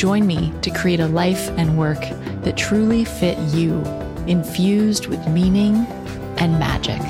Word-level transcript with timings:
Join 0.00 0.26
me 0.26 0.50
to 0.62 0.70
create 0.70 1.00
a 1.00 1.06
life 1.08 1.50
and 1.58 1.76
work 1.76 2.00
that 2.40 2.56
truly 2.56 3.04
fit 3.04 3.36
you, 3.52 3.82
infused 4.26 5.08
with 5.08 5.28
meaning 5.28 5.76
and 6.38 6.58
magic. 6.58 7.02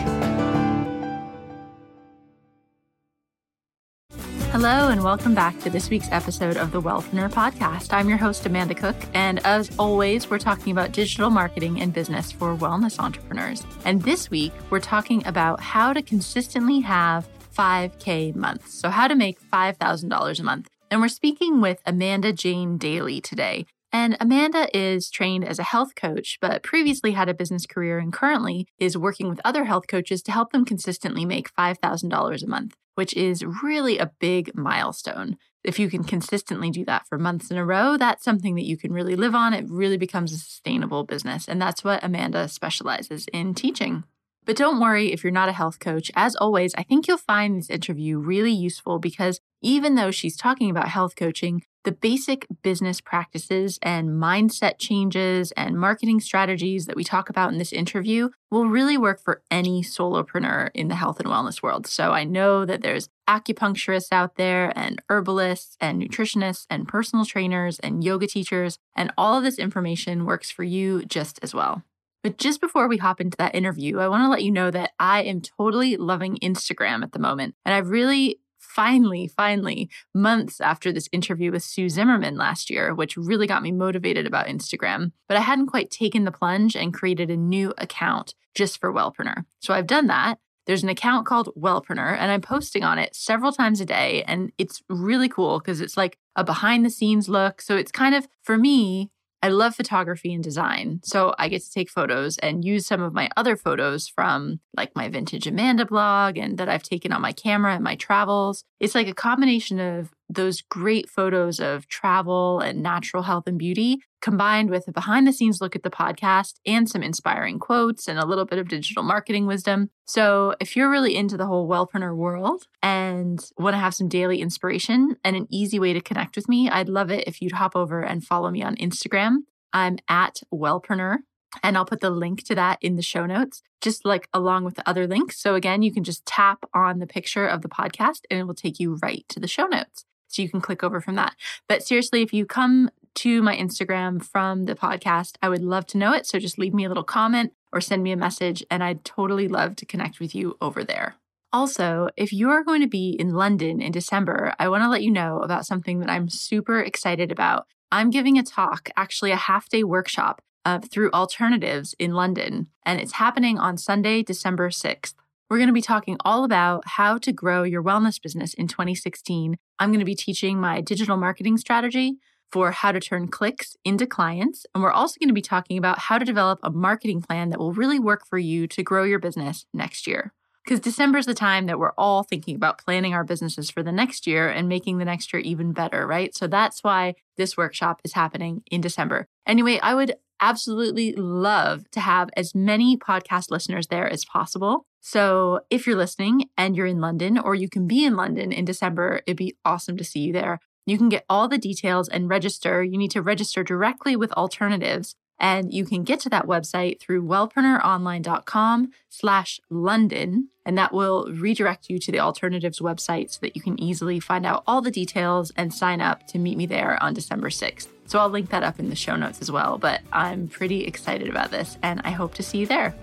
Hello, 4.50 4.88
and 4.88 5.04
welcome 5.04 5.36
back 5.36 5.56
to 5.60 5.70
this 5.70 5.88
week's 5.88 6.08
episode 6.10 6.56
of 6.56 6.72
the 6.72 6.82
Wellpreneur 6.82 7.30
Podcast. 7.30 7.92
I'm 7.92 8.08
your 8.08 8.18
host, 8.18 8.44
Amanda 8.44 8.74
Cook, 8.74 8.96
and 9.14 9.38
as 9.46 9.70
always, 9.78 10.28
we're 10.28 10.40
talking 10.40 10.72
about 10.72 10.90
digital 10.90 11.30
marketing 11.30 11.80
and 11.80 11.92
business 11.92 12.32
for 12.32 12.56
wellness 12.56 12.98
entrepreneurs. 12.98 13.64
And 13.84 14.02
this 14.02 14.32
week, 14.32 14.52
we're 14.68 14.80
talking 14.80 15.24
about 15.28 15.60
how 15.60 15.92
to 15.92 16.02
consistently 16.02 16.80
have 16.80 17.28
5K 17.56 18.34
months. 18.34 18.74
So, 18.74 18.90
how 18.90 19.06
to 19.06 19.14
make 19.14 19.40
$5,000 19.40 20.40
a 20.40 20.42
month. 20.42 20.68
And 20.90 21.00
we're 21.00 21.08
speaking 21.08 21.60
with 21.60 21.80
Amanda 21.86 22.32
Jane 22.32 22.76
Daly 22.76 23.20
today. 23.20 23.64
And 23.92 24.16
Amanda 24.20 24.68
is 24.76 25.08
trained 25.08 25.44
as 25.44 25.58
a 25.58 25.64
health 25.64 25.94
coach, 25.94 26.38
but 26.40 26.62
previously 26.62 27.12
had 27.12 27.28
a 27.28 27.34
business 27.34 27.64
career 27.64 27.98
and 27.98 28.12
currently 28.12 28.66
is 28.78 28.96
working 28.96 29.28
with 29.28 29.40
other 29.44 29.64
health 29.64 29.86
coaches 29.88 30.22
to 30.22 30.32
help 30.32 30.52
them 30.52 30.64
consistently 30.64 31.24
make 31.24 31.54
$5,000 31.54 32.42
a 32.42 32.46
month, 32.46 32.74
which 32.94 33.14
is 33.14 33.44
really 33.62 33.98
a 33.98 34.10
big 34.20 34.54
milestone. 34.56 35.36
If 35.62 35.78
you 35.78 35.90
can 35.90 36.04
consistently 36.04 36.70
do 36.70 36.84
that 36.86 37.06
for 37.08 37.18
months 37.18 37.50
in 37.50 37.56
a 37.56 37.64
row, 37.64 37.96
that's 37.96 38.24
something 38.24 38.54
that 38.56 38.66
you 38.66 38.76
can 38.76 38.92
really 38.92 39.14
live 39.14 39.34
on. 39.34 39.54
It 39.54 39.68
really 39.68 39.98
becomes 39.98 40.32
a 40.32 40.38
sustainable 40.38 41.04
business. 41.04 41.48
And 41.48 41.60
that's 41.60 41.84
what 41.84 42.02
Amanda 42.02 42.48
specializes 42.48 43.26
in 43.32 43.54
teaching. 43.54 44.04
But 44.44 44.56
don't 44.56 44.80
worry 44.80 45.12
if 45.12 45.22
you're 45.22 45.32
not 45.32 45.48
a 45.48 45.52
health 45.52 45.78
coach. 45.78 46.10
As 46.16 46.34
always, 46.34 46.74
I 46.76 46.82
think 46.82 47.06
you'll 47.06 47.18
find 47.18 47.58
this 47.58 47.70
interview 47.70 48.18
really 48.18 48.52
useful 48.52 48.98
because 48.98 49.40
even 49.62 49.94
though 49.94 50.10
she's 50.10 50.36
talking 50.36 50.70
about 50.70 50.88
health 50.88 51.16
coaching, 51.16 51.62
the 51.84 51.92
basic 51.92 52.46
business 52.62 53.00
practices 53.00 53.78
and 53.82 54.10
mindset 54.10 54.78
changes 54.78 55.50
and 55.52 55.78
marketing 55.78 56.20
strategies 56.20 56.84
that 56.86 56.96
we 56.96 57.04
talk 57.04 57.30
about 57.30 57.50
in 57.50 57.58
this 57.58 57.72
interview 57.72 58.28
will 58.50 58.66
really 58.66 58.98
work 58.98 59.18
for 59.18 59.42
any 59.50 59.82
solopreneur 59.82 60.70
in 60.74 60.88
the 60.88 60.94
health 60.94 61.20
and 61.20 61.28
wellness 61.28 61.62
world. 61.62 61.86
So 61.86 62.12
I 62.12 62.24
know 62.24 62.66
that 62.66 62.82
there's 62.82 63.08
acupuncturists 63.28 64.12
out 64.12 64.36
there 64.36 64.76
and 64.76 65.00
herbalists 65.08 65.76
and 65.80 66.02
nutritionists 66.02 66.66
and 66.68 66.86
personal 66.86 67.24
trainers 67.24 67.78
and 67.78 68.04
yoga 68.04 68.26
teachers, 68.26 68.78
and 68.94 69.12
all 69.16 69.38
of 69.38 69.44
this 69.44 69.58
information 69.58 70.26
works 70.26 70.50
for 70.50 70.64
you 70.64 71.04
just 71.06 71.38
as 71.42 71.54
well. 71.54 71.82
But 72.22 72.36
just 72.36 72.60
before 72.60 72.86
we 72.86 72.98
hop 72.98 73.22
into 73.22 73.38
that 73.38 73.54
interview, 73.54 73.98
I 73.98 74.08
want 74.08 74.22
to 74.24 74.28
let 74.28 74.42
you 74.42 74.50
know 74.50 74.70
that 74.70 74.90
I 74.98 75.22
am 75.22 75.40
totally 75.40 75.96
loving 75.96 76.36
Instagram 76.42 77.02
at 77.02 77.12
the 77.12 77.18
moment. 77.18 77.54
And 77.64 77.74
I've 77.74 77.88
really 77.88 78.40
finally, 78.80 79.28
finally, 79.28 79.90
months 80.14 80.58
after 80.58 80.90
this 80.90 81.06
interview 81.12 81.52
with 81.52 81.62
Sue 81.62 81.90
Zimmerman 81.90 82.38
last 82.38 82.70
year, 82.70 82.94
which 82.94 83.14
really 83.14 83.46
got 83.46 83.62
me 83.62 83.70
motivated 83.70 84.26
about 84.26 84.46
Instagram, 84.46 85.12
but 85.28 85.36
I 85.36 85.40
hadn't 85.40 85.66
quite 85.66 85.90
taken 85.90 86.24
the 86.24 86.32
plunge 86.32 86.74
and 86.74 86.94
created 86.94 87.30
a 87.30 87.36
new 87.36 87.74
account 87.76 88.34
just 88.54 88.80
for 88.80 88.90
Wellpreneur. 88.90 89.44
So 89.60 89.74
I've 89.74 89.86
done 89.86 90.06
that. 90.06 90.38
There's 90.66 90.82
an 90.82 90.88
account 90.88 91.26
called 91.26 91.54
Wellpreneur, 91.54 92.16
and 92.18 92.32
I'm 92.32 92.40
posting 92.40 92.82
on 92.82 92.98
it 92.98 93.14
several 93.14 93.52
times 93.52 93.82
a 93.82 93.84
day. 93.84 94.24
And 94.26 94.50
it's 94.56 94.82
really 94.88 95.28
cool 95.28 95.58
because 95.58 95.82
it's 95.82 95.98
like 95.98 96.16
a 96.34 96.42
behind 96.42 96.86
the 96.86 96.90
scenes 96.90 97.28
look. 97.28 97.60
So 97.60 97.76
it's 97.76 97.92
kind 97.92 98.14
of, 98.14 98.28
for 98.42 98.56
me, 98.56 99.10
I 99.42 99.48
love 99.48 99.74
photography 99.74 100.34
and 100.34 100.44
design. 100.44 101.00
So 101.02 101.34
I 101.38 101.48
get 101.48 101.62
to 101.62 101.70
take 101.70 101.90
photos 101.90 102.36
and 102.38 102.64
use 102.64 102.86
some 102.86 103.02
of 103.02 103.14
my 103.14 103.30
other 103.36 103.56
photos 103.56 104.06
from 104.06 104.60
like 104.76 104.94
my 104.94 105.08
vintage 105.08 105.46
Amanda 105.46 105.86
blog 105.86 106.36
and 106.36 106.58
that 106.58 106.68
I've 106.68 106.82
taken 106.82 107.12
on 107.12 107.22
my 107.22 107.32
camera 107.32 107.74
and 107.74 107.84
my 107.84 107.96
travels. 107.96 108.64
It's 108.80 108.94
like 108.94 109.08
a 109.08 109.14
combination 109.14 109.78
of 109.78 110.10
those 110.30 110.62
great 110.62 111.08
photos 111.08 111.60
of 111.60 111.86
travel 111.86 112.60
and 112.60 112.82
natural 112.82 113.24
health 113.24 113.46
and 113.46 113.58
beauty 113.58 113.98
combined 114.22 114.70
with 114.70 114.88
a 114.88 114.92
behind 114.92 115.26
the 115.26 115.32
scenes 115.32 115.60
look 115.60 115.76
at 115.76 115.82
the 115.82 115.90
podcast 115.90 116.54
and 116.66 116.88
some 116.88 117.02
inspiring 117.02 117.58
quotes 117.58 118.08
and 118.08 118.18
a 118.18 118.26
little 118.26 118.44
bit 118.44 118.58
of 118.58 118.68
digital 118.68 119.02
marketing 119.02 119.46
wisdom. 119.46 119.90
So, 120.06 120.54
if 120.60 120.76
you're 120.76 120.90
really 120.90 121.14
into 121.14 121.36
the 121.36 121.46
whole 121.46 121.68
wellpreneur 121.68 122.16
world 122.16 122.66
and 122.82 123.44
want 123.58 123.74
to 123.74 123.78
have 123.78 123.94
some 123.94 124.08
daily 124.08 124.40
inspiration 124.40 125.16
and 125.24 125.36
an 125.36 125.46
easy 125.50 125.78
way 125.78 125.92
to 125.92 126.00
connect 126.00 126.36
with 126.36 126.48
me, 126.48 126.68
I'd 126.68 126.88
love 126.88 127.10
it 127.10 127.26
if 127.26 127.42
you'd 127.42 127.52
hop 127.52 127.76
over 127.76 128.02
and 128.02 128.24
follow 128.24 128.50
me 128.50 128.62
on 128.62 128.76
Instagram. 128.76 129.44
I'm 129.72 129.98
at 130.08 130.40
wellpreneur. 130.52 131.18
And 131.62 131.76
I'll 131.76 131.84
put 131.84 132.00
the 132.00 132.10
link 132.10 132.44
to 132.44 132.54
that 132.54 132.78
in 132.80 132.96
the 132.96 133.02
show 133.02 133.26
notes, 133.26 133.62
just 133.80 134.04
like 134.04 134.28
along 134.32 134.64
with 134.64 134.74
the 134.76 134.88
other 134.88 135.06
links. 135.06 135.38
So, 135.40 135.54
again, 135.54 135.82
you 135.82 135.92
can 135.92 136.04
just 136.04 136.24
tap 136.26 136.64
on 136.72 136.98
the 136.98 137.06
picture 137.06 137.46
of 137.46 137.62
the 137.62 137.68
podcast 137.68 138.20
and 138.30 138.40
it 138.40 138.44
will 138.44 138.54
take 138.54 138.78
you 138.78 138.98
right 139.02 139.24
to 139.28 139.40
the 139.40 139.48
show 139.48 139.66
notes. 139.66 140.04
So 140.28 140.42
you 140.42 140.48
can 140.48 140.60
click 140.60 140.84
over 140.84 141.00
from 141.00 141.16
that. 141.16 141.34
But 141.68 141.82
seriously, 141.82 142.22
if 142.22 142.32
you 142.32 142.46
come 142.46 142.90
to 143.16 143.42
my 143.42 143.56
Instagram 143.56 144.24
from 144.24 144.64
the 144.64 144.76
podcast, 144.76 145.34
I 145.42 145.48
would 145.48 145.62
love 145.62 145.86
to 145.88 145.98
know 145.98 146.12
it. 146.12 146.26
So 146.26 146.38
just 146.38 146.58
leave 146.58 146.72
me 146.72 146.84
a 146.84 146.88
little 146.88 147.04
comment 147.04 147.52
or 147.72 147.80
send 147.80 148.02
me 148.02 148.12
a 148.12 148.16
message, 148.16 148.64
and 148.70 148.82
I'd 148.82 149.04
totally 149.04 149.46
love 149.46 149.76
to 149.76 149.86
connect 149.86 150.18
with 150.18 150.34
you 150.34 150.56
over 150.60 150.82
there. 150.82 151.14
Also, 151.52 152.08
if 152.16 152.32
you're 152.32 152.64
going 152.64 152.80
to 152.80 152.88
be 152.88 153.10
in 153.10 153.34
London 153.34 153.80
in 153.80 153.92
December, 153.92 154.54
I 154.58 154.68
want 154.68 154.82
to 154.82 154.88
let 154.88 155.02
you 155.02 155.10
know 155.10 155.40
about 155.40 155.66
something 155.66 156.00
that 156.00 156.10
I'm 156.10 156.28
super 156.28 156.80
excited 156.80 157.32
about. 157.32 157.66
I'm 157.92 158.10
giving 158.10 158.38
a 158.38 158.42
talk, 158.42 158.90
actually, 158.96 159.32
a 159.32 159.36
half 159.36 159.68
day 159.68 159.82
workshop 159.82 160.42
uh, 160.64 160.78
through 160.80 161.10
alternatives 161.12 161.94
in 161.98 162.12
London, 162.12 162.68
and 162.84 163.00
it's 163.00 163.12
happening 163.12 163.58
on 163.58 163.76
Sunday, 163.76 164.22
December 164.22 164.70
6th. 164.70 165.14
We're 165.48 165.58
going 165.58 165.68
to 165.68 165.72
be 165.72 165.82
talking 165.82 166.16
all 166.24 166.44
about 166.44 166.84
how 166.86 167.18
to 167.18 167.32
grow 167.32 167.64
your 167.64 167.82
wellness 167.82 168.22
business 168.22 168.54
in 168.54 168.68
2016. 168.68 169.56
I'm 169.78 169.90
going 169.90 169.98
to 169.98 170.04
be 170.04 170.14
teaching 170.14 170.60
my 170.60 170.80
digital 170.80 171.16
marketing 171.16 171.56
strategy 171.56 172.18
for 172.52 172.70
how 172.72 172.92
to 172.92 173.00
turn 173.00 173.28
clicks 173.28 173.76
into 173.84 174.06
clients. 174.06 174.66
And 174.74 174.82
we're 174.82 174.92
also 174.92 175.16
going 175.20 175.28
to 175.28 175.34
be 175.34 175.42
talking 175.42 175.78
about 175.78 175.98
how 175.98 176.18
to 176.18 176.24
develop 176.24 176.60
a 176.62 176.70
marketing 176.70 177.22
plan 177.22 177.50
that 177.50 177.58
will 177.58 177.72
really 177.72 177.98
work 177.98 178.26
for 178.26 178.38
you 178.38 178.66
to 178.68 178.82
grow 178.82 179.04
your 179.04 179.18
business 179.18 179.66
next 179.72 180.06
year. 180.06 180.32
Because 180.64 180.80
December 180.80 181.18
is 181.18 181.26
the 181.26 181.34
time 181.34 181.66
that 181.66 181.78
we're 181.78 181.94
all 181.96 182.22
thinking 182.22 182.54
about 182.54 182.78
planning 182.78 183.14
our 183.14 183.24
businesses 183.24 183.70
for 183.70 183.82
the 183.82 183.92
next 183.92 184.26
year 184.26 184.48
and 184.48 184.68
making 184.68 184.98
the 184.98 185.04
next 185.04 185.32
year 185.32 185.40
even 185.40 185.72
better, 185.72 186.06
right? 186.06 186.34
So 186.34 186.46
that's 186.46 186.84
why 186.84 187.14
this 187.36 187.56
workshop 187.56 188.00
is 188.04 188.12
happening 188.12 188.62
in 188.70 188.80
December. 188.80 189.26
Anyway, 189.46 189.80
I 189.82 189.94
would 189.94 190.16
absolutely 190.40 191.12
love 191.12 191.90
to 191.92 192.00
have 192.00 192.30
as 192.36 192.54
many 192.54 192.96
podcast 192.96 193.50
listeners 193.50 193.88
there 193.88 194.08
as 194.08 194.24
possible. 194.24 194.86
So 195.00 195.60
if 195.70 195.86
you're 195.86 195.96
listening 195.96 196.50
and 196.56 196.76
you're 196.76 196.86
in 196.86 197.00
London 197.00 197.38
or 197.38 197.54
you 197.54 197.68
can 197.68 197.86
be 197.86 198.04
in 198.04 198.16
London 198.16 198.52
in 198.52 198.64
December, 198.64 199.22
it'd 199.26 199.36
be 199.36 199.56
awesome 199.64 199.96
to 199.96 200.04
see 200.04 200.20
you 200.20 200.32
there. 200.32 200.58
You 200.86 200.98
can 200.98 201.08
get 201.08 201.24
all 201.28 201.48
the 201.48 201.58
details 201.58 202.08
and 202.08 202.28
register. 202.28 202.82
You 202.82 202.98
need 202.98 203.10
to 203.12 203.22
register 203.22 203.62
directly 203.62 204.16
with 204.16 204.32
alternatives. 204.32 205.14
And 205.40 205.72
you 205.72 205.86
can 205.86 206.04
get 206.04 206.20
to 206.20 206.28
that 206.28 206.46
website 206.46 207.00
through 207.00 207.24
wellpreneuronline.com 207.24 208.92
slash 209.08 209.60
London. 209.70 210.48
And 210.66 210.76
that 210.76 210.92
will 210.92 211.32
redirect 211.32 211.88
you 211.88 211.98
to 211.98 212.12
the 212.12 212.20
alternatives 212.20 212.80
website 212.80 213.30
so 213.30 213.38
that 213.40 213.56
you 213.56 213.62
can 213.62 213.80
easily 213.80 214.20
find 214.20 214.44
out 214.44 214.62
all 214.66 214.82
the 214.82 214.90
details 214.90 215.50
and 215.56 215.72
sign 215.72 216.02
up 216.02 216.26
to 216.28 216.38
meet 216.38 216.58
me 216.58 216.66
there 216.66 217.02
on 217.02 217.14
December 217.14 217.48
6th. 217.48 217.88
So 218.06 218.18
I'll 218.18 218.28
link 218.28 218.50
that 218.50 218.62
up 218.62 218.78
in 218.78 218.90
the 218.90 218.96
show 218.96 219.16
notes 219.16 219.40
as 219.40 219.50
well. 219.50 219.78
But 219.78 220.02
I'm 220.12 220.46
pretty 220.46 220.84
excited 220.84 221.28
about 221.28 221.50
this 221.50 221.78
and 221.82 222.02
I 222.04 222.10
hope 222.10 222.34
to 222.34 222.42
see 222.42 222.58
you 222.58 222.66
there. 222.66 222.94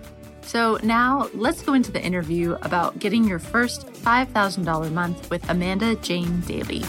So 0.42 0.78
now 0.82 1.28
let's 1.34 1.60
go 1.60 1.74
into 1.74 1.92
the 1.92 2.02
interview 2.02 2.56
about 2.62 2.98
getting 2.98 3.24
your 3.24 3.38
first 3.38 3.86
$5,000 3.88 4.92
month 4.92 5.28
with 5.28 5.46
Amanda 5.50 5.96
Jane 5.96 6.40
Daly. 6.42 6.84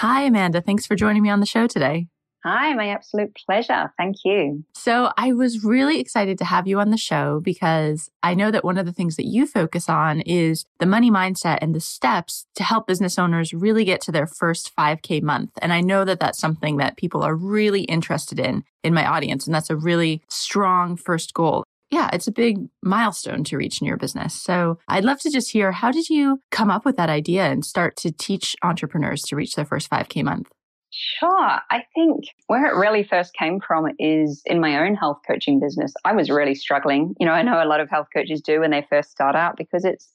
Hi, 0.00 0.22
Amanda. 0.22 0.62
Thanks 0.62 0.86
for 0.86 0.96
joining 0.96 1.22
me 1.22 1.28
on 1.28 1.40
the 1.40 1.46
show 1.46 1.66
today. 1.66 2.06
Hi, 2.42 2.72
my 2.72 2.88
absolute 2.88 3.36
pleasure. 3.44 3.92
Thank 3.98 4.16
you. 4.24 4.64
So, 4.74 5.12
I 5.18 5.34
was 5.34 5.62
really 5.62 6.00
excited 6.00 6.38
to 6.38 6.46
have 6.46 6.66
you 6.66 6.80
on 6.80 6.88
the 6.88 6.96
show 6.96 7.38
because 7.44 8.08
I 8.22 8.32
know 8.32 8.50
that 8.50 8.64
one 8.64 8.78
of 8.78 8.86
the 8.86 8.94
things 8.94 9.16
that 9.16 9.26
you 9.26 9.46
focus 9.46 9.90
on 9.90 10.22
is 10.22 10.64
the 10.78 10.86
money 10.86 11.10
mindset 11.10 11.58
and 11.60 11.74
the 11.74 11.80
steps 11.80 12.46
to 12.54 12.62
help 12.62 12.86
business 12.86 13.18
owners 13.18 13.52
really 13.52 13.84
get 13.84 14.00
to 14.00 14.10
their 14.10 14.26
first 14.26 14.74
5K 14.74 15.20
month. 15.22 15.50
And 15.60 15.70
I 15.70 15.82
know 15.82 16.06
that 16.06 16.18
that's 16.18 16.40
something 16.40 16.78
that 16.78 16.96
people 16.96 17.22
are 17.22 17.36
really 17.36 17.82
interested 17.82 18.40
in 18.40 18.64
in 18.82 18.94
my 18.94 19.04
audience. 19.04 19.44
And 19.44 19.54
that's 19.54 19.68
a 19.68 19.76
really 19.76 20.22
strong 20.30 20.96
first 20.96 21.34
goal. 21.34 21.64
Yeah, 21.90 22.08
it's 22.12 22.28
a 22.28 22.32
big 22.32 22.68
milestone 22.82 23.42
to 23.44 23.56
reach 23.56 23.80
in 23.80 23.86
your 23.86 23.96
business. 23.96 24.34
So 24.34 24.78
I'd 24.88 25.04
love 25.04 25.20
to 25.20 25.30
just 25.30 25.50
hear 25.50 25.72
how 25.72 25.90
did 25.90 26.08
you 26.08 26.40
come 26.50 26.70
up 26.70 26.84
with 26.84 26.96
that 26.96 27.10
idea 27.10 27.46
and 27.46 27.64
start 27.64 27.96
to 27.98 28.12
teach 28.12 28.54
entrepreneurs 28.62 29.22
to 29.22 29.36
reach 29.36 29.56
their 29.56 29.64
first 29.64 29.90
5K 29.90 30.22
month? 30.22 30.50
Sure. 30.92 31.60
I 31.70 31.84
think 31.94 32.24
where 32.46 32.66
it 32.66 32.76
really 32.76 33.04
first 33.04 33.32
came 33.34 33.60
from 33.60 33.86
is 33.98 34.42
in 34.44 34.60
my 34.60 34.78
own 34.84 34.94
health 34.96 35.18
coaching 35.26 35.60
business. 35.60 35.92
I 36.04 36.12
was 36.12 36.30
really 36.30 36.54
struggling. 36.54 37.14
You 37.20 37.26
know, 37.26 37.32
I 37.32 37.42
know 37.42 37.62
a 37.62 37.66
lot 37.66 37.80
of 37.80 37.88
health 37.88 38.08
coaches 38.14 38.40
do 38.40 38.60
when 38.60 38.72
they 38.72 38.86
first 38.90 39.10
start 39.10 39.36
out 39.36 39.56
because 39.56 39.84
it's 39.84 40.12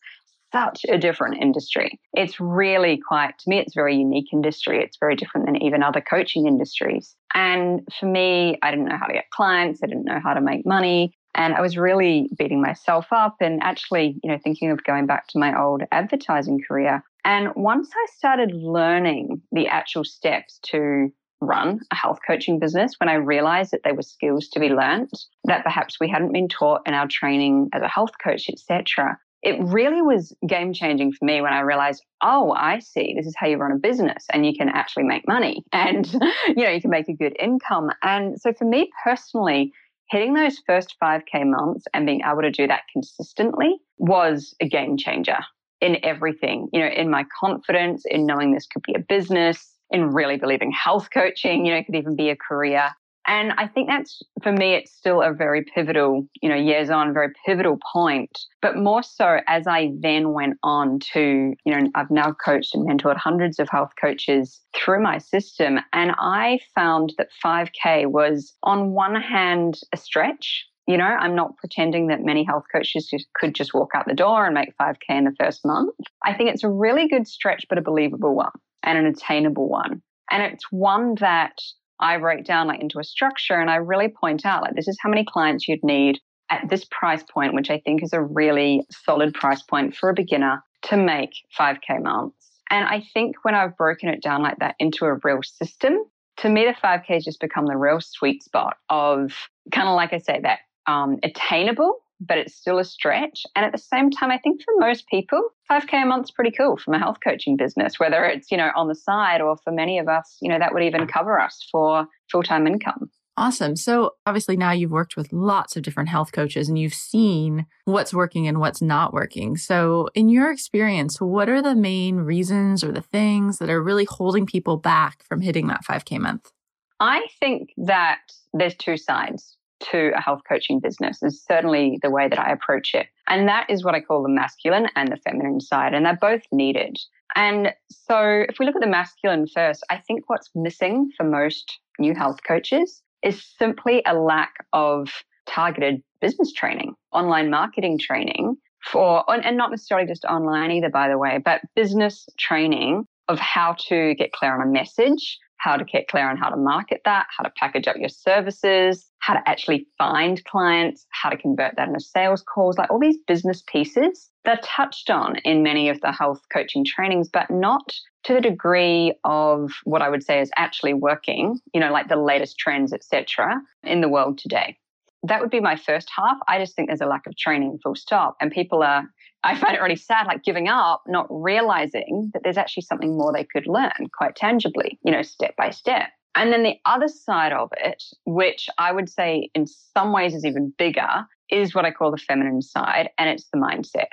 such 0.52 0.86
a 0.90 0.98
different 0.98 1.42
industry. 1.42 2.00
It's 2.14 2.40
really 2.40 3.00
quite, 3.06 3.38
to 3.40 3.50
me, 3.50 3.60
it's 3.60 3.74
very 3.74 3.96
unique 3.96 4.28
industry. 4.32 4.82
It's 4.82 4.98
very 4.98 5.16
different 5.16 5.46
than 5.46 5.62
even 5.62 5.84
other 5.84 6.02
coaching 6.02 6.48
industries. 6.48 7.16
And 7.34 7.82
for 8.00 8.06
me, 8.06 8.58
I 8.62 8.72
didn't 8.72 8.88
know 8.88 8.98
how 8.98 9.08
to 9.08 9.14
get 9.14 9.30
clients, 9.32 9.82
I 9.84 9.88
didn't 9.88 10.06
know 10.06 10.20
how 10.24 10.34
to 10.34 10.42
make 10.42 10.66
money. 10.66 11.14
And 11.36 11.54
I 11.54 11.62
was 11.62 11.78
really 11.78 12.30
beating 12.38 12.62
myself 12.62 13.08
up 13.12 13.36
and 13.42 13.62
actually, 13.62 14.20
you 14.24 14.32
know, 14.32 14.40
thinking 14.44 14.72
of 14.72 14.84
going 14.84 15.06
back 15.06 15.28
to 15.28 15.40
my 15.40 15.60
old 15.60 15.84
advertising 15.92 16.62
career. 16.66 17.04
And 17.24 17.50
once 17.56 17.90
I 17.94 18.06
started 18.16 18.52
learning 18.54 19.42
the 19.52 19.68
actual 19.68 20.06
steps 20.06 20.60
to 20.68 21.12
run 21.42 21.82
a 21.92 21.96
health 21.96 22.20
coaching 22.26 22.60
business, 22.60 22.96
when 23.00 23.10
I 23.10 23.16
realized 23.16 23.72
that 23.72 23.82
there 23.84 23.94
were 23.94 24.02
skills 24.02 24.48
to 24.50 24.60
be 24.60 24.70
learnt 24.70 25.12
that 25.44 25.64
perhaps 25.64 26.00
we 26.00 26.10
hadn't 26.10 26.32
been 26.32 26.48
taught 26.48 26.82
in 26.86 26.94
our 26.94 27.08
training 27.08 27.70
as 27.74 27.82
a 27.82 27.88
health 27.88 28.12
coach, 28.24 28.50
etc., 28.50 29.18
it 29.46 29.62
really 29.62 30.02
was 30.02 30.36
game 30.48 30.74
changing 30.74 31.14
for 31.14 31.24
me 31.24 31.40
when 31.40 31.54
I 31.54 31.60
realized, 31.60 32.04
oh, 32.24 32.52
I 32.52 32.80
see, 32.80 33.14
this 33.16 33.28
is 33.28 33.36
how 33.38 33.46
you 33.46 33.58
run 33.58 33.72
a 33.72 33.78
business 33.78 34.26
and 34.34 34.44
you 34.44 34.54
can 34.58 34.70
actually 34.70 35.04
make 35.04 35.28
money 35.28 35.64
and 35.72 36.12
you 36.48 36.64
know, 36.64 36.72
you 36.72 36.82
can 36.82 36.90
make 36.90 37.10
a 37.10 37.14
good 37.14 37.36
income. 37.40 37.92
And 38.02 38.42
so 38.42 38.54
for 38.54 38.66
me 38.66 38.90
personally, 39.04 39.72
hitting 40.10 40.34
those 40.34 40.62
first 40.66 40.96
5k 41.02 41.46
months 41.46 41.86
and 41.94 42.06
being 42.06 42.22
able 42.26 42.42
to 42.42 42.52
do 42.52 42.68
that 42.68 42.84
consistently 42.92 43.76
was 43.98 44.56
a 44.62 44.68
game 44.68 44.98
changer 44.98 45.38
in 45.82 45.98
everything, 46.04 46.68
you 46.72 46.80
know, 46.80 46.88
in 46.88 47.10
my 47.10 47.26
confidence, 47.40 48.04
in 48.06 48.26
knowing 48.26 48.54
this 48.54 48.66
could 48.66 48.84
be 48.84 48.94
a 48.96 49.00
business, 49.00 49.76
in 49.92 50.12
really 50.12 50.38
believing 50.38 50.72
health 50.72 51.10
coaching, 51.14 51.66
you 51.66 51.72
know, 51.72 51.78
it 51.78 51.86
could 51.86 51.96
even 51.96 52.16
be 52.16 52.30
a 52.30 52.36
career. 52.36 52.90
And 53.28 53.54
I 53.58 53.68
think 53.68 53.90
that's 53.90 54.22
for 54.44 54.52
me, 54.52 54.74
it's 54.74 54.92
still 54.92 55.22
a 55.22 55.34
very 55.34 55.64
pivotal, 55.64 56.28
you 56.42 56.50
know, 56.50 56.56
years 56.56 56.90
on, 56.90 57.14
very 57.14 57.30
pivotal 57.46 57.80
point. 57.92 58.38
But 58.62 58.78
more 58.78 59.02
so 59.04 59.40
as 59.48 59.66
I 59.68 59.92
then 60.00 60.34
went 60.34 60.58
on 60.64 61.00
to, 61.14 61.54
you 61.66 61.76
know, 61.76 61.90
I've 61.96 62.12
now 62.12 62.34
coached 62.34 62.76
and 62.76 62.88
mentored 62.88 63.18
hundreds 63.18 63.60
of 63.60 63.68
health 63.70 63.92
coaches 64.00 64.62
through 64.76 65.02
my 65.02 65.18
system. 65.18 65.80
And 65.94 66.12
I 66.20 66.60
found 66.76 67.14
that 67.18 67.30
5K 67.44 68.08
was, 68.08 68.54
on 68.64 68.92
one 68.92 69.16
hand, 69.16 69.80
a 69.92 69.98
stretch. 69.98 70.66
You 70.88 70.98
know, 70.98 71.06
I'm 71.06 71.36
not 71.36 71.58
pretending 71.58 72.08
that 72.08 72.22
many 72.22 72.44
health 72.44 72.66
coaches 72.72 73.12
could 73.34 73.56
just 73.56 73.74
walk 73.74 73.92
out 73.96 74.06
the 74.08 74.14
door 74.14 74.46
and 74.46 74.54
make 74.54 74.78
5K 74.80 74.96
in 75.10 75.24
the 75.24 75.36
first 75.40 75.66
month. 75.66 75.96
I 76.24 76.36
think 76.36 76.52
it's 76.52 76.64
a 76.64 76.70
really 76.70 77.08
good 77.08 77.28
stretch, 77.28 77.66
but 77.68 77.80
a 77.80 77.82
believable 77.82 78.36
one 78.36 78.52
and 78.84 79.00
an 79.00 79.08
attainable 79.08 79.68
one. 79.68 80.04
And 80.30 80.44
it's 80.44 80.72
one 80.72 81.16
that 81.22 81.54
I 82.00 82.18
break 82.18 82.46
down 82.46 82.68
like 82.68 82.82
into 82.82 83.00
a 83.00 83.04
structure 83.04 83.56
and 83.56 83.70
I 83.70 83.76
really 83.76 84.10
point 84.10 84.46
out 84.46 84.62
like 84.62 84.76
this 84.76 84.88
is 84.88 84.98
how 85.02 85.10
many 85.10 85.26
clients 85.26 85.68
you'd 85.68 85.84
need 85.84 86.20
at 86.50 86.70
this 86.70 86.86
price 86.92 87.24
point, 87.24 87.54
which 87.54 87.70
I 87.70 87.80
think 87.80 88.04
is 88.04 88.14
a 88.14 88.22
really 88.22 88.86
solid 88.92 89.34
price 89.34 89.62
point 89.62 89.96
for 89.96 90.10
a 90.10 90.14
beginner 90.14 90.64
to 90.84 90.98
make 90.98 91.32
5K 91.58 92.02
months. 92.04 92.52
And 92.70 92.86
I 92.88 93.04
think 93.14 93.38
when 93.44 93.56
I've 93.56 93.78
broken 93.78 94.10
it 94.10 94.22
down 94.22 94.42
like 94.44 94.60
that 94.60 94.76
into 94.80 95.06
a 95.06 95.18
real 95.24 95.42
system, 95.44 95.98
to 96.38 96.50
me, 96.50 96.66
the 96.66 96.74
5K 96.74 97.06
has 97.08 97.24
just 97.24 97.40
become 97.40 97.66
the 97.66 97.78
real 97.78 98.02
sweet 98.02 98.44
spot 98.44 98.78
of 98.90 99.32
kind 99.72 99.88
of 99.88 99.96
like 99.96 100.14
I 100.14 100.18
say, 100.18 100.40
that 100.42 100.60
um, 100.88 101.18
attainable 101.24 101.98
but 102.28 102.38
it's 102.38 102.56
still 102.56 102.80
a 102.80 102.86
stretch. 102.86 103.46
And 103.56 103.66
at 103.66 103.72
the 103.72 103.78
same 103.78 104.10
time, 104.10 104.32
I 104.32 104.38
think 104.38 104.62
for 104.62 104.74
most 104.78 105.08
people, 105.08 105.42
5K 105.72 106.04
a 106.04 106.06
month 106.06 106.26
is 106.26 106.32
pretty 106.32 106.52
cool 106.52 106.78
from 106.78 106.94
a 106.94 107.00
health 107.00 107.18
coaching 107.24 107.58
business, 107.58 108.00
whether 108.00 108.24
it's, 108.26 108.52
you 108.52 108.58
know, 108.58 108.72
on 108.76 108.88
the 108.88 108.96
side 108.96 109.42
or 109.42 109.58
for 109.64 109.72
many 109.72 110.00
of 110.00 110.08
us, 110.08 110.38
you 110.42 110.50
know, 110.50 110.60
that 110.60 110.74
would 110.74 110.84
even 110.84 111.08
cover 111.08 111.40
us 111.40 111.68
for 111.72 112.08
full 112.32 112.44
time 112.44 112.68
income. 112.68 113.10
Awesome. 113.38 113.76
So 113.76 114.12
obviously 114.26 114.56
now 114.56 114.72
you've 114.72 114.92
worked 114.92 115.18
with 115.18 115.34
lots 115.34 115.76
of 115.76 115.84
different 115.84 116.08
health 116.08 116.32
coaches 116.32 116.70
and 116.70 116.80
you've 116.80 116.94
seen 116.94 117.66
what's 117.84 118.14
working 118.14 118.48
and 118.48 118.60
what's 118.60 118.82
not 118.82 119.14
working. 119.14 119.58
So 119.58 120.08
in 120.16 120.30
your 120.30 120.52
experience, 120.52 121.20
what 121.20 121.50
are 121.50 121.62
the 121.62 121.76
main 121.76 122.18
reasons 122.18 122.82
or 122.82 122.94
the 122.94 123.02
things 123.02 123.58
that 123.58 123.70
are 123.70 123.84
really 123.84 124.06
holding 124.06 124.46
people 124.46 124.78
back 124.78 125.26
from 125.28 125.42
hitting 125.42 125.68
that 125.68 125.84
5K 125.84 126.18
month? 126.20 126.54
I 127.02 127.28
think 127.42 127.74
that 127.76 128.20
there's 128.54 128.76
two 128.76 128.96
sides 128.96 129.58
to 129.92 130.12
a 130.16 130.22
health 130.22 130.42
coaching 130.48 130.80
business 130.80 131.22
is 131.22 131.44
certainly 131.44 132.00
the 132.02 132.10
way 132.10 132.28
that 132.28 132.40
I 132.40 132.52
approach 132.52 132.94
it. 132.94 133.08
And 133.28 133.48
that 133.48 133.70
is 133.70 133.84
what 133.84 133.96
I 133.96 134.02
call 134.02 134.24
the 134.24 134.30
masculine 134.30 134.88
and 134.96 135.12
the 135.12 135.18
feminine 135.18 135.60
side. 135.60 135.94
And 135.94 136.06
they're 136.06 136.18
both 136.20 136.44
needed. 136.52 136.98
And 137.36 137.74
so 137.90 138.46
if 138.48 138.58
we 138.60 138.66
look 138.66 138.76
at 138.76 138.82
the 138.82 138.88
masculine 138.88 139.48
first, 139.48 139.84
I 139.90 139.98
think 139.98 140.30
what's 140.30 140.50
missing 140.56 141.10
for 141.18 141.24
most 141.24 141.80
new 142.00 142.16
health 142.16 142.40
coaches 142.48 143.02
is 143.24 143.44
simply 143.58 144.02
a 144.06 144.14
lack 144.14 144.54
of 144.74 145.10
targeted 145.46 146.02
business 146.22 146.54
training, 146.54 146.96
online 147.12 147.50
marketing 147.50 148.00
training 148.00 148.56
for, 148.92 149.24
and 149.28 149.58
not 149.58 149.72
necessarily 149.72 150.08
just 150.08 150.26
online 150.26 150.72
either, 150.72 150.90
by 150.90 151.10
the 151.10 151.18
way, 151.18 151.40
but 151.44 151.62
business 151.76 152.28
training 152.38 153.06
of 153.28 153.40
how 153.40 153.76
to 153.90 154.14
get 154.16 154.32
clear 154.32 154.54
on 154.54 154.68
a 154.68 154.72
message, 154.72 155.40
how 155.58 155.76
to 155.76 155.84
get 155.84 156.08
clear 156.08 156.30
on 156.30 156.38
how 156.38 156.50
to 156.50 156.58
market 156.58 157.02
that, 157.06 157.26
how 157.36 157.44
to 157.44 157.52
package 157.58 157.88
up 157.88 157.96
your 157.98 158.10
services, 158.10 159.10
how 159.26 159.34
to 159.34 159.50
actually 159.50 159.88
find 159.98 160.44
clients, 160.46 161.08
how 161.10 161.30
to 161.30 161.38
convert 161.38 161.76
that 161.76 161.88
into 161.88 162.00
sales 162.00 162.44
calls, 162.44 162.78
like 162.78 162.92
all 162.92 163.00
these 163.00 163.18
business 163.28 163.64
pieces 163.66 164.30
that 164.44 164.60
are 164.60 164.62
touched 164.62 165.10
on 165.10 165.38
in 165.38 165.64
many 165.64 165.90
of 165.90 166.00
the 166.02 166.12
health 166.12 166.42
coaching 166.54 166.86
trainings, 166.86 167.28
but 167.28 167.50
not 167.50 167.92
to 168.24 168.36
the 168.36 168.42
degree 168.42 169.14
of 169.24 169.72
what 169.84 170.04
I 170.04 170.10
would 170.10 170.24
say 170.24 170.42
is 170.42 170.52
actually 170.58 170.94
working, 170.94 171.60
you 171.74 171.80
know, 171.80 171.92
like 171.92 172.08
the 172.08 172.16
latest 172.16 172.60
trends, 172.60 172.94
etc., 172.94 173.60
in 173.82 174.02
the 174.02 174.10
world 174.10 174.38
today. 174.38 174.78
That 175.24 175.42
would 175.42 175.50
be 175.50 175.60
my 175.60 175.76
first 175.76 176.08
half. 176.16 176.38
I 176.48 176.60
just 176.60 176.76
think 176.76 176.90
there's 176.90 177.02
a 177.02 177.08
lack 177.08 177.26
of 177.26 177.36
training, 177.36 177.80
full 177.82 177.96
stop. 177.96 178.36
And 178.40 178.52
people 178.52 178.84
are 178.84 179.06
I 179.44 179.56
find 179.56 179.76
it 179.76 179.82
really 179.82 179.96
sad, 179.96 180.26
like 180.26 180.44
giving 180.44 180.68
up, 180.68 181.04
not 181.08 181.28
realizing 181.30 182.32
that 182.34 182.42
there's 182.44 182.58
actually 182.58 182.82
something 182.82 183.16
more 183.16 183.32
they 183.32 183.44
could 183.44 183.68
learn 183.68 184.10
quite 184.18 184.36
tangibly, 184.36 185.00
you 185.04 185.12
know, 185.12 185.22
step 185.22 185.56
by 185.56 185.70
step. 185.70 186.10
And 186.36 186.52
then 186.52 186.64
the 186.64 186.76
other 186.86 187.08
side 187.08 187.54
of 187.54 187.70
it, 187.78 188.04
which 188.26 188.68
I 188.78 188.92
would 188.92 189.10
say 189.10 189.50
in 189.56 189.66
some 189.68 190.12
ways 190.12 190.34
is 190.34 190.46
even 190.46 190.74
bigger, 190.78 191.26
is 191.50 191.74
what 191.74 191.86
I 191.86 191.92
call 191.92 192.12
the 192.12 192.18
feminine 192.18 192.62
side, 192.62 193.10
and 193.18 193.30
it's 193.30 193.48
the 193.54 193.60
mindset. 193.60 194.08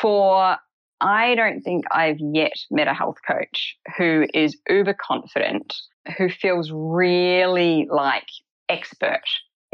For 0.00 0.56
I 1.00 1.34
don't 1.34 1.60
think 1.60 1.84
I've 1.92 2.18
yet 2.18 2.54
met 2.70 2.88
a 2.88 2.94
health 2.94 3.18
coach 3.26 3.76
who 3.96 4.26
is 4.32 4.56
uber 4.68 4.94
confident, 4.94 5.74
who 6.16 6.28
feels 6.28 6.70
really 6.72 7.86
like 7.90 8.26
expert 8.68 9.22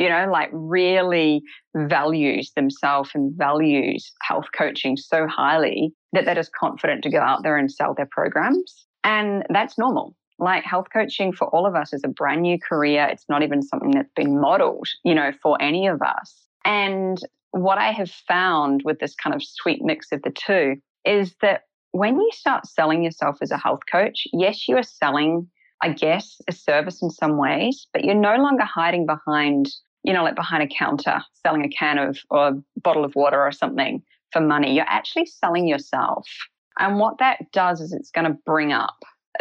you 0.00 0.08
know, 0.08 0.30
like 0.32 0.48
really 0.50 1.42
values 1.76 2.52
themselves 2.56 3.10
and 3.14 3.36
values 3.36 4.10
health 4.22 4.46
coaching 4.56 4.96
so 4.96 5.26
highly 5.26 5.92
that 6.14 6.24
they're 6.24 6.34
just 6.34 6.54
confident 6.58 7.02
to 7.02 7.10
go 7.10 7.18
out 7.20 7.42
there 7.42 7.58
and 7.58 7.70
sell 7.70 7.92
their 7.94 8.08
programs. 8.10 8.86
And 9.04 9.44
that's 9.50 9.76
normal. 9.76 10.16
Like 10.40 10.64
health 10.64 10.86
coaching 10.92 11.32
for 11.32 11.46
all 11.48 11.66
of 11.66 11.74
us 11.74 11.92
is 11.92 12.02
a 12.04 12.08
brand 12.08 12.42
new 12.42 12.58
career. 12.58 13.06
It's 13.10 13.26
not 13.28 13.42
even 13.42 13.62
something 13.62 13.90
that's 13.92 14.12
been 14.16 14.40
modeled, 14.40 14.88
you 15.04 15.14
know, 15.14 15.32
for 15.42 15.60
any 15.60 15.86
of 15.86 16.02
us. 16.02 16.34
And 16.64 17.18
what 17.52 17.78
I 17.78 17.92
have 17.92 18.10
found 18.10 18.82
with 18.84 18.98
this 18.98 19.14
kind 19.14 19.34
of 19.34 19.42
sweet 19.44 19.82
mix 19.82 20.12
of 20.12 20.22
the 20.22 20.30
two 20.30 20.76
is 21.04 21.34
that 21.42 21.62
when 21.92 22.16
you 22.16 22.30
start 22.32 22.66
selling 22.66 23.04
yourself 23.04 23.38
as 23.40 23.50
a 23.50 23.58
health 23.58 23.80
coach, 23.90 24.26
yes, 24.32 24.66
you 24.68 24.76
are 24.76 24.82
selling, 24.82 25.48
I 25.82 25.90
guess, 25.90 26.40
a 26.48 26.52
service 26.52 27.02
in 27.02 27.10
some 27.10 27.36
ways, 27.36 27.86
but 27.92 28.04
you're 28.04 28.14
no 28.14 28.36
longer 28.36 28.64
hiding 28.64 29.06
behind 29.06 29.70
you 30.02 30.12
know, 30.12 30.22
like 30.22 30.34
behind 30.36 30.62
a 30.62 30.74
counter 30.74 31.22
selling 31.42 31.64
a 31.64 31.68
can 31.68 31.98
of 31.98 32.18
or 32.30 32.48
a 32.48 32.80
bottle 32.80 33.04
of 33.04 33.14
water 33.14 33.40
or 33.40 33.52
something 33.52 34.02
for 34.32 34.40
money. 34.40 34.74
You're 34.74 34.86
actually 34.88 35.26
selling 35.26 35.68
yourself. 35.68 36.26
And 36.78 36.98
what 36.98 37.18
that 37.18 37.52
does 37.52 37.80
is 37.80 37.92
it's 37.92 38.10
going 38.10 38.26
to 38.26 38.38
bring 38.46 38.72
up 38.72 38.96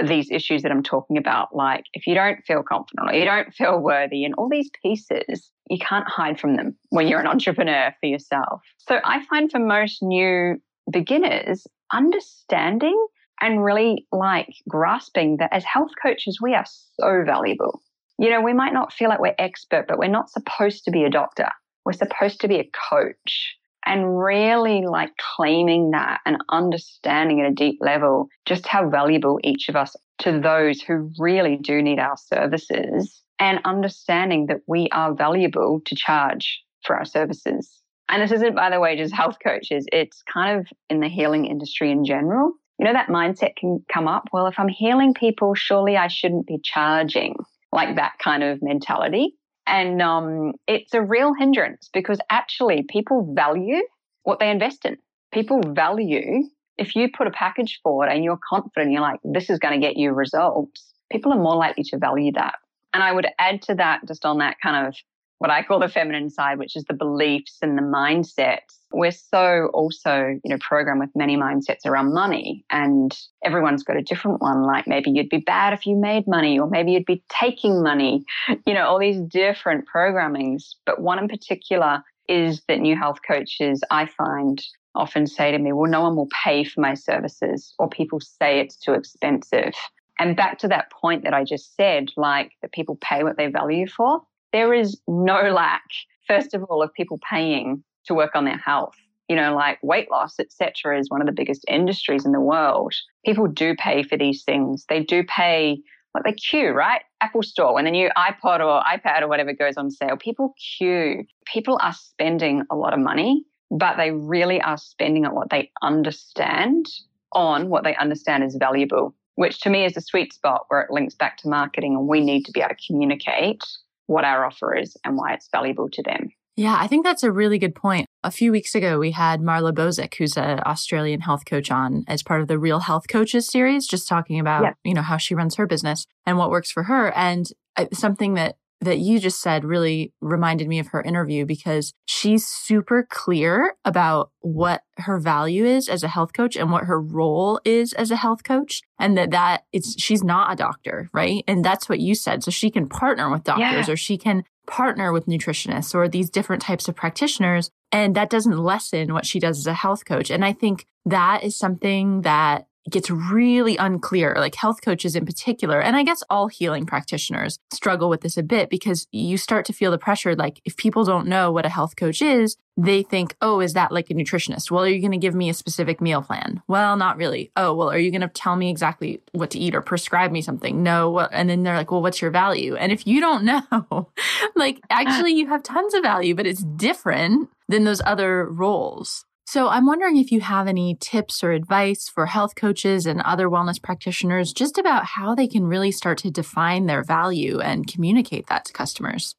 these 0.05 0.29
issues 0.31 0.62
that 0.62 0.72
I'm 0.72 0.84
talking 0.84 1.17
about. 1.17 1.55
Like 1.55 1.84
if 1.93 2.08
you 2.08 2.13
don't 2.15 2.39
feel 2.46 2.63
confident 2.63 3.10
or 3.10 3.13
you 3.13 3.25
don't 3.25 3.53
feel 3.53 3.79
worthy 3.79 4.24
and 4.24 4.34
all 4.36 4.50
these 4.50 4.69
pieces, 4.81 5.51
you 5.69 5.77
can't 5.79 6.08
hide 6.08 6.39
from 6.39 6.55
them 6.55 6.75
when 6.89 7.08
you're 7.08 7.19
an 7.19 7.27
entrepreneur 7.27 7.93
for 8.00 8.08
yourself. 8.08 8.62
So 8.77 9.00
I 9.03 9.25
find 9.25 9.51
for 9.51 9.60
most 9.60 10.01
new 10.01 10.62
beginners, 10.91 11.65
understanding 11.93 13.08
and 13.41 13.63
really 13.63 14.05
like 14.12 14.53
grasping 14.67 15.38
that 15.38 15.53
as 15.53 15.63
health 15.63 15.91
coaches, 16.01 16.39
we 16.41 16.53
are 16.53 16.65
so 17.00 17.24
valuable 17.25 17.81
you 18.19 18.29
know, 18.29 18.41
we 18.41 18.53
might 18.53 18.74
not 18.74 18.91
feel 18.91 19.08
like 19.08 19.22
we're 19.22 19.34
expert, 19.39 19.86
but 19.88 19.98
we're 19.98 20.10
not 20.10 20.29
supposed 20.29 20.84
to 20.84 20.91
be 20.91 21.05
a 21.05 21.10
doctor. 21.10 21.48
We're 21.86 21.93
supposed 21.93 22.41
to 22.41 22.50
be 22.50 22.60
a 22.60 22.69
coach 22.89 23.55
and 23.86 24.17
really 24.17 24.86
like 24.86 25.12
claiming 25.36 25.91
that 25.91 26.19
and 26.25 26.38
understanding 26.50 27.41
at 27.41 27.51
a 27.51 27.53
deep 27.53 27.77
level 27.81 28.27
just 28.45 28.67
how 28.67 28.89
valuable 28.89 29.39
each 29.43 29.69
of 29.69 29.75
us 29.75 29.95
to 30.19 30.39
those 30.39 30.81
who 30.81 31.12
really 31.17 31.57
do 31.57 31.81
need 31.81 32.00
our 32.00 32.17
services 32.17 33.21
and 33.39 33.59
understanding 33.65 34.48
that 34.48 34.59
we 34.67 34.89
are 34.91 35.13
valuable 35.13 35.81
to 35.86 35.95
charge 35.95 36.62
for 36.83 36.95
our 36.98 37.05
services. 37.05 37.81
And 38.09 38.21
this 38.21 38.31
isn't, 38.31 38.55
by 38.55 38.69
the 38.69 38.79
way, 38.79 38.98
just 38.98 39.13
health 39.13 39.38
coaches. 39.41 39.86
It's 39.91 40.24
kind 40.31 40.59
of 40.59 40.67
in 40.89 41.00
the 41.00 41.07
healing 41.07 41.45
industry 41.45 41.91
in 41.91 42.03
general. 42.03 42.53
You 42.79 42.86
know, 42.86 42.93
that 42.93 43.07
mindset 43.07 43.55
can 43.55 43.83
come 43.91 44.07
up. 44.07 44.29
Well, 44.33 44.48
if 44.48 44.55
I'm 44.57 44.67
healing 44.67 45.13
people, 45.13 45.53
surely 45.53 45.95
I 45.95 46.07
shouldn't 46.07 46.48
be 46.48 46.59
charging 46.63 47.36
like 47.71 47.95
that 47.98 48.13
kind 48.21 48.41
of 48.43 48.62
mentality. 48.62 49.36
And 49.69 50.01
um, 50.01 50.53
it's 50.67 50.93
a 50.93 51.01
real 51.01 51.33
hindrance 51.33 51.89
because 51.93 52.19
actually 52.29 52.83
people 52.89 53.33
value 53.33 53.81
what 54.23 54.39
they 54.39 54.49
invest 54.49 54.85
in. 54.85 54.97
People 55.31 55.61
value 55.61 56.43
if 56.79 56.95
you 56.95 57.09
put 57.11 57.27
a 57.27 57.31
package 57.31 57.79
forward 57.83 58.07
and 58.07 58.23
you're 58.23 58.39
confident, 58.49 58.91
you're 58.91 59.01
like, 59.01 59.19
this 59.23 59.49
is 59.49 59.59
going 59.59 59.79
to 59.79 59.85
get 59.85 59.97
you 59.97 60.11
results, 60.11 60.93
people 61.11 61.33
are 61.33 61.39
more 61.39 61.55
likely 61.55 61.83
to 61.83 61.97
value 61.97 62.31
that. 62.31 62.55
And 62.93 63.03
I 63.03 63.11
would 63.11 63.27
add 63.38 63.61
to 63.63 63.75
that, 63.75 64.07
just 64.07 64.25
on 64.25 64.39
that 64.39 64.55
kind 64.63 64.88
of 64.88 64.95
what 65.39 65.50
I 65.50 65.63
call 65.63 65.79
the 65.79 65.88
feminine 65.88 66.29
side, 66.29 66.60
which 66.60 66.75
is 66.75 66.84
the 66.84 66.93
beliefs 66.93 67.58
and 67.62 67.77
the 67.77 67.81
mindsets. 67.81 68.77
We're 68.91 69.12
so 69.12 69.69
also, 69.74 70.39
you 70.43 70.50
know, 70.50 70.58
programmed 70.60 71.00
with 71.00 71.15
many 71.15 71.38
mindsets 71.38 71.86
around 71.86 72.13
money, 72.13 72.65
and 72.69 73.17
everyone's 73.43 73.84
got 73.84 73.98
a 73.98 74.01
different 74.01 74.41
one. 74.41 74.63
Like 74.63 74.86
maybe 74.86 75.12
you'd 75.12 75.29
be 75.29 75.38
bad 75.38 75.74
if 75.74 75.86
you 75.86 75.96
made 75.96 76.27
money, 76.27 76.60
or 76.60 76.69
maybe 76.69 76.91
you'd 76.91 77.05
be 77.05 77.24
taking 77.29 77.81
money, 77.81 78.25
you 78.65 78.74
know, 78.74 78.86
all 78.86 79.00
these 79.00 79.19
different 79.22 79.86
programmings. 79.93 80.75
But 80.86 81.01
one 81.01 81.19
in 81.19 81.27
particular 81.27 82.03
is 82.27 82.62
that 82.67 82.79
new 82.79 82.98
health 82.98 83.19
coaches, 83.25 83.81
I 83.89 84.08
find, 84.08 84.62
often 84.93 85.25
say 85.25 85.51
to 85.51 85.58
me, 85.58 85.72
well, 85.72 85.89
no 85.89 86.01
one 86.01 86.15
will 86.15 86.29
pay 86.43 86.63
for 86.65 86.81
my 86.81 86.96
services, 86.96 87.74
or 87.79 87.88
people 87.88 88.19
say 88.19 88.60
it's 88.60 88.75
too 88.75 88.93
expensive. 88.93 89.74
And 90.19 90.36
back 90.36 90.60
to 90.60 90.67
that 90.67 90.91
point 90.91 91.24
that 91.24 91.34
I 91.34 91.46
just 91.46 91.77
said, 91.77 92.10
like 92.17 92.51
that 92.62 92.74
people 92.74 92.98
pay 93.00 93.24
what 93.24 93.38
they 93.38 93.48
value 93.48 93.88
for, 93.88 94.22
there 94.51 94.73
is 94.73 94.99
no 95.07 95.51
lack, 95.51 95.83
first 96.27 96.53
of 96.53 96.63
all, 96.63 96.81
of 96.81 96.93
people 96.93 97.19
paying 97.29 97.83
to 98.05 98.13
work 98.13 98.35
on 98.35 98.45
their 98.45 98.57
health. 98.57 98.95
You 99.27 99.35
know, 99.35 99.55
like 99.55 99.77
weight 99.83 100.09
loss, 100.09 100.39
etc., 100.39 100.99
is 100.99 101.09
one 101.09 101.21
of 101.21 101.27
the 101.27 101.33
biggest 101.33 101.63
industries 101.67 102.25
in 102.25 102.31
the 102.31 102.41
world. 102.41 102.93
People 103.23 103.45
do 103.45 103.75
pay 103.75 104.01
for 104.01 104.17
these 104.17 104.43
things. 104.43 104.85
They 104.89 105.03
do 105.03 105.23
pay 105.23 105.79
like 106.15 106.23
they 106.23 106.33
queue, 106.33 106.71
right? 106.71 107.01
Apple 107.21 107.43
Store, 107.43 107.75
when 107.75 107.85
the 107.85 107.91
new 107.91 108.09
iPod 108.17 108.61
or 108.61 108.81
iPad 108.81 109.21
or 109.21 109.27
whatever 109.27 109.53
goes 109.53 109.77
on 109.77 109.91
sale, 109.91 110.17
people 110.17 110.55
queue. 110.77 111.23
People 111.45 111.77
are 111.83 111.93
spending 111.93 112.63
a 112.71 112.75
lot 112.75 112.93
of 112.93 112.99
money 112.99 113.45
but 113.71 113.97
they 113.97 114.11
really 114.11 114.61
are 114.61 114.77
spending 114.77 115.25
on 115.25 115.35
what 115.35 115.49
they 115.49 115.71
understand 115.81 116.87
on 117.33 117.69
what 117.69 117.83
they 117.83 117.95
understand 117.97 118.43
is 118.43 118.55
valuable, 118.55 119.13
which 119.35 119.59
to 119.61 119.69
me 119.69 119.85
is 119.85 119.95
a 119.95 120.01
sweet 120.01 120.33
spot 120.33 120.65
where 120.69 120.81
it 120.81 120.91
links 120.91 121.13
back 121.13 121.37
to 121.37 121.47
marketing 121.47 121.95
and 121.95 122.07
we 122.07 122.19
need 122.19 122.43
to 122.45 122.51
be 122.51 122.61
able 122.61 122.69
to 122.69 122.87
communicate 122.87 123.63
what 124.09 124.25
our 124.25 124.43
offer 124.43 124.75
is 124.75 124.97
and 125.05 125.15
why 125.15 125.33
it's 125.33 125.47
valuable 125.51 125.87
to 125.87 126.01
them. 126.01 126.29
Yeah, 126.55 126.75
I 126.77 126.87
think 126.87 127.05
that's 127.05 127.23
a 127.23 127.31
really 127.31 127.57
good 127.59 127.75
point. 127.75 128.07
A 128.23 128.31
few 128.31 128.51
weeks 128.51 128.75
ago, 128.75 128.99
we 128.99 129.11
had 129.11 129.39
Marla 129.39 129.71
Bozic, 129.71 130.15
who's 130.15 130.35
an 130.35 130.59
Australian 130.65 131.21
health 131.21 131.45
coach 131.45 131.71
on 131.71 132.03
as 132.07 132.23
part 132.23 132.41
of 132.41 132.47
the 132.47 132.57
Real 132.57 132.79
Health 132.79 133.07
Coaches 133.07 133.47
series, 133.47 133.87
just 133.87 134.09
talking 134.09 134.39
about, 134.39 134.63
yeah. 134.63 134.73
you 134.83 134.93
know, 134.93 135.03
how 135.03 135.17
she 135.17 135.35
runs 135.35 135.55
her 135.55 135.67
business 135.67 136.05
and 136.25 136.37
what 136.37 136.49
works 136.49 136.71
for 136.71 136.83
her. 136.83 137.15
And 137.15 137.47
uh, 137.77 137.85
something 137.93 138.33
that 138.33 138.57
that 138.81 139.00
you 139.00 139.19
just 139.19 139.41
said 139.41 139.65
really 139.65 140.13
reminded 140.21 140.67
me 140.67 140.79
of 140.79 140.88
her 140.88 141.01
interview 141.01 141.45
because 141.45 141.93
she's 142.05 142.48
super 142.48 143.05
clear 143.09 143.75
about 143.83 144.31
what 144.39 144.81
her 144.98 145.19
value 145.19 145.65
is 145.65 145.89
as 145.89 146.03
a 146.03 146.07
health 146.07 146.33
coach 146.33 146.55
and 146.55 146.71
what 146.71 146.86
her 146.86 147.00
role 147.00 147.59
is 147.65 147.93
as 147.93 148.12
a 148.12 148.15
health 148.15 148.43
coach 148.43 148.81
and 149.00 149.17
that 149.17 149.31
that 149.31 149.63
it's 149.74 150.00
she's 150.01 150.24
not 150.24 150.51
a 150.51 150.55
doctor 150.55 151.09
right? 151.13 151.43
And 151.48 151.63
that's 151.63 151.89
what 151.89 152.00
you 152.00 152.15
said. 152.15 152.43
So 152.43 152.51
she 152.51 152.69
can 152.69 152.88
partner 152.88 153.29
with 153.29 153.43
doctors 153.43 153.88
yeah. 153.88 153.93
or 153.93 153.98
she 153.98 154.17
can 154.17 154.43
partner 154.67 155.12
with 155.12 155.25
nutritionists 155.25 155.95
or 155.95 156.07
these 156.07 156.29
different 156.29 156.62
types 156.62 156.88
of 156.88 156.95
practitioners 156.95 157.71
and 157.91 158.15
that 158.15 158.29
doesn't 158.29 158.57
lessen 158.57 159.13
what 159.13 159.25
she 159.25 159.39
does 159.39 159.57
as 159.57 159.67
a 159.67 159.74
health 159.74 160.05
coach. 160.05 160.29
And 160.29 160.45
i 160.45 160.53
think 160.53 160.86
that 161.05 161.43
is 161.43 161.57
something 161.57 162.21
that 162.21 162.67
gets 162.91 163.10
really 163.10 163.77
unclear, 163.77 164.36
like 164.38 164.55
health 164.55 164.81
coaches 164.81 165.15
in 165.15 165.25
particular. 165.25 165.81
And 165.81 165.96
I 165.96 166.03
guess 166.03 166.24
all 166.29 166.48
healing 166.48 166.86
practitioners 166.86 167.60
struggle 167.72 168.10
with 168.10 168.22
this 168.22 168.38
a 168.38 168.43
bit 168.43 168.69
because 168.69 169.08
you 169.12 169.38
start 169.38 169.65
to 169.65 169.74
feel 169.74 169.91
the 169.91 169.98
pressure. 169.98 170.36
Like 170.36 170.62
if 170.65 170.77
people 170.77 171.03
don't 171.03 171.27
know 171.27 171.51
what 171.51 171.65
a 171.65 171.69
health 171.69 171.96
coach 171.96 172.22
is, 172.22 172.58
they 172.77 173.03
think, 173.03 173.36
oh, 173.41 173.60
is 173.60 173.74
that 173.74 173.91
like 173.91 174.10
a 174.10 174.13
nutritionist? 174.13 174.72
Well, 174.72 174.84
are 174.84 174.88
you 174.88 175.01
going 175.01 175.12
to 175.12 175.17
give 175.17 175.36
me 175.36 175.50
a 175.50 175.53
specific 175.53 176.00
meal 176.00 176.22
plan? 176.22 176.62
Well, 176.67 176.96
not 176.96 177.17
really. 177.17 177.51
Oh, 177.55 177.74
well, 177.74 177.89
are 177.89 177.98
you 177.98 178.12
going 178.12 178.22
to 178.22 178.29
tell 178.29 178.55
me 178.55 178.69
exactly 178.69 179.22
what 179.34 179.51
to 179.51 179.60
eat 179.60 179.75
or 179.75 179.81
prescribe 179.81 180.31
me 180.31 180.41
something? 180.41 180.81
No. 180.81 181.19
And 181.19 181.50
then 181.50 181.63
they're 181.63 181.75
like, 181.75 181.91
well, 181.91 182.01
what's 182.01 182.22
your 182.22 182.31
value? 182.31 182.75
And 182.75 182.91
if 182.91 183.05
you 183.05 183.19
don't 183.19 183.43
know, 183.72 184.12
like 184.55 184.77
uh. 184.89 184.96
actually 185.01 185.34
you 185.34 185.48
have 185.48 185.63
tons 185.63 185.93
of 185.93 186.03
value, 186.03 186.36
but 186.36 186.48
it's 186.48 186.63
different 186.63 187.50
than 187.67 187.84
those 187.84 188.01
other 188.05 188.46
roles. 188.46 189.25
So 189.51 189.67
I'm 189.67 189.87
wondering 189.87 190.17
if 190.17 190.31
you 190.31 190.41
have 190.41 190.67
any 190.67 190.95
tips 190.99 191.43
or 191.43 191.53
advice 191.53 192.07
for 192.07 192.27
health 192.27 192.53
coaches 192.53 193.07
and 193.07 193.19
other 193.21 193.49
wellness 193.49 193.81
practitioners 193.81 194.53
just 194.53 194.77
about 194.77 195.05
how 195.05 195.33
they 195.33 195.47
can 195.47 195.65
really 195.65 195.89
start 195.89 196.19
to 196.19 196.29
define 196.29 196.85
their 196.85 197.03
value 197.03 197.59
and 197.59 197.91
communicate 197.91 198.45
that 198.45 198.65
to 198.65 198.73
customers. 198.73 199.33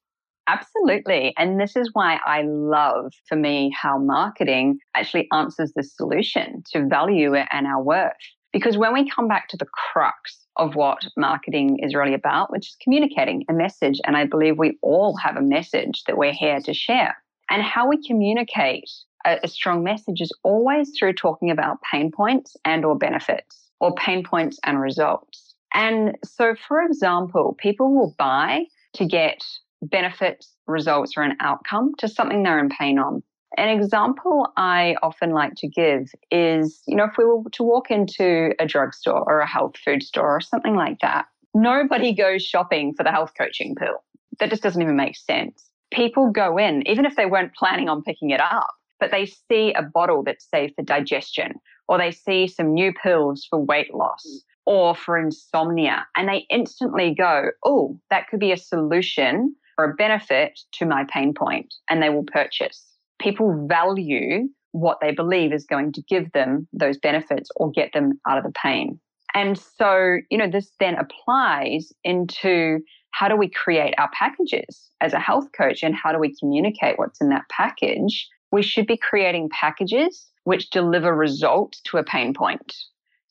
Absolutely. 0.48 1.32
And 1.38 1.60
this 1.60 1.76
is 1.76 1.90
why 1.92 2.18
I 2.26 2.42
love, 2.42 3.12
for 3.28 3.36
me, 3.36 3.72
how 3.80 3.98
marketing 3.98 4.80
actually 4.96 5.28
answers 5.32 5.72
the 5.76 5.84
solution 5.84 6.64
to 6.72 6.88
value 6.88 7.36
and 7.36 7.68
our 7.68 7.80
worth. 7.80 8.10
Because 8.52 8.76
when 8.76 8.92
we 8.92 9.08
come 9.08 9.28
back 9.28 9.46
to 9.50 9.56
the 9.56 9.66
crux 9.92 10.44
of 10.56 10.74
what 10.74 10.98
marketing 11.16 11.78
is 11.84 11.94
really 11.94 12.14
about, 12.14 12.50
which 12.50 12.66
is 12.66 12.76
communicating 12.82 13.44
a 13.48 13.52
message, 13.52 14.00
and 14.04 14.16
I 14.16 14.24
believe 14.24 14.58
we 14.58 14.76
all 14.82 15.16
have 15.18 15.36
a 15.36 15.40
message 15.40 16.02
that 16.08 16.18
we're 16.18 16.32
here 16.32 16.58
to 16.62 16.74
share. 16.74 17.16
And 17.48 17.62
how 17.62 17.88
we 17.88 18.04
communicate 18.04 18.90
a, 19.26 19.38
a 19.42 19.48
strong 19.48 19.84
message 19.84 20.20
is 20.20 20.32
always 20.42 20.90
through 20.98 21.14
talking 21.14 21.50
about 21.50 21.78
pain 21.90 22.10
points 22.10 22.56
and 22.64 22.84
or 22.84 22.96
benefits 22.96 23.70
or 23.80 23.94
pain 23.94 24.22
points 24.24 24.58
and 24.64 24.80
results. 24.80 25.54
And 25.72 26.16
so, 26.24 26.54
for 26.68 26.82
example, 26.82 27.56
people 27.58 27.94
will 27.94 28.14
buy 28.18 28.64
to 28.94 29.06
get 29.06 29.42
benefits, 29.82 30.54
results, 30.66 31.12
or 31.16 31.22
an 31.22 31.36
outcome 31.40 31.92
to 31.98 32.08
something 32.08 32.42
they're 32.42 32.58
in 32.58 32.68
pain 32.68 32.98
on. 32.98 33.22
An 33.56 33.68
example 33.68 34.48
I 34.56 34.96
often 35.02 35.30
like 35.30 35.54
to 35.56 35.68
give 35.68 36.12
is, 36.30 36.82
you 36.86 36.96
know, 36.96 37.04
if 37.04 37.16
we 37.18 37.24
were 37.24 37.42
to 37.52 37.62
walk 37.62 37.90
into 37.90 38.52
a 38.60 38.66
drugstore 38.66 39.24
or 39.26 39.40
a 39.40 39.46
health 39.46 39.76
food 39.84 40.02
store 40.02 40.36
or 40.36 40.40
something 40.40 40.76
like 40.76 40.98
that, 41.00 41.26
nobody 41.54 42.14
goes 42.14 42.42
shopping 42.44 42.94
for 42.94 43.02
the 43.02 43.10
health 43.10 43.32
coaching 43.36 43.74
pill. 43.74 44.04
That 44.38 44.50
just 44.50 44.62
doesn't 44.62 44.80
even 44.80 44.96
make 44.96 45.16
sense. 45.16 45.64
People 45.92 46.30
go 46.30 46.58
in, 46.58 46.86
even 46.86 47.04
if 47.04 47.16
they 47.16 47.26
weren't 47.26 47.54
planning 47.54 47.88
on 47.88 48.02
picking 48.02 48.30
it 48.30 48.40
up, 48.40 48.70
but 49.00 49.10
they 49.10 49.26
see 49.26 49.72
a 49.72 49.82
bottle 49.82 50.22
that's 50.22 50.48
safe 50.48 50.72
for 50.76 50.82
digestion, 50.82 51.54
or 51.88 51.98
they 51.98 52.10
see 52.10 52.46
some 52.46 52.74
new 52.74 52.92
pills 52.92 53.46
for 53.48 53.58
weight 53.58 53.94
loss 53.94 54.24
mm. 54.26 54.38
or 54.66 54.94
for 54.94 55.18
insomnia, 55.18 56.06
and 56.16 56.28
they 56.28 56.46
instantly 56.50 57.14
go, 57.14 57.50
Oh, 57.64 57.98
that 58.10 58.28
could 58.28 58.40
be 58.40 58.52
a 58.52 58.56
solution 58.56 59.54
or 59.78 59.90
a 59.90 59.94
benefit 59.94 60.60
to 60.72 60.86
my 60.86 61.04
pain 61.12 61.34
point, 61.34 61.74
and 61.88 62.02
they 62.02 62.10
will 62.10 62.24
purchase. 62.24 62.86
People 63.18 63.66
value 63.66 64.48
what 64.72 64.98
they 65.00 65.12
believe 65.12 65.52
is 65.52 65.64
going 65.64 65.92
to 65.92 66.02
give 66.02 66.30
them 66.32 66.68
those 66.72 66.98
benefits 66.98 67.50
or 67.56 67.70
get 67.70 67.92
them 67.92 68.20
out 68.28 68.38
of 68.38 68.44
the 68.44 68.52
pain. 68.52 69.00
And 69.34 69.58
so, 69.58 70.18
you 70.30 70.38
know, 70.38 70.50
this 70.50 70.70
then 70.80 70.96
applies 70.96 71.92
into 72.04 72.80
how 73.12 73.28
do 73.28 73.36
we 73.36 73.48
create 73.48 73.94
our 73.98 74.10
packages 74.12 74.90
as 75.00 75.12
a 75.12 75.18
health 75.18 75.48
coach 75.56 75.82
and 75.82 75.94
how 75.94 76.12
do 76.12 76.18
we 76.18 76.34
communicate 76.38 76.98
what's 76.98 77.20
in 77.20 77.28
that 77.30 77.48
package 77.48 78.28
we 78.52 78.62
should 78.62 78.86
be 78.86 78.96
creating 78.96 79.48
packages 79.50 80.26
which 80.44 80.70
deliver 80.70 81.14
results 81.14 81.80
to 81.82 81.98
a 81.98 82.04
pain 82.04 82.34
point. 82.34 82.74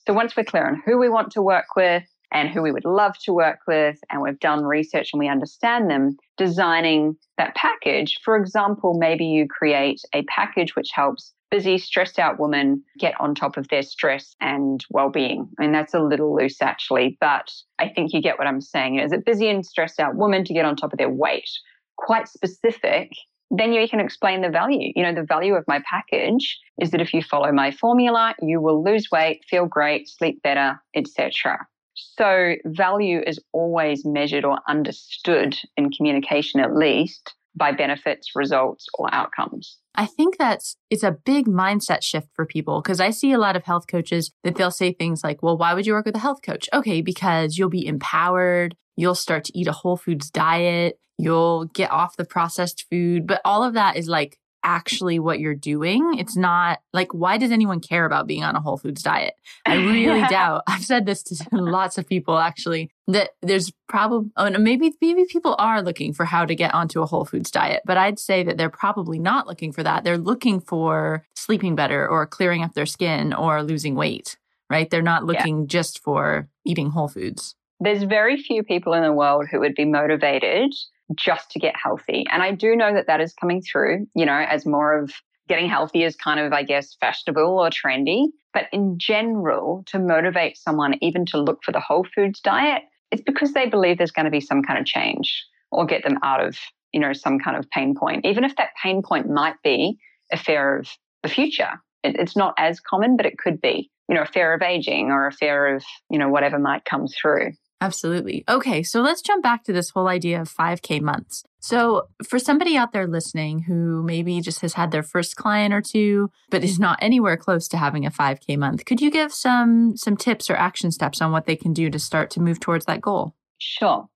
So 0.07 0.13
once 0.13 0.35
we're 0.35 0.43
clear 0.43 0.67
on 0.67 0.81
who 0.85 0.97
we 0.97 1.09
want 1.09 1.31
to 1.31 1.41
work 1.41 1.75
with 1.75 2.03
and 2.31 2.49
who 2.49 2.61
we 2.61 2.71
would 2.71 2.85
love 2.85 3.17
to 3.23 3.33
work 3.33 3.59
with, 3.67 3.97
and 4.09 4.21
we've 4.21 4.39
done 4.39 4.63
research 4.63 5.09
and 5.11 5.19
we 5.19 5.27
understand 5.27 5.89
them, 5.89 6.15
designing 6.37 7.15
that 7.37 7.55
package. 7.55 8.19
For 8.23 8.35
example, 8.35 8.95
maybe 8.99 9.25
you 9.25 9.47
create 9.47 10.01
a 10.13 10.23
package 10.23 10.75
which 10.75 10.89
helps 10.93 11.33
busy, 11.49 11.79
stressed 11.79 12.19
out 12.19 12.39
women 12.39 12.83
get 12.99 13.19
on 13.19 13.33
top 13.33 13.57
of 13.57 13.67
their 13.69 13.81
stress 13.81 14.35
and 14.39 14.85
well 14.91 15.09
being. 15.09 15.49
I 15.57 15.63
mean, 15.63 15.71
that's 15.71 15.95
a 15.95 15.99
little 15.99 16.35
loose 16.35 16.61
actually, 16.61 17.17
but 17.19 17.51
I 17.79 17.89
think 17.89 18.13
you 18.13 18.21
get 18.21 18.37
what 18.37 18.47
I'm 18.47 18.61
saying. 18.61 18.99
Is 18.99 19.11
it 19.11 19.25
busy 19.25 19.49
and 19.49 19.65
stressed 19.65 19.99
out 19.99 20.15
women 20.15 20.43
to 20.45 20.53
get 20.53 20.65
on 20.65 20.75
top 20.75 20.93
of 20.93 20.99
their 20.99 21.09
weight? 21.09 21.49
Quite 21.97 22.27
specific 22.27 23.09
then 23.51 23.73
you 23.73 23.87
can 23.87 23.99
explain 23.99 24.41
the 24.41 24.49
value. 24.49 24.91
You 24.95 25.03
know, 25.03 25.13
the 25.13 25.25
value 25.25 25.55
of 25.55 25.63
my 25.67 25.81
package 25.89 26.59
is 26.79 26.91
that 26.91 27.01
if 27.01 27.13
you 27.13 27.21
follow 27.21 27.51
my 27.51 27.71
formula, 27.71 28.35
you 28.41 28.61
will 28.61 28.83
lose 28.83 29.09
weight, 29.11 29.43
feel 29.49 29.65
great, 29.65 30.07
sleep 30.07 30.41
better, 30.43 30.79
etc. 30.95 31.67
So 31.95 32.55
value 32.65 33.21
is 33.25 33.39
always 33.51 34.05
measured 34.05 34.45
or 34.45 34.59
understood 34.67 35.57
in 35.75 35.91
communication 35.91 36.59
at 36.59 36.75
least 36.75 37.33
by 37.55 37.71
benefits, 37.71 38.35
results, 38.35 38.87
or 38.93 39.13
outcomes. 39.13 39.77
I 39.95 40.05
think 40.05 40.37
that's 40.37 40.77
it's 40.89 41.03
a 41.03 41.11
big 41.11 41.47
mindset 41.47 42.03
shift 42.03 42.29
for 42.33 42.45
people 42.45 42.81
because 42.81 43.01
I 43.01 43.09
see 43.09 43.31
a 43.31 43.37
lot 43.37 43.55
of 43.55 43.63
health 43.63 43.85
coaches 43.87 44.31
that 44.43 44.55
they'll 44.55 44.71
say 44.71 44.93
things 44.93 45.23
like, 45.23 45.43
"Well, 45.43 45.57
why 45.57 45.73
would 45.73 45.85
you 45.85 45.93
work 45.93 46.05
with 46.05 46.15
a 46.15 46.19
health 46.19 46.41
coach?" 46.41 46.69
Okay, 46.73 47.01
because 47.01 47.57
you'll 47.57 47.69
be 47.69 47.85
empowered, 47.85 48.75
you'll 48.99 49.15
start 49.15 49.45
to 49.45 49.57
eat 49.57 49.67
a 49.67 49.71
whole 49.71 49.95
foods 49.95 50.29
diet, 50.29 50.99
you'll 51.17 51.65
get 51.65 51.89
off 51.89 52.17
the 52.17 52.25
processed 52.25 52.85
food, 52.89 53.25
but 53.25 53.39
all 53.45 53.63
of 53.63 53.73
that 53.73 53.95
is 53.95 54.09
like 54.09 54.37
actually 54.61 55.19
what 55.19 55.39
you're 55.39 55.55
doing. 55.55 56.17
It's 56.17 56.35
not 56.35 56.79
like, 56.91 57.13
why 57.13 57.37
does 57.37 57.51
anyone 57.51 57.79
care 57.79 58.03
about 58.03 58.27
being 58.27 58.43
on 58.43 58.57
a 58.57 58.59
whole 58.59 58.75
foods 58.75 59.01
diet? 59.01 59.35
I 59.65 59.75
really 59.75 60.19
doubt. 60.29 60.63
I've 60.67 60.83
said 60.83 61.05
this 61.05 61.23
to 61.23 61.47
lots 61.53 61.97
of 61.97 62.09
people 62.09 62.37
actually 62.37 62.91
that 63.07 63.29
there's 63.41 63.71
probably, 63.87 64.31
oh, 64.35 64.49
maybe, 64.59 64.91
maybe 65.01 65.23
people 65.29 65.55
are 65.57 65.81
looking 65.81 66.11
for 66.11 66.25
how 66.25 66.43
to 66.43 66.53
get 66.53 66.73
onto 66.73 67.01
a 67.01 67.05
whole 67.05 67.23
foods 67.23 67.51
diet, 67.51 67.83
but 67.85 67.95
I'd 67.95 68.19
say 68.19 68.43
that 68.43 68.57
they're 68.57 68.69
probably 68.69 69.17
not 69.17 69.47
looking 69.47 69.71
for 69.71 69.81
that. 69.83 70.03
They're 70.03 70.17
looking 70.17 70.59
for 70.59 71.25
sleeping 71.35 71.75
better 71.75 72.05
or 72.05 72.27
clearing 72.27 72.63
up 72.63 72.73
their 72.73 72.85
skin 72.85 73.33
or 73.33 73.63
losing 73.63 73.95
weight, 73.95 74.37
right? 74.69 74.89
They're 74.89 75.01
not 75.01 75.23
looking 75.23 75.61
yeah. 75.61 75.67
just 75.67 76.03
for 76.03 76.49
eating 76.65 76.89
whole 76.89 77.07
foods. 77.07 77.55
There's 77.79 78.03
very 78.03 78.41
few 78.41 78.63
people 78.63 78.93
in 78.93 79.03
the 79.03 79.13
world 79.13 79.47
who 79.49 79.59
would 79.59 79.75
be 79.75 79.85
motivated 79.85 80.73
just 81.15 81.49
to 81.51 81.59
get 81.59 81.75
healthy. 81.81 82.25
And 82.31 82.43
I 82.43 82.51
do 82.51 82.75
know 82.75 82.93
that 82.93 83.07
that 83.07 83.21
is 83.21 83.33
coming 83.33 83.61
through, 83.61 84.07
you 84.15 84.25
know, 84.25 84.33
as 84.33 84.65
more 84.65 84.97
of 84.97 85.11
getting 85.47 85.69
healthy 85.69 86.03
is 86.03 86.15
kind 86.15 86.39
of, 86.39 86.53
I 86.53 86.63
guess, 86.63 86.95
fashionable 86.99 87.59
or 87.59 87.69
trendy. 87.69 88.27
But 88.53 88.65
in 88.71 88.97
general, 88.99 89.83
to 89.87 89.99
motivate 89.99 90.57
someone 90.57 90.95
even 91.01 91.25
to 91.27 91.41
look 91.41 91.63
for 91.63 91.71
the 91.71 91.79
whole 91.79 92.05
foods 92.15 92.39
diet, 92.39 92.83
it's 93.11 93.23
because 93.23 93.53
they 93.53 93.67
believe 93.67 93.97
there's 93.97 94.11
going 94.11 94.25
to 94.25 94.31
be 94.31 94.41
some 94.41 94.61
kind 94.61 94.77
of 94.77 94.85
change 94.85 95.43
or 95.71 95.85
get 95.85 96.03
them 96.03 96.19
out 96.21 96.45
of, 96.45 96.57
you 96.91 96.99
know, 96.99 97.13
some 97.13 97.39
kind 97.39 97.57
of 97.57 97.69
pain 97.71 97.95
point. 97.95 98.25
Even 98.25 98.43
if 98.43 98.55
that 98.57 98.69
pain 98.81 99.01
point 99.01 99.29
might 99.29 99.55
be 99.63 99.97
a 100.31 100.37
fear 100.37 100.77
of 100.77 100.89
the 101.23 101.29
future. 101.29 101.81
It's 102.03 102.37
not 102.37 102.53
as 102.57 102.79
common, 102.79 103.17
but 103.17 103.25
it 103.25 103.37
could 103.37 103.59
be, 103.59 103.89
you 104.07 104.15
know, 104.15 104.21
a 104.21 104.25
fear 104.25 104.53
of 104.53 104.61
aging 104.61 105.11
or 105.11 105.27
a 105.27 105.31
fear 105.31 105.75
of, 105.75 105.83
you 106.09 106.17
know, 106.17 106.29
whatever 106.29 106.57
might 106.59 106.85
come 106.85 107.07
through. 107.07 107.51
Absolutely. 107.81 108.43
Okay, 108.49 108.83
so 108.83 109.01
let's 109.01 109.21
jump 109.21 109.41
back 109.41 109.63
to 109.63 109.73
this 109.73 109.91
whole 109.91 110.07
idea 110.07 110.41
of 110.41 110.53
5K 110.53 111.01
months. 111.01 111.43
So, 111.61 112.07
for 112.27 112.37
somebody 112.37 112.75
out 112.75 112.91
there 112.91 113.07
listening 113.07 113.59
who 113.59 114.03
maybe 114.03 114.39
just 114.41 114.61
has 114.61 114.73
had 114.73 114.91
their 114.91 115.03
first 115.03 115.37
client 115.37 115.73
or 115.73 115.81
two, 115.81 116.29
but 116.49 116.63
is 116.63 116.79
not 116.79 116.99
anywhere 117.01 117.37
close 117.37 117.67
to 117.69 117.77
having 117.77 118.05
a 118.05 118.11
5K 118.11 118.57
month, 118.57 118.85
could 118.85 119.01
you 119.01 119.09
give 119.09 119.33
some 119.33 119.95
some 119.95 120.17
tips 120.17 120.49
or 120.49 120.55
action 120.55 120.91
steps 120.91 121.21
on 121.21 121.31
what 121.31 121.45
they 121.45 121.55
can 121.55 121.73
do 121.73 121.89
to 121.89 121.99
start 121.99 122.29
to 122.31 122.41
move 122.41 122.59
towards 122.59 122.85
that 122.85 123.01
goal? 123.01 123.35
Sure. 123.59 124.07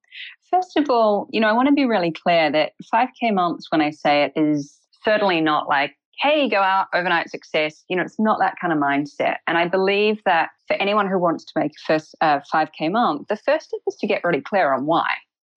First 0.50 0.78
of 0.78 0.90
all, 0.90 1.28
you 1.32 1.40
know, 1.40 1.48
I 1.48 1.54
want 1.54 1.68
to 1.68 1.74
be 1.74 1.86
really 1.86 2.12
clear 2.12 2.52
that 2.52 2.74
5K 2.94 3.34
months, 3.34 3.72
when 3.72 3.82
I 3.82 3.92
say 3.92 4.24
it, 4.24 4.34
is 4.36 4.78
certainly 5.04 5.42
not 5.42 5.68
like 5.68 5.96
hey, 6.22 6.48
go 6.48 6.58
out, 6.58 6.88
overnight 6.94 7.30
success. 7.30 7.84
You 7.90 7.98
know, 7.98 8.04
it's 8.04 8.20
not 8.20 8.40
that 8.40 8.56
kind 8.60 8.72
of 8.72 8.80
mindset. 8.80 9.38
And 9.48 9.58
I 9.58 9.68
believe 9.68 10.22
that 10.26 10.50
for 10.68 10.76
anyone 10.76 11.08
who 11.08 11.20
wants 11.20 11.44
to 11.46 11.54
make 11.56 11.72
a 11.72 11.86
first 11.86 12.16
uh, 12.22 12.40
5K 12.54 12.92
month, 12.92 13.28
the 13.30 13.36
first 13.36 13.68
step 13.68 13.80
is 13.88 13.96
to 13.98 14.08
get 14.08 14.24
really 14.24 14.42
clear 14.42 14.74
on 14.74 14.86
why. 14.86 15.10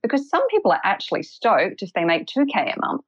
Because 0.02 0.28
some 0.28 0.46
people 0.48 0.72
are 0.72 0.80
actually 0.84 1.22
stoked 1.22 1.82
if 1.82 1.92
they 1.92 2.04
make 2.04 2.26
2K 2.26 2.75
a 2.75 2.80
month. 2.80 3.04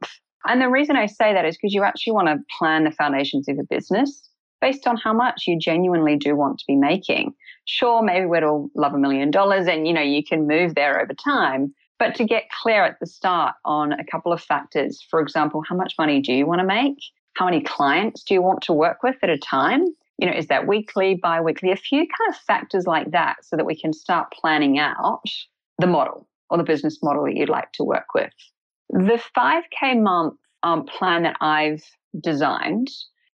And 0.46 0.60
the 0.60 0.68
reason 0.68 0.96
I 0.96 1.06
say 1.06 1.32
that 1.32 1.44
is 1.44 1.56
because 1.56 1.74
you 1.74 1.82
actually 1.82 2.12
want 2.12 2.28
to 2.28 2.38
plan 2.58 2.84
the 2.84 2.90
foundations 2.90 3.48
of 3.48 3.56
your 3.56 3.66
business 3.66 4.28
based 4.60 4.86
on 4.86 4.96
how 4.96 5.12
much 5.12 5.44
you 5.46 5.58
genuinely 5.58 6.16
do 6.16 6.34
want 6.34 6.58
to 6.58 6.64
be 6.66 6.76
making. 6.76 7.32
Sure, 7.64 8.02
maybe 8.02 8.26
we'd 8.26 8.42
all 8.42 8.70
love 8.74 8.94
a 8.94 8.98
million 8.98 9.30
dollars 9.30 9.66
and 9.66 9.86
you 9.86 9.92
know 9.92 10.02
you 10.02 10.24
can 10.24 10.46
move 10.46 10.74
there 10.74 11.00
over 11.00 11.14
time. 11.14 11.74
But 11.98 12.14
to 12.16 12.24
get 12.24 12.44
clear 12.62 12.84
at 12.84 13.00
the 13.00 13.06
start 13.06 13.56
on 13.64 13.92
a 13.92 14.04
couple 14.04 14.32
of 14.32 14.40
factors, 14.40 15.04
for 15.10 15.20
example, 15.20 15.62
how 15.68 15.76
much 15.76 15.94
money 15.98 16.20
do 16.20 16.32
you 16.32 16.46
want 16.46 16.60
to 16.60 16.66
make? 16.66 16.96
How 17.38 17.44
many 17.44 17.60
clients 17.60 18.24
do 18.24 18.34
you 18.34 18.42
want 18.42 18.62
to 18.62 18.72
work 18.72 19.04
with 19.04 19.14
at 19.22 19.30
a 19.30 19.38
time? 19.38 19.84
You 20.18 20.28
know, 20.28 20.36
is 20.36 20.48
that 20.48 20.66
weekly, 20.66 21.14
bi 21.14 21.40
weekly? 21.40 21.70
A 21.70 21.76
few 21.76 22.00
kind 22.00 22.30
of 22.30 22.36
factors 22.36 22.84
like 22.84 23.12
that 23.12 23.36
so 23.44 23.56
that 23.56 23.64
we 23.64 23.80
can 23.80 23.92
start 23.92 24.32
planning 24.32 24.80
out 24.80 25.22
the 25.78 25.86
model 25.86 26.26
or 26.50 26.58
the 26.58 26.64
business 26.64 26.98
model 27.00 27.26
that 27.26 27.36
you'd 27.36 27.48
like 27.48 27.70
to 27.74 27.84
work 27.84 28.06
with. 28.12 28.32
The 28.90 29.22
5K 29.36 30.02
month 30.02 30.34
um, 30.64 30.84
plan 30.84 31.22
that 31.22 31.36
I've 31.40 31.84
designed 32.20 32.88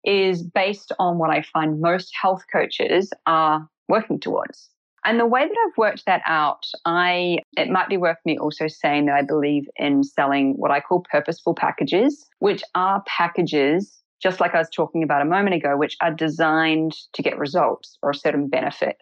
is 0.05 0.43
based 0.43 0.93
on 0.97 1.17
what 1.17 1.29
I 1.29 1.41
find 1.41 1.81
most 1.81 2.09
health 2.21 2.43
coaches 2.49 3.11
are 3.25 3.67
working 3.89 4.17
towards. 4.17 4.69
And 5.05 5.19
the 5.19 5.25
way 5.25 5.41
that 5.41 5.57
I've 5.67 5.77
worked 5.77 6.05
that 6.05 6.21
out, 6.25 6.65
I 6.85 7.39
it 7.57 7.69
might 7.69 7.89
be 7.89 7.97
worth 7.97 8.17
me 8.25 8.37
also 8.37 8.67
saying 8.67 9.05
that 9.05 9.15
I 9.15 9.21
believe 9.21 9.67
in 9.77 10.03
selling 10.03 10.53
what 10.57 10.71
I 10.71 10.79
call 10.79 11.05
purposeful 11.09 11.55
packages, 11.55 12.27
which 12.39 12.63
are 12.75 13.03
packages 13.07 13.99
just 14.21 14.39
like 14.39 14.53
I 14.53 14.59
was 14.59 14.69
talking 14.69 15.03
about 15.03 15.21
a 15.21 15.25
moment 15.25 15.55
ago, 15.55 15.77
which 15.77 15.95
are 16.01 16.13
designed 16.13 16.93
to 17.13 17.21
get 17.21 17.37
results 17.37 17.97
or 18.01 18.11
a 18.11 18.15
certain 18.15 18.47
benefit. 18.49 18.97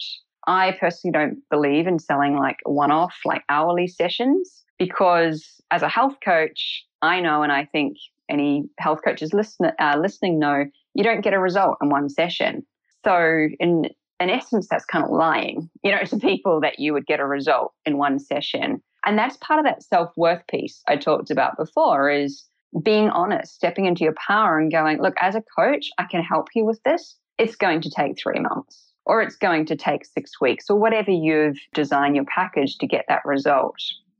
I 0.45 0.77
personally 0.79 1.11
don't 1.11 1.39
believe 1.49 1.87
in 1.87 1.99
selling 1.99 2.37
like 2.37 2.57
one 2.63 2.91
off, 2.91 3.15
like 3.25 3.43
hourly 3.49 3.87
sessions, 3.87 4.63
because 4.77 5.61
as 5.71 5.81
a 5.81 5.89
health 5.89 6.15
coach, 6.23 6.85
I 7.01 7.19
know, 7.19 7.43
and 7.43 7.51
I 7.51 7.65
think 7.65 7.97
any 8.29 8.69
health 8.79 8.99
coaches 9.03 9.33
listen, 9.33 9.71
uh, 9.79 9.97
listening 9.99 10.39
know, 10.39 10.65
you 10.93 11.03
don't 11.03 11.21
get 11.21 11.33
a 11.33 11.39
result 11.39 11.77
in 11.81 11.89
one 11.89 12.09
session. 12.09 12.65
So, 13.03 13.47
in 13.59 13.89
in 14.19 14.29
essence, 14.29 14.67
that's 14.69 14.85
kind 14.85 15.05
of 15.05 15.11
lying, 15.11 15.69
you 15.83 15.91
know, 15.91 16.03
to 16.03 16.17
people 16.17 16.61
that 16.61 16.79
you 16.79 16.93
would 16.93 17.05
get 17.05 17.19
a 17.19 17.25
result 17.25 17.73
in 17.85 17.97
one 17.97 18.19
session. 18.19 18.81
And 19.05 19.17
that's 19.17 19.37
part 19.37 19.59
of 19.59 19.65
that 19.65 19.83
self 19.83 20.11
worth 20.17 20.45
piece 20.47 20.81
I 20.87 20.97
talked 20.97 21.29
about 21.29 21.57
before 21.57 22.09
is 22.09 22.43
being 22.83 23.09
honest, 23.09 23.55
stepping 23.55 23.85
into 23.85 24.03
your 24.03 24.15
power 24.15 24.59
and 24.59 24.71
going, 24.71 25.01
look, 25.01 25.15
as 25.21 25.35
a 25.35 25.43
coach, 25.57 25.89
I 25.97 26.03
can 26.03 26.21
help 26.21 26.47
you 26.55 26.65
with 26.65 26.81
this. 26.83 27.15
It's 27.37 27.55
going 27.55 27.81
to 27.81 27.89
take 27.89 28.17
three 28.17 28.39
months 28.39 28.91
or 29.05 29.21
it's 29.21 29.37
going 29.37 29.65
to 29.67 29.75
take 29.75 30.05
six 30.05 30.41
weeks 30.41 30.69
or 30.69 30.77
whatever 30.77 31.11
you've 31.11 31.57
designed 31.73 32.15
your 32.15 32.25
package 32.25 32.77
to 32.79 32.87
get 32.87 33.05
that 33.07 33.23
result. 33.23 33.75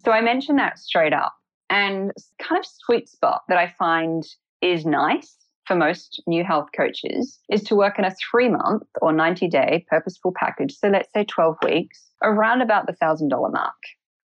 So 0.06 0.12
I 0.12 0.22
mentioned 0.22 0.60
that 0.60 0.80
straight 0.80 1.14
up. 1.14 1.34
And 1.70 2.14
kind 2.40 2.58
of 2.58 2.66
sweet 2.66 3.10
spot 3.10 3.42
that 3.50 3.58
I 3.58 3.74
find 3.78 4.26
is 4.62 4.86
nice 4.86 5.36
for 5.68 5.76
most 5.76 6.22
new 6.28 6.44
health 6.44 6.70
coaches 6.76 7.40
is 7.50 7.62
to 7.64 7.76
work 7.76 8.00
in 8.00 8.06
a 8.06 8.16
three 8.32 8.50
month 8.50 8.84
or 9.02 9.12
90 9.12 9.48
day 9.50 9.86
purposeful 9.90 10.34
package. 10.36 10.76
So 10.78 10.88
let's 10.88 11.12
say 11.14 11.26
12 11.26 11.58
weeks, 11.64 12.08
around 12.24 12.62
about 12.62 12.88
the 12.88 12.94
$1,000 12.94 13.30
mark, 13.52 13.76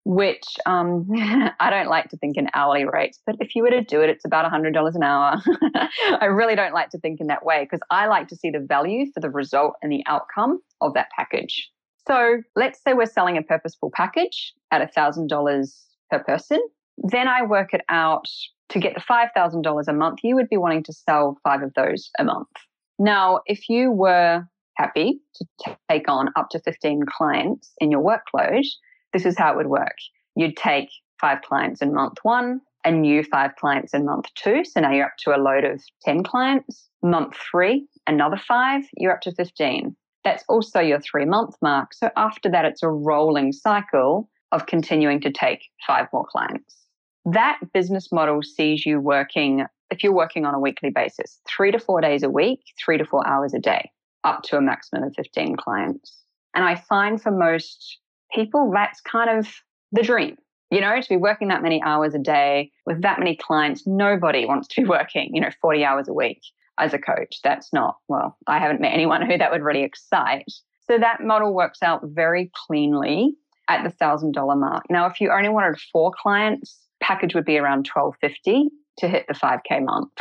which 0.05 0.43
um, 0.65 1.07
I 1.59 1.69
don't 1.69 1.89
like 1.89 2.09
to 2.09 2.17
think 2.17 2.37
in 2.37 2.47
hourly 2.53 2.85
rates, 2.85 3.19
but 3.25 3.35
if 3.39 3.55
you 3.55 3.63
were 3.63 3.69
to 3.69 3.83
do 3.83 4.01
it, 4.01 4.09
it's 4.09 4.25
about 4.25 4.49
$100 4.49 4.95
an 4.95 5.03
hour. 5.03 5.41
I 6.19 6.25
really 6.25 6.55
don't 6.55 6.73
like 6.73 6.89
to 6.91 6.99
think 6.99 7.19
in 7.19 7.27
that 7.27 7.45
way 7.45 7.63
because 7.63 7.85
I 7.89 8.07
like 8.07 8.29
to 8.29 8.35
see 8.35 8.49
the 8.49 8.59
value 8.59 9.05
for 9.13 9.19
the 9.19 9.29
result 9.29 9.73
and 9.81 9.91
the 9.91 10.03
outcome 10.07 10.61
of 10.81 10.93
that 10.93 11.07
package. 11.15 11.69
So 12.07 12.41
let's 12.55 12.81
say 12.83 12.93
we're 12.93 13.05
selling 13.05 13.37
a 13.37 13.41
purposeful 13.41 13.91
package 13.93 14.53
at 14.71 14.93
$1,000 14.93 15.73
per 16.09 16.19
person. 16.19 16.59
Then 16.97 17.27
I 17.27 17.43
work 17.43 17.73
it 17.73 17.81
out 17.89 18.27
to 18.69 18.79
get 18.79 18.95
the 18.95 19.01
$5,000 19.01 19.87
a 19.87 19.93
month, 19.93 20.19
you 20.23 20.35
would 20.35 20.49
be 20.49 20.57
wanting 20.57 20.83
to 20.83 20.93
sell 20.93 21.37
five 21.43 21.61
of 21.61 21.73
those 21.75 22.09
a 22.19 22.23
month. 22.23 22.47
Now, 22.97 23.41
if 23.45 23.69
you 23.69 23.91
were 23.91 24.43
happy 24.77 25.19
to 25.35 25.75
take 25.89 26.09
on 26.09 26.29
up 26.35 26.49
to 26.49 26.59
15 26.59 27.01
clients 27.07 27.71
in 27.79 27.91
your 27.91 28.01
workload, 28.01 28.65
this 29.13 29.25
is 29.25 29.37
how 29.37 29.51
it 29.51 29.57
would 29.57 29.67
work. 29.67 29.95
You'd 30.35 30.57
take 30.57 30.89
five 31.21 31.41
clients 31.43 31.81
in 31.81 31.93
month 31.93 32.17
one, 32.23 32.61
a 32.83 32.91
new 32.91 33.23
five 33.23 33.55
clients 33.55 33.93
in 33.93 34.05
month 34.05 34.25
two. 34.35 34.65
So 34.65 34.79
now 34.81 34.91
you're 34.91 35.05
up 35.05 35.17
to 35.19 35.35
a 35.35 35.37
load 35.37 35.63
of 35.63 35.81
10 36.03 36.23
clients. 36.23 36.89
Month 37.03 37.35
three, 37.51 37.87
another 38.07 38.37
five, 38.37 38.83
you're 38.97 39.13
up 39.13 39.21
to 39.21 39.31
15. 39.33 39.95
That's 40.23 40.43
also 40.47 40.79
your 40.79 40.99
three 40.99 41.25
month 41.25 41.55
mark. 41.61 41.93
So 41.93 42.09
after 42.15 42.49
that, 42.49 42.65
it's 42.65 42.81
a 42.81 42.89
rolling 42.89 43.51
cycle 43.51 44.29
of 44.51 44.65
continuing 44.65 45.19
to 45.21 45.31
take 45.31 45.65
five 45.85 46.07
more 46.13 46.25
clients. 46.25 46.82
That 47.25 47.59
business 47.73 48.11
model 48.11 48.41
sees 48.43 48.85
you 48.85 48.99
working, 48.99 49.65
if 49.89 50.03
you're 50.03 50.13
working 50.13 50.45
on 50.45 50.53
a 50.53 50.59
weekly 50.59 50.89
basis, 50.89 51.39
three 51.47 51.71
to 51.71 51.79
four 51.79 52.01
days 52.01 52.23
a 52.23 52.29
week, 52.29 52.59
three 52.83 52.97
to 52.97 53.05
four 53.05 53.25
hours 53.25 53.53
a 53.53 53.59
day, 53.59 53.91
up 54.23 54.43
to 54.43 54.57
a 54.57 54.61
maximum 54.61 55.03
of 55.03 55.15
15 55.15 55.55
clients. 55.55 56.23
And 56.53 56.65
I 56.65 56.75
find 56.75 57.21
for 57.21 57.31
most 57.31 57.99
people, 58.33 58.71
that's 58.73 58.99
kind 59.01 59.39
of 59.39 59.47
the 59.91 60.03
dream. 60.03 60.37
You 60.69 60.81
know, 60.81 60.99
to 60.99 61.09
be 61.09 61.17
working 61.17 61.49
that 61.49 61.61
many 61.61 61.81
hours 61.83 62.15
a 62.15 62.19
day 62.19 62.71
with 62.85 63.01
that 63.03 63.19
many 63.19 63.35
clients, 63.35 63.85
nobody 63.85 64.45
wants 64.45 64.67
to 64.69 64.81
be 64.81 64.87
working, 64.89 65.33
you 65.33 65.41
know, 65.41 65.51
40 65.61 65.85
hours 65.85 66.07
a 66.07 66.13
week 66.13 66.41
as 66.79 66.93
a 66.93 66.99
coach. 66.99 67.39
That's 67.43 67.71
not, 67.71 67.97
well, 68.07 68.37
I 68.47 68.59
haven't 68.59 68.81
met 68.81 68.93
anyone 68.93 69.25
who 69.25 69.37
that 69.37 69.51
would 69.51 69.61
really 69.61 69.83
excite. 69.83 70.51
So 70.87 70.97
that 70.97 71.21
model 71.21 71.53
works 71.53 71.81
out 71.81 72.01
very 72.03 72.51
cleanly 72.67 73.35
at 73.69 73.83
the 73.83 73.95
$1,000 74.03 74.59
mark. 74.59 74.83
Now, 74.89 75.05
if 75.05 75.21
you 75.21 75.31
only 75.31 75.49
wanted 75.49 75.79
four 75.79 76.11
clients, 76.19 76.82
package 77.03 77.35
would 77.35 77.45
be 77.45 77.57
around 77.57 77.87
1250 77.93 78.69
to 78.97 79.07
hit 79.07 79.25
the 79.27 79.33
5k 79.33 79.83
month. 79.83 80.11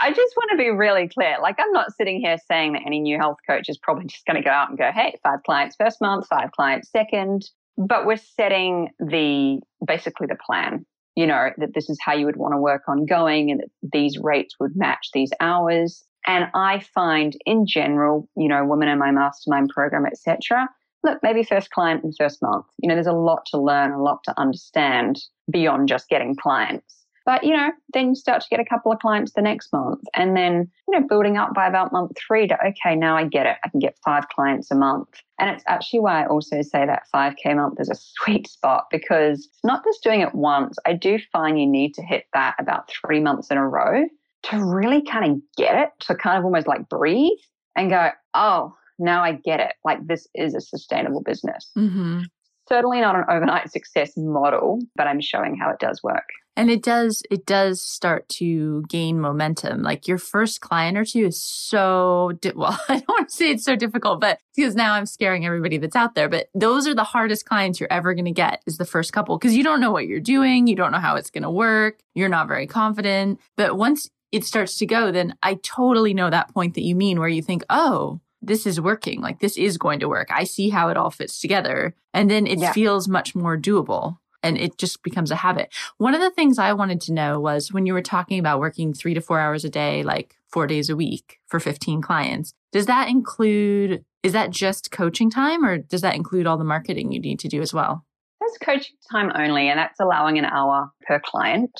I 0.00 0.10
just 0.10 0.34
want 0.36 0.50
to 0.50 0.56
be 0.56 0.70
really 0.70 1.08
clear. 1.08 1.36
Like, 1.40 1.56
I'm 1.60 1.70
not 1.72 1.92
sitting 1.92 2.20
here 2.20 2.36
saying 2.48 2.72
that 2.72 2.82
any 2.84 2.98
new 2.98 3.18
health 3.18 3.38
coach 3.48 3.68
is 3.68 3.78
probably 3.78 4.06
just 4.06 4.26
going 4.26 4.36
to 4.36 4.42
go 4.42 4.50
out 4.50 4.68
and 4.68 4.78
go, 4.78 4.90
hey, 4.92 5.16
five 5.22 5.42
clients 5.44 5.76
first 5.76 6.00
month, 6.00 6.26
five 6.26 6.50
clients 6.52 6.90
second. 6.90 7.48
But 7.76 8.04
we're 8.04 8.16
setting 8.16 8.88
the 8.98 9.60
basically 9.86 10.26
the 10.26 10.36
plan, 10.44 10.84
you 11.14 11.26
know, 11.26 11.50
that 11.58 11.74
this 11.74 11.88
is 11.88 11.98
how 12.04 12.14
you 12.14 12.26
would 12.26 12.36
want 12.36 12.52
to 12.52 12.58
work 12.58 12.82
on 12.88 13.06
going 13.06 13.50
and 13.50 13.60
that 13.60 13.68
these 13.92 14.18
rates 14.18 14.56
would 14.58 14.74
match 14.74 15.08
these 15.12 15.30
hours. 15.40 16.04
And 16.26 16.46
I 16.54 16.80
find 16.94 17.36
in 17.46 17.66
general, 17.66 18.28
you 18.36 18.48
know, 18.48 18.64
women 18.64 18.88
in 18.88 18.98
my 18.98 19.12
mastermind 19.12 19.70
program, 19.72 20.06
etc., 20.06 20.68
look, 21.04 21.18
maybe 21.22 21.42
first 21.42 21.70
client 21.70 22.04
in 22.04 22.12
first 22.12 22.42
month. 22.42 22.66
You 22.78 22.88
know, 22.88 22.94
there's 22.94 23.06
a 23.06 23.12
lot 23.12 23.46
to 23.46 23.60
learn, 23.60 23.92
a 23.92 24.02
lot 24.02 24.20
to 24.24 24.38
understand 24.38 25.20
beyond 25.52 25.88
just 25.88 26.08
getting 26.08 26.34
clients. 26.34 27.02
But, 27.24 27.44
you 27.44 27.56
know, 27.56 27.70
then 27.94 28.08
you 28.08 28.14
start 28.14 28.42
to 28.42 28.48
get 28.50 28.60
a 28.60 28.64
couple 28.64 28.90
of 28.90 28.98
clients 28.98 29.32
the 29.32 29.42
next 29.42 29.72
month 29.72 30.00
and 30.14 30.36
then, 30.36 30.68
you 30.88 30.98
know, 30.98 31.06
building 31.06 31.36
up 31.36 31.54
by 31.54 31.66
about 31.66 31.92
month 31.92 32.12
three 32.26 32.48
to, 32.48 32.58
okay, 32.66 32.96
now 32.96 33.16
I 33.16 33.24
get 33.24 33.46
it. 33.46 33.58
I 33.64 33.68
can 33.68 33.78
get 33.78 33.96
five 34.04 34.28
clients 34.28 34.70
a 34.70 34.74
month. 34.74 35.08
And 35.38 35.50
it's 35.50 35.64
actually 35.66 36.00
why 36.00 36.22
I 36.22 36.26
also 36.26 36.62
say 36.62 36.84
that 36.84 37.04
5K 37.14 37.56
month 37.56 37.80
is 37.80 37.90
a 37.90 37.94
sweet 37.94 38.48
spot 38.48 38.86
because 38.90 39.46
it's 39.46 39.64
not 39.64 39.84
just 39.84 40.02
doing 40.02 40.20
it 40.20 40.34
once. 40.34 40.76
I 40.84 40.94
do 40.94 41.18
find 41.32 41.60
you 41.60 41.66
need 41.66 41.94
to 41.94 42.02
hit 42.02 42.26
that 42.34 42.56
about 42.58 42.90
three 42.90 43.20
months 43.20 43.50
in 43.50 43.56
a 43.56 43.68
row 43.68 44.04
to 44.44 44.64
really 44.64 45.02
kind 45.02 45.30
of 45.30 45.40
get 45.56 45.76
it, 45.76 45.90
to 46.00 46.16
kind 46.16 46.38
of 46.38 46.44
almost 46.44 46.66
like 46.66 46.88
breathe 46.88 47.38
and 47.76 47.90
go, 47.90 48.10
oh, 48.34 48.74
now 48.98 49.22
I 49.22 49.32
get 49.32 49.60
it. 49.60 49.74
Like 49.84 50.06
this 50.06 50.26
is 50.34 50.54
a 50.54 50.60
sustainable 50.60 51.22
business. 51.22 51.70
Mm-hmm. 51.76 52.22
Certainly 52.72 53.02
not 53.02 53.16
an 53.16 53.24
overnight 53.28 53.70
success 53.70 54.12
model, 54.16 54.78
but 54.96 55.06
I'm 55.06 55.20
showing 55.20 55.58
how 55.58 55.68
it 55.68 55.78
does 55.78 56.02
work. 56.02 56.24
And 56.56 56.70
it 56.70 56.82
does 56.82 57.22
it 57.30 57.44
does 57.44 57.82
start 57.82 58.26
to 58.40 58.82
gain 58.88 59.20
momentum. 59.20 59.82
Like 59.82 60.08
your 60.08 60.16
first 60.16 60.62
client 60.62 60.96
or 60.96 61.04
two 61.04 61.26
is 61.26 61.38
so 61.38 62.32
di- 62.40 62.52
well, 62.56 62.78
I 62.88 62.94
don't 62.94 63.08
want 63.08 63.28
to 63.28 63.34
say 63.34 63.50
it's 63.50 63.64
so 63.64 63.76
difficult, 63.76 64.22
but 64.22 64.38
because 64.56 64.74
now 64.74 64.94
I'm 64.94 65.04
scaring 65.04 65.44
everybody 65.44 65.76
that's 65.76 65.96
out 65.96 66.14
there, 66.14 66.30
but 66.30 66.48
those 66.54 66.86
are 66.86 66.94
the 66.94 67.04
hardest 67.04 67.44
clients 67.44 67.78
you're 67.78 67.92
ever 67.92 68.14
going 68.14 68.24
to 68.24 68.30
get 68.30 68.62
is 68.66 68.78
the 68.78 68.86
first 68.86 69.12
couple 69.12 69.36
because 69.36 69.54
you 69.54 69.64
don't 69.64 69.80
know 69.80 69.92
what 69.92 70.06
you're 70.06 70.18
doing, 70.18 70.66
you 70.66 70.74
don't 70.76 70.92
know 70.92 70.98
how 70.98 71.16
it's 71.16 71.30
going 71.30 71.42
to 71.42 71.50
work, 71.50 71.98
you're 72.14 72.30
not 72.30 72.48
very 72.48 72.66
confident. 72.66 73.38
But 73.58 73.76
once 73.76 74.08
it 74.30 74.44
starts 74.44 74.78
to 74.78 74.86
go, 74.86 75.12
then 75.12 75.34
I 75.42 75.58
totally 75.62 76.14
know 76.14 76.30
that 76.30 76.54
point 76.54 76.74
that 76.76 76.84
you 76.84 76.96
mean 76.96 77.20
where 77.20 77.28
you 77.28 77.42
think, 77.42 77.64
"Oh, 77.68 78.20
this 78.42 78.66
is 78.66 78.80
working. 78.80 79.20
Like 79.20 79.40
this 79.40 79.56
is 79.56 79.78
going 79.78 80.00
to 80.00 80.08
work. 80.08 80.28
I 80.30 80.44
see 80.44 80.70
how 80.70 80.88
it 80.88 80.96
all 80.96 81.10
fits 81.10 81.40
together." 81.40 81.94
And 82.12 82.30
then 82.30 82.46
it 82.46 82.58
yeah. 82.58 82.72
feels 82.72 83.08
much 83.08 83.34
more 83.34 83.56
doable 83.56 84.18
and 84.42 84.58
it 84.58 84.76
just 84.78 85.02
becomes 85.02 85.30
a 85.30 85.36
habit. 85.36 85.72
One 85.98 86.14
of 86.14 86.20
the 86.20 86.30
things 86.30 86.58
I 86.58 86.72
wanted 86.72 87.00
to 87.02 87.12
know 87.12 87.38
was 87.38 87.72
when 87.72 87.86
you 87.86 87.92
were 87.92 88.02
talking 88.02 88.38
about 88.38 88.60
working 88.60 88.92
three 88.92 89.14
to 89.14 89.20
four 89.20 89.38
hours 89.38 89.64
a 89.64 89.70
day, 89.70 90.02
like 90.02 90.36
four 90.48 90.66
days 90.66 90.90
a 90.90 90.96
week 90.96 91.38
for 91.46 91.60
15 91.60 92.02
clients, 92.02 92.54
does 92.72 92.86
that 92.86 93.08
include, 93.08 94.04
is 94.22 94.32
that 94.32 94.50
just 94.50 94.90
coaching 94.90 95.30
time 95.30 95.64
or 95.64 95.78
does 95.78 96.00
that 96.00 96.16
include 96.16 96.46
all 96.46 96.58
the 96.58 96.64
marketing 96.64 97.12
you 97.12 97.20
need 97.20 97.38
to 97.40 97.48
do 97.48 97.62
as 97.62 97.72
well? 97.72 98.04
That's 98.40 98.58
coaching 98.58 98.96
time 99.10 99.30
only, 99.36 99.68
and 99.68 99.78
that's 99.78 100.00
allowing 100.00 100.36
an 100.36 100.44
hour 100.44 100.90
per 101.06 101.20
client. 101.20 101.70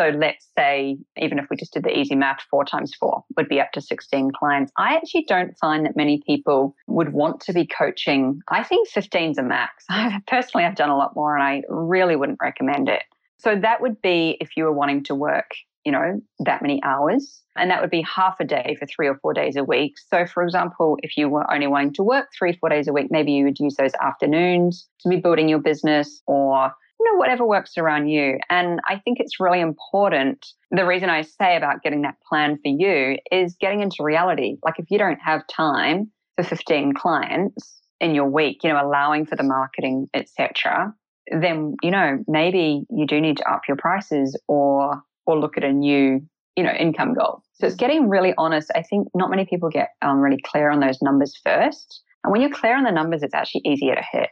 So 0.00 0.08
let's 0.08 0.48
say, 0.56 0.96
even 1.18 1.38
if 1.38 1.50
we 1.50 1.56
just 1.56 1.74
did 1.74 1.84
the 1.84 1.94
easy 1.94 2.14
math, 2.14 2.40
four 2.50 2.64
times 2.64 2.94
four 2.98 3.22
would 3.36 3.50
be 3.50 3.60
up 3.60 3.72
to 3.72 3.82
16 3.82 4.30
clients. 4.32 4.72
I 4.78 4.96
actually 4.96 5.26
don't 5.28 5.54
find 5.58 5.84
that 5.84 5.94
many 5.94 6.22
people 6.26 6.74
would 6.86 7.12
want 7.12 7.40
to 7.42 7.52
be 7.52 7.66
coaching. 7.66 8.40
I 8.48 8.64
think 8.64 8.88
15 8.88 9.32
is 9.32 9.36
a 9.36 9.42
max. 9.42 9.84
Personally, 10.26 10.64
I've 10.64 10.74
done 10.74 10.88
a 10.88 10.96
lot 10.96 11.14
more 11.14 11.36
and 11.36 11.44
I 11.44 11.64
really 11.68 12.16
wouldn't 12.16 12.38
recommend 12.40 12.88
it. 12.88 13.02
So 13.40 13.56
that 13.60 13.82
would 13.82 14.00
be 14.00 14.38
if 14.40 14.56
you 14.56 14.64
were 14.64 14.72
wanting 14.72 15.04
to 15.04 15.14
work, 15.14 15.50
you 15.84 15.92
know, 15.92 16.22
that 16.46 16.62
many 16.62 16.82
hours. 16.82 17.42
And 17.54 17.70
that 17.70 17.82
would 17.82 17.90
be 17.90 18.00
half 18.00 18.36
a 18.40 18.44
day 18.46 18.76
for 18.78 18.86
three 18.86 19.06
or 19.06 19.18
four 19.20 19.34
days 19.34 19.56
a 19.56 19.64
week. 19.64 19.96
So, 19.98 20.24
for 20.24 20.42
example, 20.42 20.96
if 21.02 21.18
you 21.18 21.28
were 21.28 21.50
only 21.52 21.66
wanting 21.66 21.92
to 21.94 22.02
work 22.02 22.28
three, 22.38 22.56
four 22.56 22.70
days 22.70 22.88
a 22.88 22.92
week, 22.94 23.08
maybe 23.10 23.32
you 23.32 23.44
would 23.44 23.58
use 23.58 23.76
those 23.76 23.92
afternoons 24.00 24.88
to 25.00 25.10
be 25.10 25.16
building 25.16 25.50
your 25.50 25.58
business 25.58 26.22
or 26.26 26.72
you 27.00 27.10
know, 27.10 27.18
whatever 27.18 27.46
works 27.46 27.78
around 27.78 28.08
you. 28.08 28.38
And 28.50 28.78
I 28.86 28.98
think 28.98 29.20
it's 29.20 29.40
really 29.40 29.60
important. 29.60 30.46
The 30.70 30.84
reason 30.84 31.08
I 31.08 31.22
say 31.22 31.56
about 31.56 31.82
getting 31.82 32.02
that 32.02 32.16
plan 32.28 32.56
for 32.56 32.68
you 32.68 33.16
is 33.32 33.56
getting 33.58 33.80
into 33.80 34.02
reality. 34.04 34.56
Like 34.62 34.78
if 34.78 34.90
you 34.90 34.98
don't 34.98 35.18
have 35.24 35.46
time 35.46 36.10
for 36.36 36.44
15 36.44 36.92
clients 36.92 37.80
in 38.02 38.14
your 38.14 38.26
week, 38.28 38.62
you 38.62 38.70
know, 38.70 38.84
allowing 38.84 39.24
for 39.24 39.34
the 39.34 39.42
marketing, 39.42 40.08
etc., 40.12 40.94
then, 41.32 41.76
you 41.82 41.90
know, 41.90 42.22
maybe 42.28 42.82
you 42.90 43.06
do 43.06 43.18
need 43.18 43.38
to 43.38 43.50
up 43.50 43.62
your 43.66 43.78
prices 43.78 44.38
or 44.46 45.02
or 45.26 45.38
look 45.38 45.56
at 45.56 45.64
a 45.64 45.72
new, 45.72 46.20
you 46.56 46.64
know, 46.64 46.72
income 46.72 47.14
goal. 47.14 47.42
So 47.54 47.66
it's 47.66 47.76
getting 47.76 48.08
really 48.08 48.34
honest. 48.36 48.70
I 48.74 48.82
think 48.82 49.08
not 49.14 49.30
many 49.30 49.46
people 49.46 49.70
get 49.70 49.90
um, 50.02 50.18
really 50.18 50.40
clear 50.44 50.70
on 50.70 50.80
those 50.80 51.00
numbers 51.00 51.38
first. 51.44 52.02
And 52.24 52.32
when 52.32 52.42
you're 52.42 52.50
clear 52.50 52.76
on 52.76 52.84
the 52.84 52.90
numbers, 52.90 53.22
it's 53.22 53.34
actually 53.34 53.62
easier 53.64 53.94
to 53.94 54.02
hit. 54.12 54.30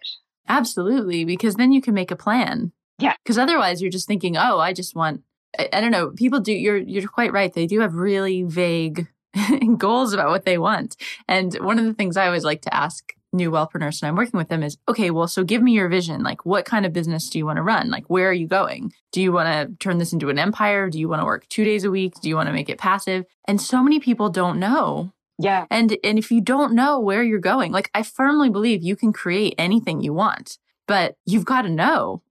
Absolutely, 0.49 1.25
because 1.25 1.55
then 1.57 1.73
you 1.73 1.81
can 1.81 1.95
make 1.95 2.11
a 2.11 2.17
plan. 2.17 2.73
Yeah. 2.99 3.15
Because 3.23 3.39
otherwise 3.39 3.81
you're 3.81 3.91
just 3.91 4.09
thinking, 4.09 4.37
oh, 4.37 4.59
I 4.59 4.73
just 4.73 4.97
want 4.97 5.23
I, 5.59 5.69
I 5.73 5.81
don't 5.81 5.93
know, 5.93 6.11
people 6.11 6.41
do 6.41 6.53
you're 6.53 6.79
you're 6.79 7.09
quite 7.09 7.33
right. 7.33 7.53
They 7.53 7.67
do 7.67 7.81
have 7.81 7.95
really 7.95 8.43
vague 8.43 9.09
goals 9.77 10.13
about 10.13 10.31
what 10.31 10.45
they 10.45 10.59
want. 10.59 10.97
And 11.27 11.55
one 11.55 11.79
of 11.79 11.85
the 11.85 11.95
things 11.95 12.17
I 12.17 12.27
always 12.27 12.45
like 12.45 12.63
to 12.63 12.75
ask 12.75 13.13
new 13.33 13.51
wellpreneurs 13.51 14.01
and 14.01 14.09
I'm 14.09 14.17
working 14.17 14.39
with 14.39 14.49
them 14.49 14.63
is, 14.63 14.79
okay, 14.89 15.11
well, 15.11 15.29
so 15.29 15.45
give 15.45 15.63
me 15.63 15.73
your 15.73 15.89
vision. 15.89 16.23
Like, 16.23 16.47
what 16.47 16.65
kind 16.65 16.87
of 16.87 16.95
business 16.95 17.29
do 17.29 17.39
you 17.39 17.45
want 17.45 17.59
to 17.59 17.63
run? 17.63 17.91
Like, 17.91 18.07
where 18.09 18.31
are 18.31 18.35
you 18.35 18.47
going? 18.47 18.93
Do 19.13 19.21
you 19.21 19.33
want 19.33 19.49
to 19.49 19.77
turn 19.77 19.99
this 19.99 20.15
into 20.15 20.31
an 20.31 20.39
empire? 20.39 20.89
Do 20.89 20.99
you 20.99 21.09
want 21.09 21.21
to 21.21 21.27
work 21.27 21.47
two 21.49 21.65
days 21.65 21.85
a 21.85 21.91
week? 21.91 22.15
Do 22.21 22.29
you 22.29 22.37
want 22.37 22.47
to 22.49 22.55
make 22.55 22.71
it 22.71 22.79
passive? 22.79 23.27
And 23.47 23.61
so 23.61 23.83
many 23.83 24.01
people 24.01 24.31
don't 24.31 24.59
know 24.59 25.13
yeah. 25.39 25.67
And 25.71 25.97
and 26.03 26.19
if 26.19 26.31
you 26.31 26.41
don't 26.41 26.75
know 26.75 26.99
where 26.99 27.23
you're 27.23 27.39
going, 27.39 27.73
like 27.73 27.91
I 27.95 28.03
firmly 28.03 28.51
believe 28.51 28.83
you 28.83 28.97
can 28.97 29.13
create 29.13 29.55
anything 29.57 30.01
you 30.01 30.13
want, 30.13 30.59
but 30.87 31.17
you've 31.25 31.45
got 31.45 31.63
to 31.63 31.71
know. 31.71 32.23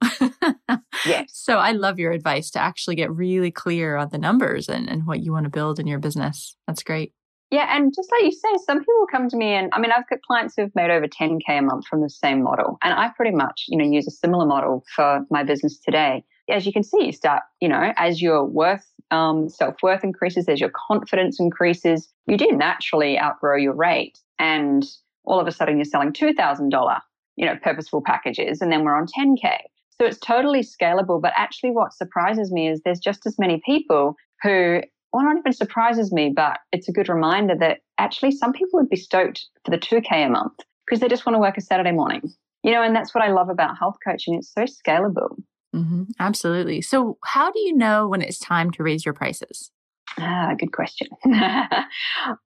yes. 1.05 1.25
So 1.47 1.59
I 1.59 1.71
love 1.71 1.97
your 1.97 2.11
advice 2.11 2.51
to 2.51 2.59
actually 2.59 2.95
get 2.95 3.09
really 3.09 3.51
clear 3.51 3.95
on 3.95 4.09
the 4.09 4.17
numbers 4.17 4.67
and, 4.67 4.89
and 4.89 5.07
what 5.07 5.21
you 5.21 5.31
want 5.31 5.45
to 5.45 5.49
build 5.49 5.79
in 5.79 5.87
your 5.87 5.99
business. 5.99 6.57
That's 6.67 6.83
great. 6.83 7.13
Yeah, 7.49 7.73
and 7.73 7.93
just 7.95 8.11
like 8.11 8.23
you 8.23 8.31
say, 8.33 8.49
some 8.65 8.79
people 8.79 9.07
come 9.09 9.29
to 9.29 9.37
me 9.37 9.53
and 9.53 9.69
I 9.71 9.79
mean 9.79 9.91
I've 9.91 10.09
got 10.09 10.21
clients 10.21 10.55
who've 10.57 10.75
made 10.75 10.91
over 10.91 11.07
10k 11.07 11.43
a 11.47 11.61
month 11.61 11.87
from 11.87 12.01
the 12.01 12.09
same 12.09 12.43
model. 12.43 12.77
And 12.83 12.93
I 12.93 13.09
pretty 13.15 13.35
much, 13.35 13.65
you 13.69 13.77
know, 13.77 13.85
use 13.85 14.07
a 14.07 14.11
similar 14.11 14.45
model 14.45 14.83
for 14.93 15.21
my 15.29 15.43
business 15.43 15.79
today. 15.79 16.25
As 16.49 16.65
you 16.65 16.73
can 16.73 16.83
see, 16.83 17.05
you 17.05 17.11
start, 17.13 17.43
you 17.61 17.69
know, 17.69 17.93
as 17.95 18.21
your 18.21 18.43
worth 18.43 18.85
um, 19.11 19.49
self 19.49 19.75
worth 19.81 20.03
increases, 20.03 20.47
as 20.47 20.59
your 20.59 20.71
confidence 20.89 21.39
increases, 21.39 22.09
you 22.27 22.37
do 22.37 22.51
naturally 22.51 23.19
outgrow 23.19 23.55
your 23.57 23.73
rate. 23.73 24.19
And 24.39 24.85
all 25.25 25.39
of 25.39 25.47
a 25.47 25.51
sudden, 25.51 25.77
you're 25.77 25.85
selling 25.85 26.13
$2,000, 26.13 26.99
you 27.35 27.45
know, 27.45 27.55
purposeful 27.61 28.01
packages, 28.01 28.61
and 28.61 28.71
then 28.71 28.83
we're 28.83 28.95
on 28.95 29.07
10K. 29.07 29.57
So 29.99 30.05
it's 30.05 30.19
totally 30.19 30.61
scalable. 30.61 31.21
But 31.21 31.33
actually, 31.35 31.71
what 31.71 31.93
surprises 31.93 32.51
me 32.51 32.69
is 32.69 32.81
there's 32.81 32.99
just 32.99 33.25
as 33.25 33.39
many 33.39 33.61
people 33.65 34.15
who, 34.43 34.81
well, 35.11 35.23
not 35.23 35.37
even 35.37 35.53
surprises 35.53 36.11
me, 36.11 36.31
but 36.35 36.59
it's 36.71 36.87
a 36.87 36.91
good 36.91 37.09
reminder 37.09 37.55
that 37.59 37.79
actually 37.97 38.31
some 38.31 38.53
people 38.53 38.79
would 38.79 38.89
be 38.89 38.95
stoked 38.95 39.45
for 39.65 39.71
the 39.71 39.77
2K 39.77 40.27
a 40.27 40.29
month 40.29 40.53
because 40.85 40.99
they 40.99 41.07
just 41.07 41.25
want 41.25 41.35
to 41.35 41.39
work 41.39 41.57
a 41.57 41.61
Saturday 41.61 41.91
morning. 41.91 42.21
You 42.63 42.71
know, 42.71 42.83
and 42.83 42.95
that's 42.95 43.15
what 43.15 43.23
I 43.23 43.31
love 43.31 43.49
about 43.49 43.77
health 43.77 43.97
coaching. 44.05 44.35
It's 44.35 44.53
so 44.53 44.63
scalable. 44.63 45.37
Mm-hmm. 45.75 46.03
Absolutely. 46.19 46.81
So, 46.81 47.17
how 47.23 47.51
do 47.51 47.59
you 47.59 47.75
know 47.75 48.07
when 48.07 48.21
it's 48.21 48.39
time 48.39 48.71
to 48.71 48.83
raise 48.83 49.05
your 49.05 49.13
prices? 49.13 49.71
Ah, 50.19 50.53
good 50.57 50.71
question. 50.71 51.07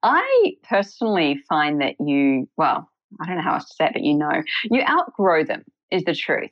I 0.02 0.52
personally 0.62 1.42
find 1.48 1.80
that 1.80 1.94
you, 2.00 2.48
well, 2.56 2.88
I 3.20 3.26
don't 3.26 3.36
know 3.36 3.42
how 3.42 3.54
else 3.54 3.68
to 3.68 3.74
say 3.74 3.86
it, 3.86 3.92
but 3.94 4.02
you 4.02 4.14
know, 4.14 4.42
you 4.64 4.82
outgrow 4.82 5.44
them, 5.44 5.62
is 5.90 6.04
the 6.04 6.14
truth. 6.14 6.50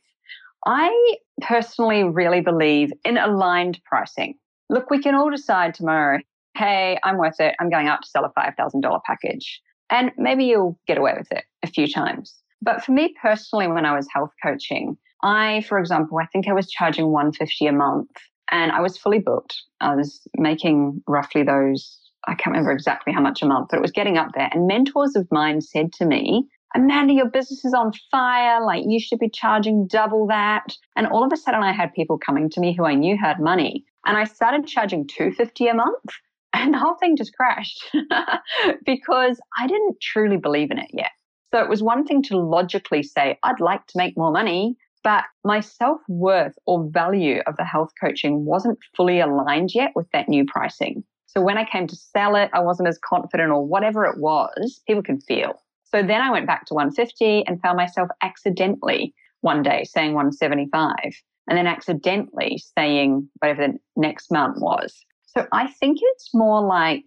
I 0.67 1.17
personally 1.41 2.05
really 2.05 2.41
believe 2.41 2.93
in 3.05 3.17
aligned 3.17 3.81
pricing. 3.85 4.35
Look, 4.69 4.91
we 4.91 5.03
can 5.03 5.15
all 5.15 5.31
decide 5.31 5.75
tomorrow, 5.75 6.21
hey, 6.57 6.99
I'm 7.03 7.19
worth 7.19 7.41
it. 7.41 7.55
I'm 7.61 7.71
going 7.71 7.89
out 7.89 8.03
to 8.03 8.09
sell 8.09 8.25
a 8.25 8.33
$5,000 8.39 9.01
package. 9.05 9.61
And 9.91 10.13
maybe 10.17 10.45
you'll 10.45 10.79
get 10.87 10.99
away 10.99 11.15
with 11.19 11.33
it 11.33 11.45
a 11.63 11.67
few 11.67 11.89
times. 11.89 12.35
But 12.63 12.85
for 12.85 12.93
me 12.93 13.15
personally, 13.21 13.67
when 13.67 13.87
I 13.87 13.97
was 13.97 14.07
health 14.13 14.33
coaching, 14.43 14.97
I, 15.23 15.65
for 15.69 15.79
example, 15.79 16.19
I 16.19 16.27
think 16.27 16.49
I 16.49 16.53
was 16.53 16.71
charging 16.71 17.09
150 17.09 17.67
a 17.67 17.73
month 17.73 18.11
and 18.51 18.73
I 18.73 18.81
was 18.81 18.97
fully 18.97 19.19
booked. 19.19 19.61
I 19.81 19.95
was 19.95 20.27
making 20.37 21.03
roughly 21.07 21.43
those, 21.43 21.99
I 22.27 22.35
can't 22.35 22.49
remember 22.49 22.73
exactly 22.73 23.13
how 23.13 23.21
much 23.21 23.43
a 23.43 23.47
month, 23.47 23.69
but 23.71 23.79
it 23.79 23.83
was 23.83 23.93
getting 23.93 24.19
up 24.19 24.31
there. 24.35 24.49
And 24.53 24.67
mentors 24.67 25.17
of 25.17 25.29
mine 25.31 25.61
said 25.61 25.93
to 25.95 26.07
me, 26.07 26.49
Amanda, 26.75 27.13
your 27.13 27.29
business 27.29 27.65
is 27.65 27.75
on 27.75 27.93
fire. 28.11 28.65
Like 28.65 28.85
you 28.87 29.01
should 29.01 29.19
be 29.19 29.29
charging 29.29 29.87
double 29.87 30.27
that. 30.29 30.77
And 30.97 31.07
all 31.07 31.25
of 31.25 31.33
a 31.33 31.37
sudden 31.37 31.63
I 31.63 31.73
had 31.73 31.93
people 31.95 32.19
coming 32.19 32.49
to 32.51 32.61
me 32.61 32.75
who 32.75 32.85
I 32.85 32.95
knew 32.95 33.17
had 33.17 33.41
money. 33.41 33.85
And 34.07 34.17
I 34.17 34.25
started 34.25 34.67
charging 34.67 35.07
250 35.07 35.67
a 35.67 35.75
month. 35.75 36.05
And 36.53 36.75
the 36.75 36.79
whole 36.79 36.95
thing 36.95 37.17
just 37.17 37.35
crashed 37.35 37.91
because 38.85 39.41
I 39.59 39.67
didn't 39.67 40.01
truly 40.01 40.37
believe 40.37 40.71
in 40.71 40.79
it 40.79 40.91
yet. 40.93 41.11
So 41.53 41.61
it 41.61 41.69
was 41.69 41.83
one 41.83 42.05
thing 42.05 42.23
to 42.25 42.37
logically 42.37 43.03
say, 43.03 43.39
I'd 43.43 43.61
like 43.61 43.87
to 43.89 43.99
make 43.99 44.17
more 44.17 44.33
money. 44.33 44.77
But 45.03 45.25
my 45.45 45.61
self 45.61 46.01
worth 46.09 46.55
or 46.67 46.89
value 46.91 47.41
of 47.47 47.57
the 47.57 47.65
health 47.65 47.93
coaching 48.01 48.45
wasn't 48.45 48.79
fully 48.97 49.21
aligned 49.21 49.71
yet 49.75 49.93
with 49.95 50.07
that 50.13 50.29
new 50.29 50.45
pricing. 50.45 51.05
So 51.27 51.41
when 51.41 51.59
I 51.59 51.65
came 51.65 51.87
to 51.87 51.97
sell 51.97 52.35
it, 52.35 52.51
I 52.53 52.61
wasn't 52.61 52.89
as 52.89 52.99
confident 52.99 53.51
or 53.51 53.65
whatever 53.65 54.05
it 54.05 54.19
was, 54.19 54.81
people 54.87 55.03
could 55.03 55.23
feel. 55.23 55.63
So 55.85 56.03
then 56.03 56.21
I 56.21 56.31
went 56.31 56.47
back 56.47 56.67
to 56.67 56.75
150 56.75 57.47
and 57.47 57.61
found 57.61 57.77
myself 57.77 58.09
accidentally 58.23 59.15
one 59.41 59.63
day 59.63 59.85
saying 59.85 60.15
175 60.15 60.95
and 61.49 61.59
then 61.59 61.67
accidentally 61.67 62.63
saying 62.79 63.29
whatever 63.41 63.69
the 63.69 63.79
next 63.97 64.31
month 64.31 64.61
was. 64.61 64.95
So 65.27 65.47
I 65.53 65.69
think 65.69 65.99
it's 66.01 66.31
more 66.35 66.65
like 66.65 67.05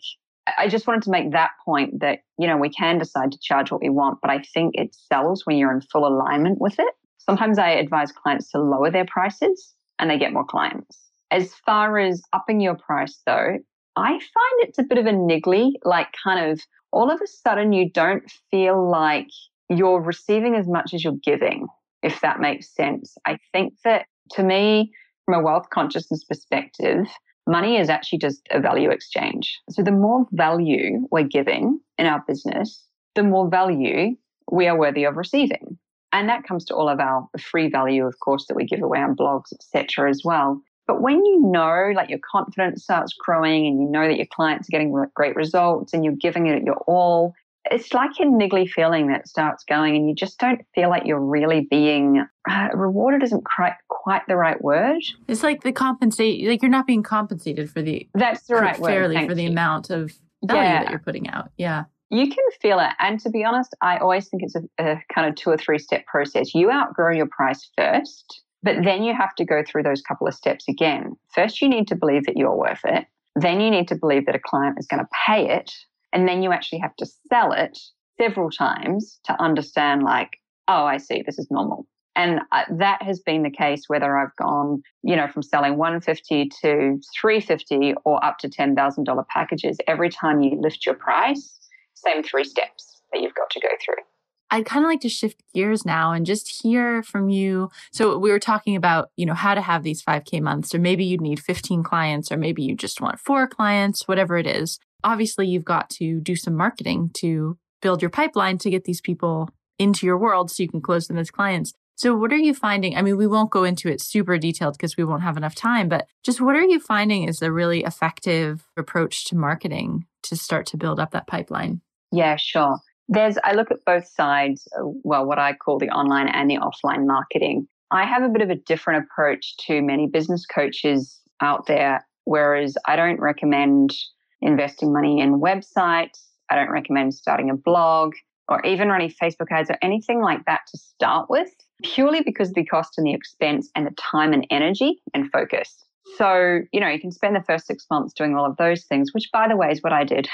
I 0.58 0.68
just 0.68 0.88
wanted 0.88 1.04
to 1.04 1.12
make 1.12 1.32
that 1.32 1.52
point 1.64 2.02
that, 2.02 2.20
you 2.38 2.48
know, 2.48 2.58
we 2.58 2.70
can 2.70 2.98
decide 2.98 3.32
to 3.32 3.40
charge 3.42 3.72
what 3.72 3.82
we 3.82 3.90
want, 3.90 4.20
but 4.22 4.32
I 4.32 4.40
think 4.54 4.76
it 4.76 4.96
sells 4.96 5.46
when 5.46 5.58
you're 5.58 5.74
in 5.74 5.82
full 5.82 6.06
alignment 6.06 6.60
with 6.60 6.80
it. 6.80 6.94
Sometimes 7.26 7.58
I 7.58 7.70
advise 7.70 8.12
clients 8.12 8.52
to 8.52 8.62
lower 8.62 8.92
their 8.92 9.06
prices 9.06 9.74
and 10.00 10.10
they 10.10 10.18
get 10.18 10.34
more 10.34 10.46
clients. 10.46 10.98
As 11.32 11.54
far 11.66 11.98
as 11.98 12.22
upping 12.34 12.60
your 12.60 12.76
price, 12.76 13.22
though, 13.26 13.58
I 13.96 14.10
find 14.10 14.60
it's 14.60 14.80
a 14.80 14.84
bit 14.84 14.98
of 14.98 15.06
a 15.06 15.12
niggly, 15.12 15.72
like 15.84 16.08
kind 16.24 16.52
of 16.52 16.62
all 16.92 17.10
of 17.12 17.20
a 17.22 17.28
sudden 17.28 17.74
you 17.74 17.90
don't 17.90 18.24
feel 18.52 18.90
like 18.90 19.30
you're 19.70 20.02
receiving 20.02 20.56
as 20.56 20.68
much 20.68 20.94
as 20.94 21.04
you're 21.04 21.14
giving, 21.24 21.68
if 22.02 22.22
that 22.22 22.40
makes 22.40 22.74
sense. 22.74 23.16
I 23.26 23.40
think 23.52 23.74
that 23.84 24.06
to 24.32 24.44
me, 24.44 24.92
from 25.26 25.36
a 25.36 25.44
wealth 25.44 25.68
consciousness 25.74 26.24
perspective, 26.24 27.08
money 27.48 27.78
is 27.78 27.90
actually 27.90 28.20
just 28.20 28.42
a 28.52 28.60
value 28.60 28.90
exchange. 28.90 29.60
So 29.70 29.82
the 29.84 29.92
more 29.92 30.28
value 30.32 31.08
we're 31.12 31.24
giving 31.24 31.80
in 31.98 32.06
our 32.06 32.24
business, 32.28 32.86
the 33.16 33.24
more 33.24 33.50
value 33.50 34.16
we 34.52 34.68
are 34.68 34.78
worthy 34.78 35.06
of 35.06 35.16
receiving. 35.16 35.78
And 36.14 36.30
that 36.30 36.44
comes 36.44 36.64
to 36.66 36.76
all 36.76 36.88
of 36.88 37.00
our 37.00 37.28
free 37.40 37.70
value, 37.70 38.06
of 38.06 38.20
course, 38.20 38.46
that 38.48 38.56
we 38.56 38.66
give 38.66 38.82
away 38.82 39.00
on 39.00 39.16
blogs, 39.16 39.52
etc., 39.52 40.10
as 40.10 40.22
well. 40.24 40.62
But 40.88 41.02
when 41.02 41.26
you 41.26 41.42
know, 41.42 41.92
like 41.96 42.10
your 42.10 42.20
confidence 42.20 42.84
starts 42.84 43.14
growing 43.14 43.66
and 43.68 43.82
you 43.82 43.90
know 43.90 44.08
that 44.08 44.18
your 44.18 44.28
clients 44.34 44.70
are 44.70 44.72
getting 44.72 44.94
great 45.16 45.36
results 45.36 45.94
and 45.94 46.06
you're 46.06 46.16
giving 46.16 46.48
it 46.48 46.64
your 46.64 46.78
all, 46.88 47.34
it's 47.72 47.94
like 47.94 48.12
a 48.20 48.24
niggly 48.24 48.70
feeling 48.70 49.08
that 49.08 49.28
starts 49.28 49.64
going 49.64 49.96
and 49.96 50.10
you 50.10 50.16
just 50.16 50.38
don't 50.40 50.62
feel 50.76 50.90
like 50.90 51.06
you're 51.06 51.20
really 51.20 51.62
being 51.70 52.26
uh, 52.50 52.70
rewarded 52.74 53.24
isn't 53.24 53.46
quite 53.46 53.74
quite 53.88 54.22
the 54.28 54.36
right 54.36 54.62
word 54.62 55.02
it's 55.28 55.44
like 55.44 55.64
the 55.64 55.72
compensate 55.72 56.46
like 56.48 56.62
you're 56.62 56.70
not 56.70 56.86
being 56.86 57.04
compensated 57.04 57.70
for 57.70 57.82
the 57.82 58.08
that's 58.14 58.48
the 58.48 58.56
right 58.56 58.76
fairly 58.78 59.16
word, 59.16 59.30
for 59.30 59.36
the 59.36 59.44
you. 59.44 59.50
amount 59.50 59.90
of 59.90 60.12
value 60.44 60.62
yeah. 60.62 60.84
that 60.84 60.90
you're 60.90 61.00
putting 61.00 61.30
out 61.30 61.52
yeah 61.58 61.86
you 62.14 62.28
can 62.28 62.46
feel 62.62 62.80
it. 62.80 62.92
And 63.00 63.20
to 63.22 63.30
be 63.30 63.44
honest 63.44 63.76
i 63.82 63.98
always 63.98 64.28
think 64.28 64.44
it's 64.44 64.56
a, 64.56 64.62
a 64.80 65.04
kind 65.14 65.28
of 65.28 65.36
two 65.36 65.50
or 65.50 65.58
three 65.58 65.80
step 65.80 66.06
process. 66.06 66.54
You 66.54 66.72
outgrow 66.72 67.14
your 67.14 67.28
price 67.28 67.70
first 67.78 68.44
but 68.64 68.78
then 68.84 69.04
you 69.04 69.14
have 69.14 69.36
to 69.36 69.46
go 69.46 69.62
through 69.62 69.84
those 69.84 70.02
couple 70.02 70.26
of 70.26 70.34
steps 70.34 70.68
again. 70.70 71.16
First 71.36 71.62
you 71.62 71.68
need 71.68 71.88
to 71.90 71.96
believe 71.96 72.26
that 72.26 72.38
you're 72.38 72.56
worth 72.56 72.80
it. 72.86 73.06
Then 73.36 73.60
you 73.60 73.70
need 73.70 73.90
to 73.90 73.96
believe 73.96 74.26
that 74.26 74.36
a 74.36 74.40
client 74.40 74.78
is 74.80 74.88
going 74.88 75.04
to 75.04 75.10
pay 75.28 75.50
it. 75.50 75.72
And 76.14 76.28
then 76.28 76.42
you 76.42 76.52
actually 76.52 76.80
have 76.80 76.96
to 76.98 77.06
sell 77.30 77.52
it 77.52 77.78
several 78.18 78.50
times 78.50 79.20
to 79.26 79.40
understand, 79.42 80.04
like, 80.04 80.38
oh, 80.68 80.86
I 80.86 80.98
see, 80.98 81.24
this 81.26 81.40
is 81.40 81.48
normal. 81.52 81.88
And 82.16 82.42
uh, 82.52 82.64
that 82.78 83.02
has 83.02 83.20
been 83.20 83.42
the 83.42 83.50
case 83.50 83.86
whether 83.88 84.16
I've 84.16 84.36
gone, 84.38 84.84
you 85.02 85.16
know, 85.16 85.28
from 85.28 85.42
selling 85.42 85.78
150 85.78 86.50
to 86.62 87.00
350 87.20 87.96
or 88.06 88.24
up 88.24 88.38
to 88.40 88.50
$10,000 88.50 89.28
packages. 89.28 89.78
Every 89.88 90.10
time 90.10 90.42
you 90.42 90.56
lift 90.62 90.86
your 90.86 90.96
price, 90.96 91.63
same 92.06 92.24
three 92.24 92.44
steps 92.44 93.02
that 93.12 93.22
you've 93.22 93.36
got 93.36 93.50
to 93.52 93.60
go 93.60 93.70
through. 93.84 94.04
I'd 94.52 94.66
kind 94.66 94.86
of 94.86 94.90
like 94.90 95.02
to 95.02 95.10
shift 95.10 95.42
gears 95.56 95.84
now 95.84 96.12
and 96.12 96.28
just 96.28 96.62
hear 96.62 97.02
from 97.02 97.30
you. 97.30 97.70
So 97.92 98.20
we 98.20 98.30
were 98.30 98.40
talking 98.40 98.76
about, 98.76 99.10
you 99.18 99.26
know, 99.26 99.34
how 99.34 99.56
to 99.56 99.62
have 99.62 99.82
these 99.82 100.04
5K 100.04 100.42
months, 100.42 100.76
or 100.76 100.80
maybe 100.80 101.06
you'd 101.06 101.22
need 101.22 101.40
15 101.40 101.82
clients, 101.82 102.32
or 102.32 102.38
maybe 102.38 102.62
you 102.62 102.76
just 102.76 103.02
want 103.02 103.20
four 103.20 103.48
clients, 103.48 104.08
whatever 104.08 104.38
it 104.38 104.46
is 104.46 104.80
obviously 105.04 105.48
you've 105.48 105.66
got 105.66 105.90
to 105.90 106.20
do 106.22 106.36
some 106.36 106.56
marketing 106.56 107.12
to 107.16 107.58
build 107.82 108.02
your 108.02 108.10
pipeline 108.10 108.58
to 108.60 108.70
get 108.70 108.86
these 108.86 109.02
people 109.02 109.50
into 109.78 110.06
your 110.06 110.18
world 110.18 110.50
so 110.50 110.64
you 110.64 110.70
can 110.70 110.82
close 110.82 111.08
them 111.08 111.18
as 111.18 111.32
clients. 111.32 111.74
So, 111.96 112.16
what 112.16 112.34
are 112.34 112.38
you 112.38 112.54
finding? 112.54 112.96
I 112.96 113.02
mean, 113.02 113.18
we 113.18 113.28
won't 113.28 113.52
go 113.52 113.64
into 113.64 113.88
it 113.88 114.02
super 114.02 114.38
detailed 114.38 114.76
because 114.76 114.98
we 114.98 115.04
won't 115.04 115.22
have 115.22 115.38
enough 115.38 115.54
time, 115.54 115.90
but 115.90 116.08
just 116.24 116.42
what 116.42 116.56
are 116.56 116.64
you 116.64 116.80
finding 116.80 117.28
is 117.28 117.42
a 117.42 117.52
really 117.52 117.84
effective 117.84 118.64
approach 118.78 119.26
to 119.26 119.36
marketing 119.36 120.06
to 120.24 120.36
start 120.36 120.66
to 120.68 120.78
build 120.78 121.00
up 121.00 121.12
that 121.12 121.28
pipeline? 121.28 121.82
Yeah, 122.14 122.36
sure. 122.38 122.78
There's, 123.10 123.38
I 123.44 123.54
look 123.54 123.72
at 123.72 123.84
both 123.86 124.08
sides, 124.08 124.68
uh, 124.78 124.84
well, 125.04 125.26
what 125.26 125.40
I 125.40 125.54
call 125.54 125.80
the 125.80 125.90
online 125.90 126.28
and 126.28 126.50
the 126.50 126.58
offline 126.58 127.08
marketing. 127.08 127.68
I 127.92 128.06
have 128.06 128.22
a 128.22 128.30
bit 128.30 128.44
of 128.44 128.52
a 128.52 128.56
different 128.56 129.04
approach 129.04 129.58
to 129.66 129.82
many 129.82 130.08
business 130.08 130.46
coaches 130.46 131.20
out 131.42 131.66
there, 131.66 132.06
whereas 132.26 132.76
I 132.88 132.96
don't 132.96 133.20
recommend 133.20 133.94
investing 134.42 134.94
money 134.94 135.22
in 135.22 135.42
websites. 135.42 136.22
I 136.52 136.56
don't 136.56 136.70
recommend 136.70 137.16
starting 137.16 137.50
a 137.50 137.56
blog 137.56 138.14
or 138.48 138.64
even 138.64 138.90
running 138.90 139.10
Facebook 139.10 139.48
ads 139.52 139.72
or 139.72 139.78
anything 139.82 140.22
like 140.22 140.46
that 140.46 140.62
to 140.72 140.78
start 140.78 141.30
with, 141.30 141.50
purely 141.84 142.22
because 142.22 142.50
of 142.50 142.56
the 142.56 142.66
cost 142.66 142.94
and 142.98 143.08
the 143.08 143.14
expense 143.14 143.70
and 143.76 143.88
the 143.88 143.96
time 143.96 144.34
and 144.34 144.46
energy 144.52 145.02
and 145.16 145.32
focus. 145.32 145.83
So, 146.18 146.60
you 146.72 146.80
know, 146.80 146.88
you 146.88 147.00
can 147.00 147.12
spend 147.12 147.36
the 147.36 147.44
first 147.44 147.66
six 147.66 147.86
months 147.90 148.14
doing 148.14 148.36
all 148.36 148.46
of 148.46 148.58
those 148.58 148.84
things, 148.84 149.14
which, 149.14 149.30
by 149.32 149.48
the 149.48 149.56
way, 149.56 149.70
is 149.72 149.82
what 149.82 149.94
I 149.94 150.04
did, 150.04 150.28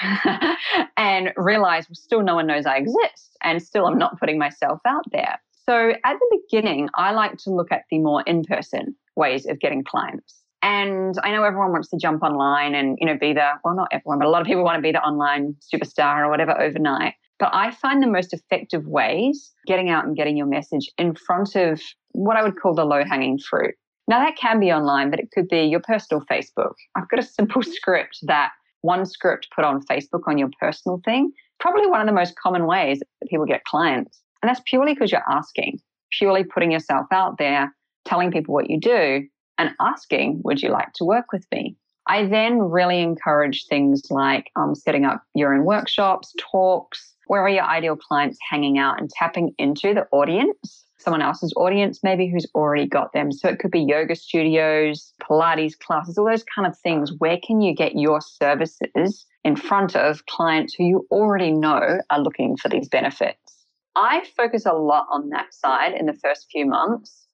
and 0.97 1.31
realize 1.37 1.87
still 1.93 2.21
no 2.21 2.35
one 2.35 2.47
knows 2.47 2.65
I 2.65 2.77
exist 2.77 3.37
and 3.43 3.61
still 3.61 3.85
I'm 3.85 3.97
not 3.97 4.19
putting 4.19 4.37
myself 4.37 4.79
out 4.85 5.05
there. 5.11 5.39
So, 5.67 5.91
at 6.03 6.17
the 6.19 6.39
beginning, 6.41 6.89
I 6.95 7.11
like 7.11 7.37
to 7.39 7.51
look 7.51 7.71
at 7.71 7.83
the 7.89 7.99
more 7.99 8.23
in 8.23 8.43
person 8.43 8.95
ways 9.15 9.45
of 9.45 9.59
getting 9.59 9.83
clients. 9.83 10.41
And 10.61 11.15
I 11.23 11.31
know 11.31 11.43
everyone 11.43 11.71
wants 11.71 11.89
to 11.89 11.97
jump 11.97 12.23
online 12.23 12.75
and, 12.75 12.97
you 12.99 13.07
know, 13.07 13.17
be 13.17 13.33
the, 13.33 13.51
well, 13.63 13.75
not 13.75 13.87
everyone, 13.91 14.19
but 14.19 14.27
a 14.27 14.29
lot 14.29 14.41
of 14.41 14.47
people 14.47 14.63
want 14.63 14.77
to 14.77 14.81
be 14.81 14.91
the 14.91 15.01
online 15.01 15.55
superstar 15.73 16.25
or 16.25 16.29
whatever 16.29 16.59
overnight. 16.59 17.13
But 17.37 17.51
I 17.53 17.71
find 17.71 18.03
the 18.03 18.07
most 18.07 18.33
effective 18.33 18.85
ways 18.85 19.53
getting 19.65 19.89
out 19.89 20.05
and 20.05 20.15
getting 20.15 20.35
your 20.35 20.47
message 20.47 20.91
in 20.97 21.15
front 21.15 21.55
of 21.55 21.81
what 22.11 22.35
I 22.35 22.43
would 22.43 22.59
call 22.59 22.73
the 22.73 22.83
low 22.83 23.03
hanging 23.05 23.39
fruit. 23.39 23.75
Now, 24.09 24.25
that 24.25 24.37
can 24.37 24.59
be 24.59 24.71
online, 24.71 25.11
but 25.11 25.19
it 25.19 25.29
could 25.31 25.47
be 25.47 25.61
your 25.61 25.81
personal 25.81 26.25
Facebook. 26.25 26.73
I've 26.95 27.07
got 27.09 27.19
a 27.19 27.23
simple 27.23 27.61
script 27.61 28.17
that 28.23 28.49
one 28.81 29.05
script 29.05 29.49
put 29.55 29.63
on 29.63 29.85
Facebook 29.85 30.21
on 30.25 30.39
your 30.39 30.49
personal 30.59 30.99
thing, 31.05 31.31
probably 31.59 31.85
one 31.85 32.01
of 32.01 32.07
the 32.07 32.13
most 32.13 32.33
common 32.35 32.65
ways 32.65 32.99
that 32.99 33.29
people 33.29 33.45
get 33.45 33.63
clients. 33.65 34.19
And 34.41 34.49
that's 34.49 34.61
purely 34.65 34.95
because 34.95 35.11
you're 35.11 35.29
asking, 35.29 35.79
purely 36.17 36.43
putting 36.43 36.71
yourself 36.71 37.05
out 37.11 37.37
there, 37.37 37.71
telling 38.03 38.31
people 38.31 38.55
what 38.55 38.67
you 38.67 38.79
do, 38.79 39.27
and 39.59 39.75
asking, 39.79 40.41
Would 40.43 40.63
you 40.63 40.69
like 40.69 40.91
to 40.93 41.05
work 41.05 41.31
with 41.31 41.45
me? 41.51 41.75
I 42.07 42.25
then 42.25 42.57
really 42.57 43.01
encourage 43.01 43.67
things 43.67 44.01
like 44.09 44.49
um, 44.55 44.73
setting 44.73 45.05
up 45.05 45.21
your 45.35 45.53
own 45.53 45.65
workshops, 45.65 46.33
talks, 46.39 47.13
where 47.27 47.43
are 47.43 47.49
your 47.49 47.65
ideal 47.65 47.95
clients 47.95 48.39
hanging 48.49 48.79
out 48.79 48.99
and 48.99 49.07
tapping 49.11 49.53
into 49.59 49.93
the 49.93 50.07
audience, 50.11 50.85
someone 50.99 51.21
else's 51.21 51.53
audience, 51.55 52.01
maybe 52.03 52.29
who's 52.29 52.45
already 52.53 52.85
got 52.85 53.13
them. 53.13 53.31
So 53.31 53.47
it 53.47 53.59
could 53.59 53.71
be 53.71 53.79
yoga 53.79 54.15
studios, 54.15 55.13
Pilates 55.21 55.77
classes, 55.79 56.17
all 56.17 56.25
those 56.29 56.43
kind 56.43 56.67
of 56.67 56.77
things. 56.77 57.11
Where 57.17 57.39
can 57.45 57.61
you 57.61 57.73
get 57.73 57.95
your 57.95 58.21
services 58.21 59.25
in 59.43 59.55
front 59.55 59.95
of 59.95 60.25
clients 60.25 60.73
who 60.73 60.83
you 60.83 61.07
already 61.09 61.51
know 61.51 61.99
are 62.09 62.21
looking 62.21 62.57
for 62.57 62.69
these 62.69 62.87
benefits? 62.89 63.65
I 63.95 64.23
focus 64.37 64.65
a 64.65 64.73
lot 64.73 65.07
on 65.11 65.29
that 65.29 65.53
side 65.53 65.93
in 65.93 66.05
the 66.05 66.13
first 66.13 66.47
few 66.51 66.65
months 66.65 67.25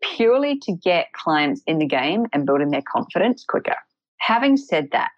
purely 0.00 0.58
to 0.60 0.72
get 0.72 1.12
clients 1.12 1.62
in 1.66 1.78
the 1.78 1.86
game 1.86 2.26
and 2.32 2.46
building 2.46 2.70
their 2.70 2.82
confidence 2.82 3.44
quicker. 3.44 3.76
Having 4.18 4.56
said 4.58 4.88
that, 4.92 5.10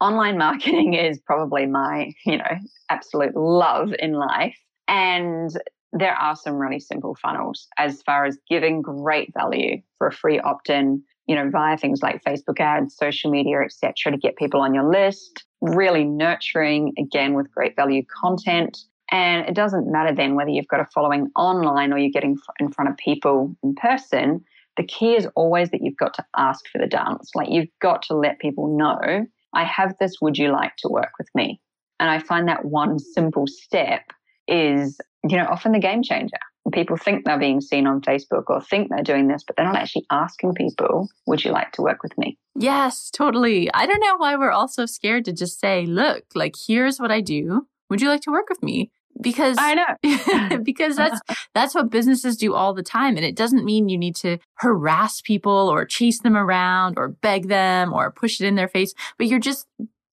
online 0.00 0.38
marketing 0.46 0.94
is 0.94 1.18
probably 1.18 1.66
my, 1.66 2.12
you 2.24 2.38
know, 2.38 2.58
absolute 2.90 3.34
love 3.34 3.92
in 3.98 4.12
life. 4.12 4.56
And 4.88 5.50
there 5.98 6.14
are 6.14 6.36
some 6.36 6.54
really 6.54 6.80
simple 6.80 7.16
funnels 7.20 7.68
as 7.78 8.02
far 8.02 8.24
as 8.24 8.38
giving 8.48 8.82
great 8.82 9.32
value 9.34 9.80
for 9.98 10.06
a 10.06 10.12
free 10.12 10.38
opt-in, 10.40 11.02
you 11.26 11.34
know, 11.34 11.48
via 11.50 11.76
things 11.76 12.02
like 12.02 12.22
Facebook 12.24 12.60
ads, 12.60 12.96
social 12.96 13.30
media, 13.30 13.60
etc., 13.60 14.12
to 14.12 14.18
get 14.18 14.36
people 14.36 14.60
on 14.60 14.74
your 14.74 14.90
list. 14.90 15.44
Really 15.60 16.04
nurturing 16.04 16.92
again 16.98 17.34
with 17.34 17.50
great 17.50 17.76
value 17.76 18.02
content 18.22 18.78
and 19.12 19.48
it 19.48 19.54
doesn't 19.54 19.90
matter 19.90 20.14
then 20.14 20.34
whether 20.34 20.50
you've 20.50 20.68
got 20.68 20.80
a 20.80 20.88
following 20.92 21.30
online 21.36 21.92
or 21.92 21.98
you're 21.98 22.10
getting 22.10 22.36
in 22.58 22.72
front 22.72 22.90
of 22.90 22.96
people 22.96 23.54
in 23.62 23.74
person. 23.74 24.44
The 24.76 24.84
key 24.84 25.14
is 25.14 25.28
always 25.36 25.70
that 25.70 25.82
you've 25.82 25.96
got 25.96 26.14
to 26.14 26.24
ask 26.36 26.66
for 26.68 26.78
the 26.78 26.86
dance. 26.86 27.30
Like 27.34 27.48
you've 27.50 27.68
got 27.80 28.02
to 28.02 28.16
let 28.16 28.40
people 28.40 28.76
know, 28.76 29.26
I 29.54 29.64
have 29.64 29.94
this, 30.00 30.16
would 30.20 30.36
you 30.36 30.50
like 30.50 30.76
to 30.78 30.88
work 30.88 31.12
with 31.18 31.28
me? 31.34 31.60
And 31.98 32.10
I 32.10 32.18
find 32.18 32.48
that 32.48 32.64
one 32.64 32.98
simple 32.98 33.46
step 33.46 34.02
is, 34.48 35.00
you 35.30 35.36
know, 35.36 35.46
often 35.48 35.72
the 35.72 35.78
game 35.78 36.02
changer. 36.02 36.36
People 36.72 36.96
think 36.96 37.24
they're 37.24 37.38
being 37.38 37.60
seen 37.60 37.86
on 37.86 38.00
Facebook 38.00 38.44
or 38.48 38.60
think 38.60 38.90
they're 38.90 39.04
doing 39.04 39.28
this, 39.28 39.44
but 39.46 39.56
they're 39.56 39.66
not 39.66 39.76
actually 39.76 40.04
asking 40.10 40.54
people, 40.54 41.08
would 41.26 41.44
you 41.44 41.52
like 41.52 41.72
to 41.72 41.82
work 41.82 42.02
with 42.02 42.16
me? 42.18 42.38
Yes, 42.58 43.10
totally. 43.10 43.72
I 43.72 43.86
don't 43.86 44.00
know 44.00 44.16
why 44.16 44.36
we're 44.36 44.50
all 44.50 44.66
so 44.66 44.84
scared 44.84 45.24
to 45.26 45.32
just 45.32 45.60
say, 45.60 45.86
look, 45.86 46.24
like, 46.34 46.54
here's 46.66 46.98
what 46.98 47.12
I 47.12 47.20
do. 47.20 47.68
Would 47.88 48.00
you 48.00 48.08
like 48.08 48.22
to 48.22 48.32
work 48.32 48.48
with 48.48 48.62
me? 48.62 48.90
because 49.20 49.56
I 49.58 49.74
know 49.74 50.58
because 50.62 50.96
that's 50.96 51.20
that's 51.54 51.74
what 51.74 51.90
businesses 51.90 52.36
do 52.36 52.54
all 52.54 52.74
the 52.74 52.82
time 52.82 53.16
and 53.16 53.24
it 53.24 53.36
doesn't 53.36 53.64
mean 53.64 53.88
you 53.88 53.98
need 53.98 54.16
to 54.16 54.38
harass 54.56 55.20
people 55.20 55.68
or 55.70 55.84
chase 55.84 56.20
them 56.20 56.36
around 56.36 56.98
or 56.98 57.08
beg 57.08 57.48
them 57.48 57.92
or 57.92 58.10
push 58.10 58.40
it 58.40 58.46
in 58.46 58.56
their 58.56 58.68
face 58.68 58.94
but 59.18 59.26
you're 59.26 59.38
just 59.38 59.66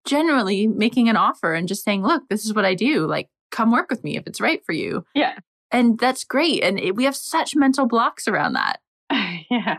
generally 0.05 0.67
making 0.67 1.09
an 1.09 1.17
offer 1.17 1.55
and 1.55 1.69
just 1.69 1.85
saying 1.85 2.03
look 2.03 2.29
this 2.29 2.45
is 2.45 2.55
what 2.55 2.65
I 2.65 2.75
do 2.75 3.07
like 3.07 3.29
come 3.53 3.71
work 3.71 3.89
with 3.91 4.03
me 4.03 4.17
if 4.17 4.27
it's 4.27 4.41
right 4.41 4.65
for 4.65 4.73
you. 4.73 5.05
Yeah. 5.15 5.39
And 5.71 5.99
that's 5.99 6.25
great. 6.25 6.63
And 6.65 6.79
it, 6.81 6.97
we 6.97 7.05
have 7.05 7.17
such 7.17 7.55
mental 7.55 7.87
blocks 7.87 8.27
around 8.27 8.55
that. 8.55 8.81
Yeah. 9.51 9.79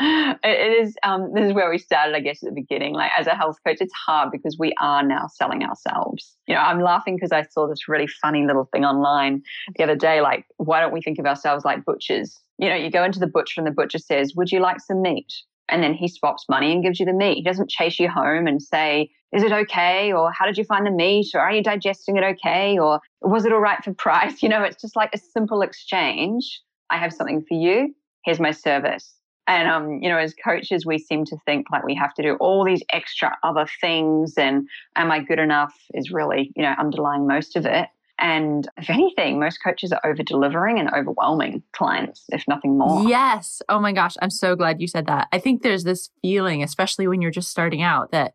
It 0.00 0.82
is 0.82 0.96
um, 1.04 1.32
this 1.32 1.46
is 1.46 1.52
where 1.52 1.70
we 1.70 1.78
started 1.78 2.16
i 2.16 2.20
guess 2.20 2.42
at 2.42 2.48
the 2.48 2.54
beginning. 2.54 2.94
Like 2.94 3.12
as 3.16 3.26
a 3.26 3.36
health 3.36 3.58
coach 3.64 3.76
it's 3.80 3.92
hard 3.94 4.30
because 4.32 4.56
we 4.58 4.72
are 4.80 5.02
now 5.02 5.28
selling 5.28 5.62
ourselves. 5.62 6.34
You 6.48 6.54
know 6.54 6.60
i'm 6.60 6.80
laughing 6.80 7.14
because 7.14 7.30
i 7.30 7.42
saw 7.42 7.68
this 7.68 7.88
really 7.88 8.08
funny 8.08 8.44
little 8.44 8.68
thing 8.72 8.84
online 8.84 9.42
the 9.76 9.84
other 9.84 9.94
day 9.94 10.20
like 10.20 10.44
why 10.56 10.80
don't 10.80 10.92
we 10.92 11.02
think 11.02 11.18
of 11.18 11.26
ourselves 11.26 11.64
like 11.64 11.84
butchers? 11.84 12.40
You 12.58 12.70
know 12.70 12.74
you 12.74 12.90
go 12.90 13.04
into 13.04 13.20
the 13.20 13.28
butcher 13.28 13.60
and 13.60 13.66
the 13.66 13.70
butcher 13.72 13.98
says 13.98 14.32
would 14.34 14.50
you 14.50 14.60
like 14.60 14.80
some 14.80 15.02
meat 15.02 15.32
and 15.68 15.82
then 15.82 15.94
he 15.94 16.08
swaps 16.08 16.44
money 16.48 16.72
and 16.72 16.82
gives 16.82 17.00
you 17.00 17.06
the 17.06 17.12
meat. 17.12 17.36
He 17.36 17.42
doesn't 17.42 17.70
chase 17.70 17.98
you 17.98 18.08
home 18.08 18.46
and 18.46 18.62
say 18.62 19.10
is 19.32 19.42
it 19.42 19.52
okay? 19.52 20.12
Or 20.12 20.30
how 20.30 20.44
did 20.44 20.58
you 20.58 20.64
find 20.64 20.86
the 20.86 20.90
meat? 20.90 21.28
Or 21.34 21.40
are 21.40 21.52
you 21.52 21.62
digesting 21.62 22.18
it 22.18 22.24
okay? 22.24 22.78
Or 22.78 23.00
was 23.22 23.46
it 23.46 23.52
all 23.52 23.60
right 23.60 23.82
for 23.82 23.94
price? 23.94 24.42
You 24.42 24.48
know 24.48 24.62
it's 24.62 24.80
just 24.80 24.96
like 24.96 25.10
a 25.14 25.18
simple 25.18 25.62
exchange. 25.62 26.60
I 26.90 26.98
have 26.98 27.12
something 27.12 27.42
for 27.48 27.54
you. 27.54 27.94
Here's 28.24 28.40
my 28.40 28.50
service. 28.50 29.14
And 29.48 29.68
um, 29.68 29.98
you 30.02 30.08
know, 30.08 30.18
as 30.18 30.34
coaches, 30.34 30.86
we 30.86 30.98
seem 30.98 31.24
to 31.24 31.36
think 31.44 31.66
like 31.72 31.84
we 31.84 31.94
have 31.94 32.14
to 32.14 32.22
do 32.22 32.36
all 32.36 32.64
these 32.64 32.82
extra 32.92 33.36
other 33.42 33.66
things, 33.80 34.34
and 34.36 34.68
am 34.94 35.10
I 35.10 35.20
good 35.20 35.40
enough? 35.40 35.74
is 35.94 36.10
really 36.12 36.52
you 36.54 36.62
know 36.62 36.74
underlying 36.78 37.26
most 37.26 37.56
of 37.56 37.66
it. 37.66 37.88
And 38.18 38.68
if 38.76 38.88
anything, 38.88 39.40
most 39.40 39.58
coaches 39.64 39.92
are 39.92 40.00
over 40.04 40.22
delivering 40.22 40.78
and 40.78 40.92
overwhelming 40.92 41.62
clients, 41.72 42.24
if 42.28 42.46
nothing 42.46 42.78
more. 42.78 43.08
Yes. 43.08 43.62
Oh 43.68 43.80
my 43.80 43.92
gosh, 43.92 44.14
I'm 44.22 44.30
so 44.30 44.54
glad 44.54 44.80
you 44.80 44.86
said 44.86 45.06
that. 45.06 45.28
I 45.32 45.38
think 45.38 45.62
there's 45.62 45.84
this 45.84 46.10
feeling, 46.20 46.62
especially 46.62 47.08
when 47.08 47.20
you're 47.20 47.30
just 47.30 47.50
starting 47.50 47.82
out, 47.82 48.12
that 48.12 48.34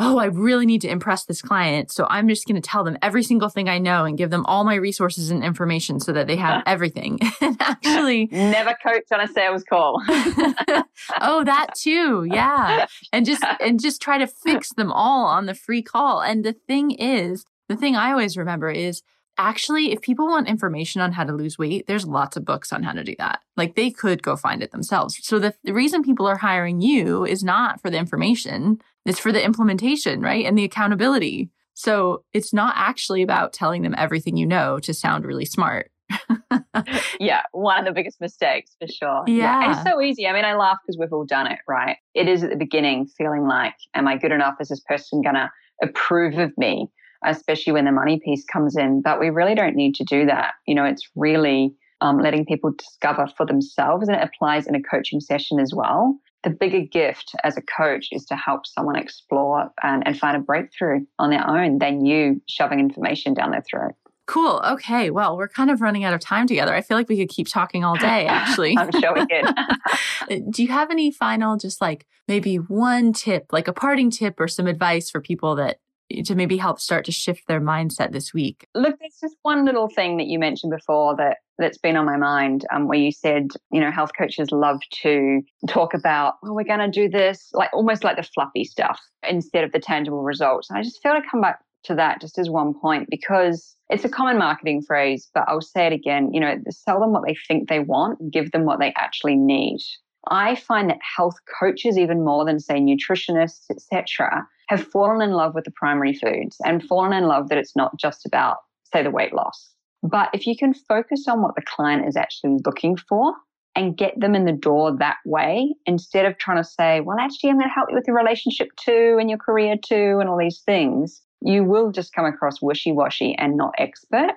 oh, 0.00 0.18
I 0.18 0.26
really 0.26 0.66
need 0.66 0.80
to 0.80 0.88
impress 0.88 1.24
this 1.24 1.40
client. 1.40 1.90
So 1.90 2.06
I'm 2.10 2.28
just 2.28 2.46
going 2.46 2.60
to 2.60 2.68
tell 2.68 2.82
them 2.82 2.98
every 3.00 3.22
single 3.22 3.48
thing 3.48 3.68
I 3.68 3.78
know 3.78 4.04
and 4.04 4.18
give 4.18 4.30
them 4.30 4.44
all 4.46 4.64
my 4.64 4.74
resources 4.74 5.30
and 5.30 5.44
information 5.44 6.00
so 6.00 6.12
that 6.12 6.26
they 6.26 6.36
have 6.36 6.62
everything. 6.66 7.18
and 7.40 7.56
actually, 7.60 8.26
never 8.26 8.76
coach 8.82 9.04
on 9.12 9.20
a 9.20 9.28
sales 9.28 9.62
call. 9.62 10.02
oh, 10.08 11.44
that 11.44 11.68
too. 11.76 12.24
Yeah. 12.24 12.86
And 13.12 13.24
just, 13.24 13.44
and 13.60 13.80
just 13.80 14.02
try 14.02 14.18
to 14.18 14.26
fix 14.26 14.72
them 14.74 14.90
all 14.90 15.26
on 15.26 15.46
the 15.46 15.54
free 15.54 15.82
call. 15.82 16.20
And 16.20 16.44
the 16.44 16.54
thing 16.66 16.90
is, 16.90 17.44
the 17.68 17.76
thing 17.76 17.96
I 17.96 18.10
always 18.10 18.36
remember 18.36 18.70
is 18.70 19.02
actually, 19.38 19.92
if 19.92 20.00
people 20.00 20.26
want 20.26 20.48
information 20.48 21.00
on 21.00 21.12
how 21.12 21.24
to 21.24 21.32
lose 21.32 21.58
weight, 21.58 21.86
there's 21.86 22.06
lots 22.06 22.36
of 22.36 22.44
books 22.44 22.72
on 22.72 22.82
how 22.82 22.92
to 22.92 23.04
do 23.04 23.14
that. 23.18 23.40
Like 23.56 23.74
they 23.74 23.90
could 23.90 24.22
go 24.22 24.36
find 24.36 24.62
it 24.62 24.70
themselves. 24.70 25.18
So 25.22 25.38
the, 25.38 25.54
the 25.64 25.74
reason 25.74 26.02
people 26.02 26.26
are 26.26 26.36
hiring 26.36 26.80
you 26.80 27.24
is 27.24 27.42
not 27.42 27.80
for 27.80 27.90
the 27.90 27.98
information. 27.98 28.78
It's 29.04 29.18
for 29.18 29.32
the 29.32 29.44
implementation, 29.44 30.20
right? 30.20 30.44
And 30.44 30.56
the 30.56 30.64
accountability. 30.64 31.50
So 31.74 32.24
it's 32.32 32.52
not 32.52 32.74
actually 32.76 33.22
about 33.22 33.52
telling 33.52 33.82
them 33.82 33.94
everything 33.98 34.36
you 34.36 34.46
know 34.46 34.78
to 34.80 34.94
sound 34.94 35.24
really 35.24 35.44
smart. 35.44 35.90
yeah, 37.18 37.42
one 37.52 37.78
of 37.78 37.84
the 37.84 37.92
biggest 37.92 38.20
mistakes 38.20 38.76
for 38.78 38.86
sure. 38.86 39.24
Yeah. 39.26 39.60
yeah. 39.60 39.72
It's 39.72 39.90
so 39.90 40.00
easy. 40.00 40.28
I 40.28 40.32
mean, 40.32 40.44
I 40.44 40.54
laugh 40.54 40.78
because 40.86 40.98
we've 40.98 41.12
all 41.12 41.24
done 41.24 41.46
it, 41.48 41.58
right? 41.66 41.96
It 42.14 42.28
is 42.28 42.44
at 42.44 42.50
the 42.50 42.56
beginning 42.56 43.06
feeling 43.06 43.46
like, 43.48 43.74
am 43.94 44.06
I 44.06 44.16
good 44.16 44.32
enough? 44.32 44.54
Is 44.60 44.68
this 44.68 44.80
person 44.80 45.22
going 45.22 45.34
to 45.34 45.50
approve 45.82 46.38
of 46.38 46.52
me? 46.56 46.88
Especially 47.24 47.72
when 47.72 47.84
the 47.84 47.92
money 47.92 48.20
piece 48.24 48.44
comes 48.44 48.76
in. 48.76 49.02
But 49.02 49.20
we 49.20 49.30
really 49.30 49.54
don't 49.54 49.76
need 49.76 49.94
to 49.96 50.04
do 50.04 50.26
that. 50.26 50.54
You 50.66 50.74
know, 50.74 50.84
it's 50.84 51.08
really 51.14 51.74
um, 52.00 52.20
letting 52.20 52.44
people 52.44 52.72
discover 52.72 53.28
for 53.36 53.46
themselves, 53.46 54.08
and 54.08 54.16
it 54.16 54.22
applies 54.22 54.66
in 54.66 54.74
a 54.74 54.82
coaching 54.82 55.20
session 55.20 55.58
as 55.58 55.72
well 55.74 56.18
the 56.44 56.50
bigger 56.50 56.82
gift 56.82 57.34
as 57.42 57.56
a 57.56 57.62
coach 57.62 58.08
is 58.12 58.24
to 58.26 58.36
help 58.36 58.66
someone 58.66 58.96
explore 58.96 59.72
and, 59.82 60.06
and 60.06 60.18
find 60.18 60.36
a 60.36 60.40
breakthrough 60.40 61.00
on 61.18 61.30
their 61.30 61.46
own 61.48 61.78
than 61.78 62.04
you 62.04 62.40
shoving 62.48 62.78
information 62.78 63.34
down 63.34 63.50
their 63.50 63.64
throat. 63.68 63.94
Cool. 64.26 64.62
Okay. 64.64 65.10
Well, 65.10 65.36
we're 65.36 65.48
kind 65.48 65.70
of 65.70 65.82
running 65.82 66.04
out 66.04 66.14
of 66.14 66.20
time 66.20 66.46
together. 66.46 66.74
I 66.74 66.80
feel 66.80 66.96
like 66.96 67.08
we 67.08 67.18
could 67.18 67.28
keep 67.28 67.48
talking 67.48 67.84
all 67.84 67.96
day, 67.96 68.26
actually. 68.28 68.76
I'm 68.78 68.90
sure 68.92 69.14
we 69.14 69.26
could. 69.26 70.50
Do 70.50 70.62
you 70.62 70.68
have 70.68 70.90
any 70.90 71.10
final, 71.10 71.56
just 71.56 71.80
like 71.80 72.06
maybe 72.26 72.56
one 72.56 73.12
tip, 73.12 73.46
like 73.52 73.68
a 73.68 73.72
parting 73.72 74.10
tip 74.10 74.40
or 74.40 74.48
some 74.48 74.66
advice 74.66 75.10
for 75.10 75.20
people 75.20 75.56
that 75.56 75.78
to 76.24 76.34
maybe 76.34 76.56
help 76.56 76.80
start 76.80 77.04
to 77.06 77.12
shift 77.12 77.46
their 77.48 77.60
mindset 77.60 78.12
this 78.12 78.32
week? 78.32 78.66
Look, 78.74 78.98
there's 78.98 79.18
just 79.20 79.36
one 79.42 79.64
little 79.64 79.88
thing 79.88 80.16
that 80.18 80.26
you 80.26 80.38
mentioned 80.38 80.70
before 80.70 81.16
that 81.16 81.38
that's 81.58 81.78
been 81.78 81.96
on 81.96 82.06
my 82.06 82.16
mind, 82.16 82.64
um, 82.72 82.88
where 82.88 82.98
you 82.98 83.12
said, 83.12 83.48
you 83.70 83.80
know, 83.80 83.90
health 83.90 84.10
coaches 84.16 84.50
love 84.50 84.80
to 85.02 85.40
talk 85.68 85.94
about, 85.94 86.34
well, 86.42 86.54
we're 86.54 86.64
going 86.64 86.80
to 86.80 86.90
do 86.90 87.08
this, 87.08 87.50
like 87.52 87.70
almost 87.72 88.04
like 88.04 88.16
the 88.16 88.22
fluffy 88.22 88.64
stuff 88.64 89.00
instead 89.28 89.64
of 89.64 89.72
the 89.72 89.78
tangible 89.78 90.22
results. 90.22 90.68
And 90.68 90.78
I 90.78 90.82
just 90.82 91.02
feel 91.02 91.12
to 91.12 91.22
come 91.30 91.40
back 91.40 91.60
to 91.84 91.94
that 91.94 92.20
just 92.20 92.38
as 92.38 92.50
one 92.50 92.74
point 92.74 93.08
because 93.10 93.76
it's 93.90 94.04
a 94.04 94.08
common 94.08 94.38
marketing 94.38 94.82
phrase, 94.82 95.30
but 95.34 95.44
I'll 95.46 95.60
say 95.60 95.86
it 95.86 95.92
again. 95.92 96.32
You 96.32 96.40
know, 96.40 96.56
sell 96.70 97.00
them 97.00 97.12
what 97.12 97.24
they 97.26 97.36
think 97.46 97.68
they 97.68 97.80
want, 97.80 98.30
give 98.30 98.50
them 98.50 98.64
what 98.64 98.80
they 98.80 98.92
actually 98.96 99.36
need. 99.36 99.80
I 100.28 100.54
find 100.56 100.90
that 100.90 100.98
health 101.16 101.36
coaches, 101.60 101.98
even 101.98 102.24
more 102.24 102.44
than 102.44 102.60
say 102.60 102.80
nutritionists, 102.80 103.70
etc., 103.70 104.46
have 104.68 104.86
fallen 104.86 105.20
in 105.20 105.32
love 105.32 105.54
with 105.54 105.64
the 105.64 105.70
primary 105.70 106.14
foods 106.14 106.56
and 106.64 106.82
fallen 106.82 107.12
in 107.12 107.24
love 107.24 107.48
that 107.48 107.58
it's 107.58 107.76
not 107.76 107.98
just 107.98 108.24
about, 108.24 108.58
say, 108.92 109.02
the 109.02 109.10
weight 109.10 109.34
loss. 109.34 109.74
But 110.02 110.30
if 110.32 110.46
you 110.46 110.56
can 110.56 110.74
focus 110.74 111.26
on 111.28 111.42
what 111.42 111.54
the 111.56 111.62
client 111.62 112.06
is 112.06 112.16
actually 112.16 112.58
looking 112.64 112.96
for 112.96 113.34
and 113.74 113.96
get 113.96 114.18
them 114.18 114.34
in 114.34 114.44
the 114.44 114.52
door 114.52 114.96
that 114.98 115.16
way, 115.24 115.74
instead 115.86 116.26
of 116.26 116.38
trying 116.38 116.58
to 116.58 116.64
say, 116.64 117.00
well, 117.00 117.18
actually, 117.18 117.50
I'm 117.50 117.56
going 117.56 117.68
to 117.68 117.74
help 117.74 117.88
you 117.90 117.96
with 117.96 118.06
your 118.06 118.16
relationship 118.16 118.68
too 118.76 119.16
and 119.18 119.28
your 119.28 119.38
career 119.38 119.76
too 119.82 120.18
and 120.20 120.28
all 120.28 120.38
these 120.38 120.60
things, 120.64 121.22
you 121.40 121.64
will 121.64 121.90
just 121.90 122.12
come 122.14 122.26
across 122.26 122.62
wishy 122.62 122.92
washy 122.92 123.34
and 123.38 123.56
not 123.56 123.74
expert. 123.78 124.36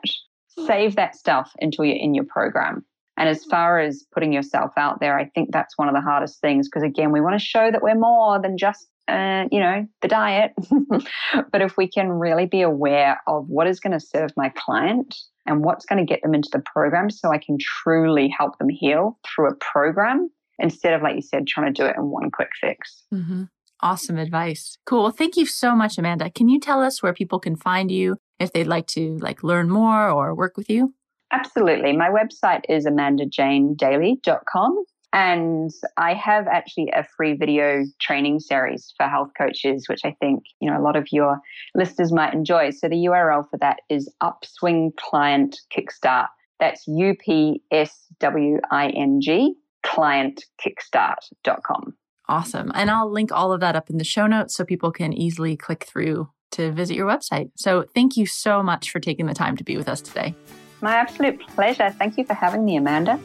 Hmm. 0.58 0.66
Save 0.66 0.96
that 0.96 1.16
stuff 1.16 1.52
until 1.60 1.86
you're 1.86 1.98
in 1.98 2.16
your 2.16 2.26
program. 2.26 2.86
And 3.18 3.28
as 3.28 3.44
far 3.46 3.80
as 3.80 4.06
putting 4.14 4.32
yourself 4.32 4.72
out 4.78 5.00
there, 5.00 5.18
I 5.18 5.26
think 5.26 5.52
that's 5.52 5.78
one 5.78 5.90
of 5.90 5.96
the 5.96 6.02
hardest 6.02 6.40
things 6.40 6.68
because, 6.68 6.84
again, 6.84 7.12
we 7.12 7.22
want 7.22 7.40
to 7.40 7.44
show 7.44 7.72
that 7.72 7.82
we're 7.82 7.96
more 7.96 8.40
than 8.42 8.58
just 8.58 8.88
uh, 9.08 9.46
you 9.52 9.60
know, 9.60 9.88
the 10.02 10.08
diet. 10.08 10.52
but 11.52 11.62
if 11.62 11.78
we 11.78 11.88
can 11.88 12.10
really 12.10 12.46
be 12.46 12.62
aware 12.62 13.22
of 13.28 13.46
what 13.48 13.68
is 13.68 13.80
going 13.80 13.98
to 13.98 14.06
serve 14.06 14.32
my 14.36 14.50
client 14.50 15.16
and 15.46 15.64
what's 15.64 15.86
going 15.86 16.06
to 16.06 16.06
get 16.06 16.22
them 16.22 16.34
into 16.34 16.50
the 16.52 16.60
program 16.60 17.10
so 17.10 17.32
I 17.32 17.38
can 17.38 17.58
truly 17.60 18.34
help 18.38 18.58
them 18.60 18.70
heal 18.70 19.18
through 19.26 19.50
a 19.50 19.56
program 19.56 20.30
instead 20.60 20.94
of, 20.94 21.02
like 21.02 21.16
you 21.16 21.22
said, 21.22 21.48
trying 21.48 21.74
to 21.74 21.82
do 21.82 21.88
it 21.88 21.96
in 21.96 22.10
one 22.10 22.32
quick 22.32 22.50
fix. 22.60 23.04
Mm-hmm. 23.14 23.44
Awesome 23.82 24.18
advice. 24.18 24.78
Cool. 24.86 25.04
Well, 25.04 25.12
thank 25.12 25.38
you 25.38 25.46
so 25.46 25.76
much, 25.76 25.98
Amanda. 25.98 26.30
Can 26.32 26.50
you 26.50 26.60
tell 26.60 26.82
us 26.82 27.04
where 27.04 27.14
people 27.14 27.40
can 27.40 27.56
find 27.56 27.92
you 27.92 28.18
if 28.40 28.52
they'd 28.52 28.68
like 28.68 28.88
to 28.88 29.18
like 29.20 29.44
learn 29.44 29.70
more 29.70 30.10
or 30.10 30.34
work 30.34 30.58
with 30.58 30.70
you? 30.70 30.94
Absolutely. 31.32 31.96
My 31.96 32.10
website 32.10 32.64
is 32.70 32.86
amandajanedaily.com. 32.86 34.84
And 35.14 35.72
I 35.98 36.14
have 36.14 36.48
actually 36.48 36.92
a 36.94 37.08
free 37.16 37.34
video 37.34 37.86
training 38.00 38.42
series 38.42 38.94
for 38.98 39.08
health 39.08 39.32
coaches, 39.38 39.88
which 39.88 40.02
I 40.04 40.14
think, 40.20 40.44
you 40.60 40.70
know, 40.70 40.78
a 40.78 40.84
lot 40.84 40.98
of 40.98 41.08
your 41.12 41.40
listeners 41.76 42.12
might 42.12 42.34
enjoy. 42.34 42.72
So 42.72 42.90
the 42.90 43.06
URL 43.06 43.50
for 43.50 43.58
that 43.60 43.78
is 43.90 44.14
Upswing 44.22 44.92
Client 44.98 45.62
Kickstart. 45.76 46.28
That's 46.60 46.86
U 46.88 47.16
P 47.16 47.62
S 47.72 48.06
W 48.20 48.60
I 48.70 48.90
N 48.90 49.22
G 49.22 49.56
clientkickstart.com. 49.86 51.94
Awesome. 52.30 52.74
And 52.76 52.92
I'll 52.92 53.10
link 53.10 53.32
all 53.32 53.54
of 53.54 53.62
that 53.62 53.78
up 53.78 53.90
in 53.90 53.98
the 53.98 54.04
show 54.04 54.28
notes 54.28 54.56
so 54.56 54.66
people 54.66 54.92
can 54.92 55.14
easily 55.14 55.56
click 55.56 55.86
through 55.86 56.30
to 56.52 56.74
visit 56.74 56.98
your 56.98 57.08
website. 57.08 57.52
So 57.56 57.86
thank 57.96 58.18
you 58.18 58.26
so 58.26 58.62
much 58.62 58.92
for 58.92 59.00
taking 59.00 59.28
the 59.28 59.34
time 59.34 59.56
to 59.58 59.64
be 59.64 59.78
with 59.78 59.88
us 59.88 60.02
today. 60.02 60.36
My 60.82 60.96
absolute 60.96 61.40
pleasure. 61.48 61.90
Thank 61.90 62.18
you 62.18 62.24
for 62.24 62.34
having 62.34 62.64
me, 62.64 62.78
Amanda. 62.78 63.20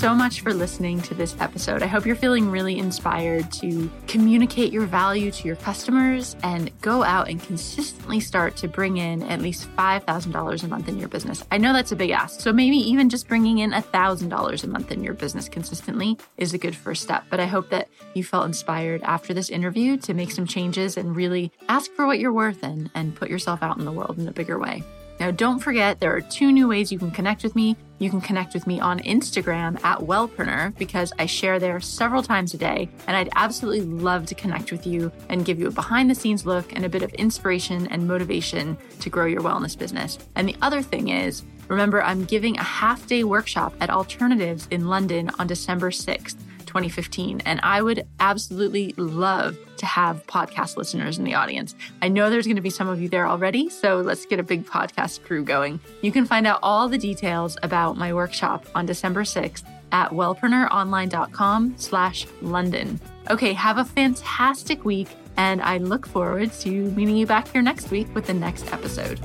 So 0.00 0.14
much 0.14 0.40
for 0.40 0.54
listening 0.54 0.98
to 0.98 1.12
this 1.12 1.36
episode. 1.40 1.82
I 1.82 1.86
hope 1.86 2.06
you're 2.06 2.16
feeling 2.16 2.50
really 2.50 2.78
inspired 2.78 3.52
to 3.52 3.90
communicate 4.06 4.72
your 4.72 4.86
value 4.86 5.30
to 5.30 5.46
your 5.46 5.56
customers 5.56 6.36
and 6.42 6.70
go 6.80 7.02
out 7.02 7.28
and 7.28 7.38
consistently 7.38 8.18
start 8.18 8.56
to 8.56 8.66
bring 8.66 8.96
in 8.96 9.22
at 9.24 9.42
least 9.42 9.68
$5,000 9.76 10.64
a 10.64 10.68
month 10.68 10.88
in 10.88 10.98
your 10.98 11.08
business. 11.08 11.44
I 11.50 11.58
know 11.58 11.74
that's 11.74 11.92
a 11.92 11.96
big 11.96 12.12
ask. 12.12 12.40
So 12.40 12.50
maybe 12.50 12.78
even 12.78 13.10
just 13.10 13.28
bringing 13.28 13.58
in 13.58 13.72
$1,000 13.72 14.64
a 14.64 14.66
month 14.68 14.90
in 14.90 15.04
your 15.04 15.12
business 15.12 15.50
consistently 15.50 16.16
is 16.38 16.54
a 16.54 16.58
good 16.58 16.74
first 16.74 17.02
step. 17.02 17.24
But 17.28 17.38
I 17.38 17.44
hope 17.44 17.68
that 17.68 17.90
you 18.14 18.24
felt 18.24 18.46
inspired 18.46 19.02
after 19.02 19.34
this 19.34 19.50
interview 19.50 19.98
to 19.98 20.14
make 20.14 20.30
some 20.30 20.46
changes 20.46 20.96
and 20.96 21.14
really 21.14 21.52
ask 21.68 21.90
for 21.92 22.06
what 22.06 22.18
you're 22.18 22.32
worth 22.32 22.62
and, 22.62 22.90
and 22.94 23.14
put 23.14 23.28
yourself 23.28 23.62
out 23.62 23.76
in 23.76 23.84
the 23.84 23.92
world 23.92 24.18
in 24.18 24.26
a 24.26 24.32
bigger 24.32 24.58
way. 24.58 24.82
Now, 25.20 25.30
don't 25.30 25.58
forget, 25.58 26.00
there 26.00 26.16
are 26.16 26.22
two 26.22 26.50
new 26.50 26.66
ways 26.66 26.90
you 26.90 26.98
can 26.98 27.10
connect 27.10 27.42
with 27.42 27.54
me. 27.54 27.76
You 27.98 28.08
can 28.08 28.22
connect 28.22 28.54
with 28.54 28.66
me 28.66 28.80
on 28.80 29.00
Instagram 29.00 29.78
at 29.84 29.98
Wellpreneur 29.98 30.74
because 30.78 31.12
I 31.18 31.26
share 31.26 31.58
there 31.58 31.78
several 31.78 32.22
times 32.22 32.54
a 32.54 32.56
day, 32.56 32.88
and 33.06 33.14
I'd 33.14 33.28
absolutely 33.36 33.82
love 33.82 34.24
to 34.26 34.34
connect 34.34 34.72
with 34.72 34.86
you 34.86 35.12
and 35.28 35.44
give 35.44 35.60
you 35.60 35.68
a 35.68 35.70
behind 35.70 36.08
the 36.08 36.14
scenes 36.14 36.46
look 36.46 36.74
and 36.74 36.86
a 36.86 36.88
bit 36.88 37.02
of 37.02 37.12
inspiration 37.12 37.86
and 37.88 38.08
motivation 38.08 38.78
to 39.00 39.10
grow 39.10 39.26
your 39.26 39.42
wellness 39.42 39.78
business. 39.78 40.18
And 40.36 40.48
the 40.48 40.56
other 40.62 40.80
thing 40.80 41.08
is, 41.08 41.42
remember, 41.68 42.02
I'm 42.02 42.24
giving 42.24 42.56
a 42.56 42.62
half 42.62 43.06
day 43.06 43.22
workshop 43.22 43.74
at 43.78 43.90
Alternatives 43.90 44.68
in 44.70 44.88
London 44.88 45.30
on 45.38 45.46
December 45.46 45.90
6th 45.90 46.38
2015. 46.70 47.42
And 47.44 47.60
I 47.62 47.82
would 47.82 48.06
absolutely 48.20 48.94
love 48.96 49.58
to 49.78 49.86
have 49.86 50.26
podcast 50.26 50.76
listeners 50.76 51.18
in 51.18 51.24
the 51.24 51.34
audience. 51.34 51.74
I 52.00 52.08
know 52.08 52.30
there's 52.30 52.46
going 52.46 52.56
to 52.56 52.62
be 52.62 52.70
some 52.70 52.88
of 52.88 53.00
you 53.00 53.08
there 53.08 53.26
already, 53.26 53.68
so 53.68 54.00
let's 54.00 54.24
get 54.24 54.38
a 54.38 54.42
big 54.42 54.64
podcast 54.64 55.24
crew 55.24 55.42
going. 55.42 55.80
You 56.00 56.12
can 56.12 56.24
find 56.26 56.46
out 56.46 56.60
all 56.62 56.88
the 56.88 56.98
details 56.98 57.58
about 57.62 57.96
my 57.96 58.14
workshop 58.14 58.66
on 58.74 58.86
December 58.86 59.24
6th 59.24 59.64
at 59.92 60.10
wellpreneuronline.com 60.10 61.74
slash 61.76 62.26
London. 62.40 63.00
Okay, 63.28 63.52
have 63.52 63.78
a 63.78 63.84
fantastic 63.84 64.84
week, 64.84 65.08
and 65.36 65.60
I 65.60 65.78
look 65.78 66.06
forward 66.06 66.52
to 66.60 66.70
meeting 66.70 67.16
you 67.16 67.26
back 67.26 67.48
here 67.48 67.62
next 67.62 67.90
week 67.90 68.06
with 68.14 68.26
the 68.26 68.34
next 68.34 68.72
episode. 68.72 69.20